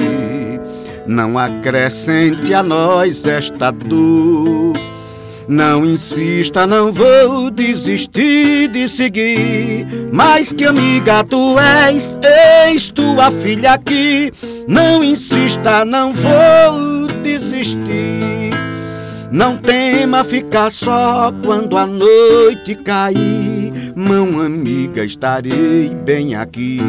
Não 1.05 1.37
acrescente 1.37 2.53
a 2.53 2.63
nós 2.63 3.25
esta 3.27 3.69
dor 3.71 4.90
não 5.51 5.85
insista, 5.85 6.65
não 6.65 6.93
vou 6.93 7.51
desistir 7.51 8.69
de 8.69 8.87
seguir. 8.87 9.85
Mas 10.09 10.53
que 10.53 10.63
amiga 10.63 11.25
tu 11.25 11.59
és, 11.59 12.17
eis 12.65 12.89
tua 12.89 13.29
filha 13.29 13.73
aqui. 13.73 14.31
Não 14.65 15.03
insista, 15.03 15.83
não 15.83 16.13
vou 16.13 17.05
desistir. 17.21 18.51
Não 19.29 19.57
tema 19.57 20.23
ficar 20.23 20.71
só 20.71 21.33
quando 21.43 21.77
a 21.77 21.85
noite 21.85 22.73
cair. 22.75 23.91
Mão 23.93 24.39
amiga, 24.39 25.03
estarei 25.03 25.89
bem 25.89 26.33
aqui. 26.33 26.79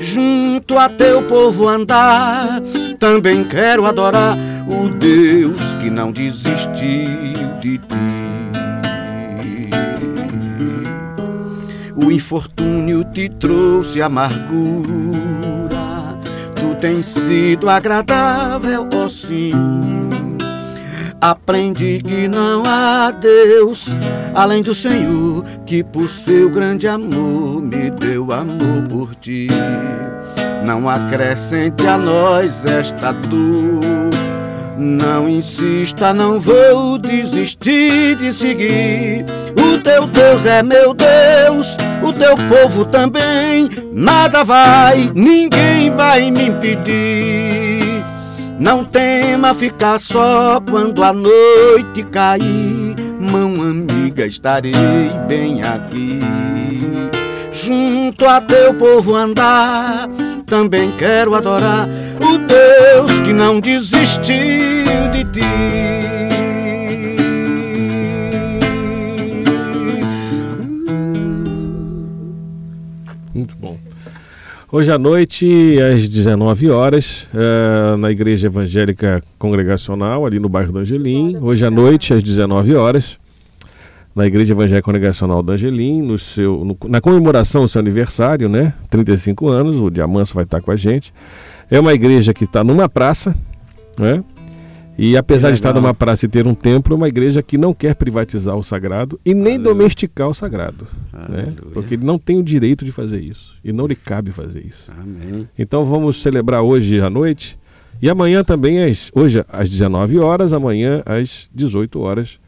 Junto 0.00 0.76
a 0.76 0.88
teu 0.88 1.22
povo 1.22 1.68
andar, 1.68 2.60
também 2.98 3.44
quero 3.44 3.86
adorar 3.86 4.36
o 4.68 4.88
Deus 4.90 5.60
que 5.80 5.90
não 5.90 6.12
desistiu 6.12 7.58
de 7.60 7.78
ti. 7.78 8.08
O 11.96 12.12
infortúnio 12.12 13.04
te 13.12 13.28
trouxe 13.28 14.00
amargura, 14.00 14.88
tu 16.54 16.74
tens 16.80 17.06
sido 17.06 17.68
agradável, 17.68 18.88
ó 18.94 19.06
oh 19.06 19.10
sim. 19.10 19.52
Aprendi 21.20 22.00
que 22.00 22.28
não 22.28 22.62
há 22.64 23.10
Deus 23.10 23.88
além 24.34 24.62
do 24.62 24.72
Senhor, 24.74 25.44
que 25.66 25.82
por 25.82 26.08
seu 26.08 26.48
grande 26.48 26.86
amor 26.86 27.60
me 27.60 27.90
deu 27.90 28.32
amor 28.32 28.86
por 28.88 29.14
ti. 29.16 29.48
Não 30.64 30.88
acrescente 30.88 31.86
a 31.86 31.98
nós 31.98 32.64
esta 32.64 33.10
dor 33.10 34.17
não 34.78 35.28
insista, 35.28 36.14
não 36.14 36.40
vou 36.40 36.98
desistir 36.98 38.14
de 38.16 38.32
seguir. 38.32 39.24
O 39.60 39.78
teu 39.78 40.06
Deus 40.06 40.46
é 40.46 40.62
meu 40.62 40.94
Deus, 40.94 41.76
o 42.02 42.12
teu 42.12 42.36
povo 42.48 42.84
também. 42.84 43.68
Nada 43.92 44.44
vai, 44.44 45.10
ninguém 45.14 45.90
vai 45.90 46.30
me 46.30 46.48
impedir. 46.48 48.04
Não 48.58 48.84
tema 48.84 49.54
ficar 49.54 49.98
só 49.98 50.60
quando 50.68 51.02
a 51.02 51.12
noite 51.12 52.02
cair. 52.10 52.96
Mão 53.18 53.54
amiga, 53.62 54.26
estarei 54.26 54.72
bem 55.26 55.62
aqui. 55.62 56.20
Junto 57.52 58.26
a 58.26 58.40
teu 58.40 58.74
povo 58.74 59.16
andar, 59.16 60.08
também 60.48 60.90
quero 60.92 61.34
adorar 61.34 61.86
o 62.20 62.38
Deus 62.38 63.20
que 63.24 63.32
não 63.32 63.60
desistiu 63.60 64.34
de 65.12 65.24
ti. 65.30 65.40
Muito 73.34 73.54
bom. 73.56 73.78
Hoje 74.72 74.90
à 74.90 74.98
noite, 74.98 75.78
às 75.80 76.08
19 76.08 76.70
horas, 76.70 77.28
é, 77.34 77.96
na 77.96 78.10
Igreja 78.10 78.48
Evangélica 78.48 79.22
Congregacional, 79.38 80.26
ali 80.26 80.38
no 80.38 80.48
bairro 80.48 80.72
do 80.72 80.78
Angelim. 80.78 81.36
Hoje 81.40 81.64
à 81.64 81.70
noite, 81.70 82.12
às 82.12 82.22
19 82.22 82.74
horas, 82.74 83.17
na 84.18 84.26
Igreja 84.26 84.52
Evangélica 84.52 84.82
Congregacional 84.82 85.44
do 85.44 85.52
Angelim, 85.52 86.02
no 86.02 86.18
seu, 86.18 86.64
no, 86.64 86.76
na 86.88 87.00
comemoração 87.00 87.62
do 87.62 87.68
seu 87.68 87.78
aniversário, 87.78 88.48
né? 88.48 88.74
35 88.90 89.48
anos, 89.48 89.76
o 89.76 89.88
Diamanso 89.88 90.34
vai 90.34 90.42
estar 90.42 90.60
com 90.60 90.72
a 90.72 90.76
gente. 90.76 91.14
É 91.70 91.78
uma 91.78 91.94
igreja 91.94 92.34
que 92.34 92.42
está 92.42 92.64
numa 92.64 92.88
praça, 92.88 93.32
né? 93.96 94.24
E 94.98 95.16
apesar 95.16 95.50
de 95.50 95.54
estar 95.54 95.72
numa 95.72 95.94
praça 95.94 96.26
e 96.26 96.28
ter 96.28 96.48
um 96.48 96.54
templo, 96.54 96.94
é 96.94 96.96
uma 96.96 97.06
igreja 97.06 97.40
que 97.40 97.56
não 97.56 97.72
quer 97.72 97.94
privatizar 97.94 98.56
o 98.56 98.64
sagrado 98.64 99.20
e 99.24 99.32
nem 99.32 99.54
Aleluia. 99.54 99.58
domesticar 99.60 100.28
o 100.28 100.34
sagrado. 100.34 100.88
Né? 101.28 101.54
Porque 101.72 101.94
ele 101.94 102.04
não 102.04 102.18
tem 102.18 102.36
o 102.36 102.42
direito 102.42 102.84
de 102.84 102.90
fazer 102.90 103.20
isso. 103.20 103.54
E 103.62 103.72
não 103.72 103.86
lhe 103.86 103.94
cabe 103.94 104.32
fazer 104.32 104.66
isso. 104.66 104.90
Amém. 104.90 105.48
Então 105.56 105.84
vamos 105.84 106.20
celebrar 106.20 106.62
hoje 106.62 107.00
à 107.00 107.08
noite. 107.08 107.56
E 108.02 108.10
amanhã 108.10 108.42
também, 108.42 108.82
às, 108.82 109.08
hoje 109.14 109.44
às 109.48 109.70
19 109.70 110.18
horas, 110.18 110.52
amanhã 110.52 111.00
às 111.06 111.48
18 111.54 112.00
horas, 112.00 112.40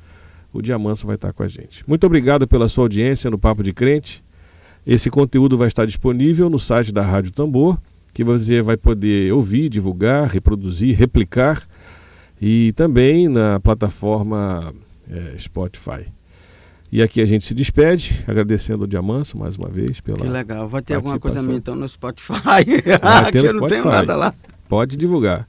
o 0.53 0.61
Diamanso 0.61 1.07
vai 1.07 1.17
estar 1.17 1.33
com 1.33 1.43
a 1.43 1.49
gente. 1.49 1.85
Muito 1.87 2.05
obrigado 2.05 2.47
pela 2.47 2.69
sua 2.69 2.85
audiência 2.85 3.31
no 3.31 3.39
Papo 3.39 3.63
de 3.63 3.73
Crente. 3.73 4.23
Esse 4.87 5.11
conteúdo 5.11 5.57
vai 5.57 5.69
estar 5.69 5.87
disponível 5.87 6.49
no 6.51 6.59
site 6.59 6.93
da 6.93 7.03
Rádio 7.03 7.33
Tambor 7.33 7.79
que 8.13 8.25
você 8.25 8.61
vai 8.61 8.77
poder 8.77 9.33
ouvir, 9.33 9.69
divulgar, 9.69 10.29
reproduzir, 10.29 10.97
replicar 10.97 11.63
e 12.41 12.73
também 12.73 13.29
na 13.29 13.61
plataforma 13.61 14.75
é, 15.09 15.39
Spotify. 15.39 16.07
E 16.93 17.01
aqui 17.03 17.21
a 17.21 17.25
gente 17.25 17.47
se 17.47 17.55
despede, 17.55 18.25
agradecendo 18.27 18.83
o 18.83 18.87
Diamanso 18.87 19.39
mais 19.39 19.57
uma 19.57 19.69
vez 19.69 20.01
pela. 20.01 20.19
Que 20.19 20.29
legal, 20.29 20.69
vai 20.69 20.83
ter 20.83 20.95
alguma 20.95 21.21
coisa 21.21 21.41
minha 21.41 21.57
então 21.57 21.77
no 21.77 21.89
Spotify. 21.89 22.35
aqui 23.01 23.39
eu 23.47 23.55
não 23.55 23.69
tenho 23.69 23.85
nada 23.85 24.17
lá. 24.17 24.35
Pode 24.69 24.97
divulgar. 24.97 25.49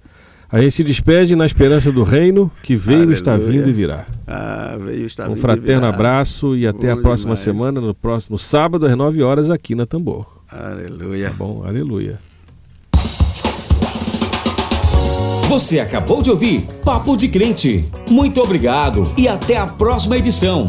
A 0.51 0.59
gente 0.59 0.71
se 0.75 0.83
despede 0.83 1.33
na 1.35 1.45
esperança 1.45 1.91
do 1.91 2.03
reino 2.03 2.51
que 2.61 2.75
veio, 2.75 2.97
Aleluia. 2.99 3.15
está 3.15 3.37
vindo 3.37 3.69
e 3.69 3.71
virá. 3.71 4.05
Ah, 4.27 4.75
veio, 4.77 5.05
está 5.07 5.29
um 5.29 5.35
fraterno 5.37 5.85
abraço 5.85 6.57
e 6.57 6.67
até 6.67 6.93
Bom 6.93 6.99
a 6.99 7.01
próxima 7.01 7.35
demais. 7.35 7.39
semana, 7.39 7.79
no 7.79 7.93
próximo 7.93 8.37
sábado, 8.37 8.85
às 8.85 8.93
9 8.95 9.23
horas, 9.23 9.49
aqui 9.49 9.75
na 9.75 9.85
Tambor. 9.85 10.25
Aleluia. 10.49 11.29
Tá 11.29 11.35
bom? 11.37 11.63
Aleluia. 11.65 12.19
Você 15.47 15.79
acabou 15.79 16.21
de 16.21 16.29
ouvir 16.29 16.65
Papo 16.83 17.15
de 17.15 17.29
Crente. 17.29 17.85
Muito 18.09 18.41
obrigado 18.41 19.09
e 19.17 19.27
até 19.29 19.57
a 19.57 19.65
próxima 19.65 20.17
edição. 20.17 20.65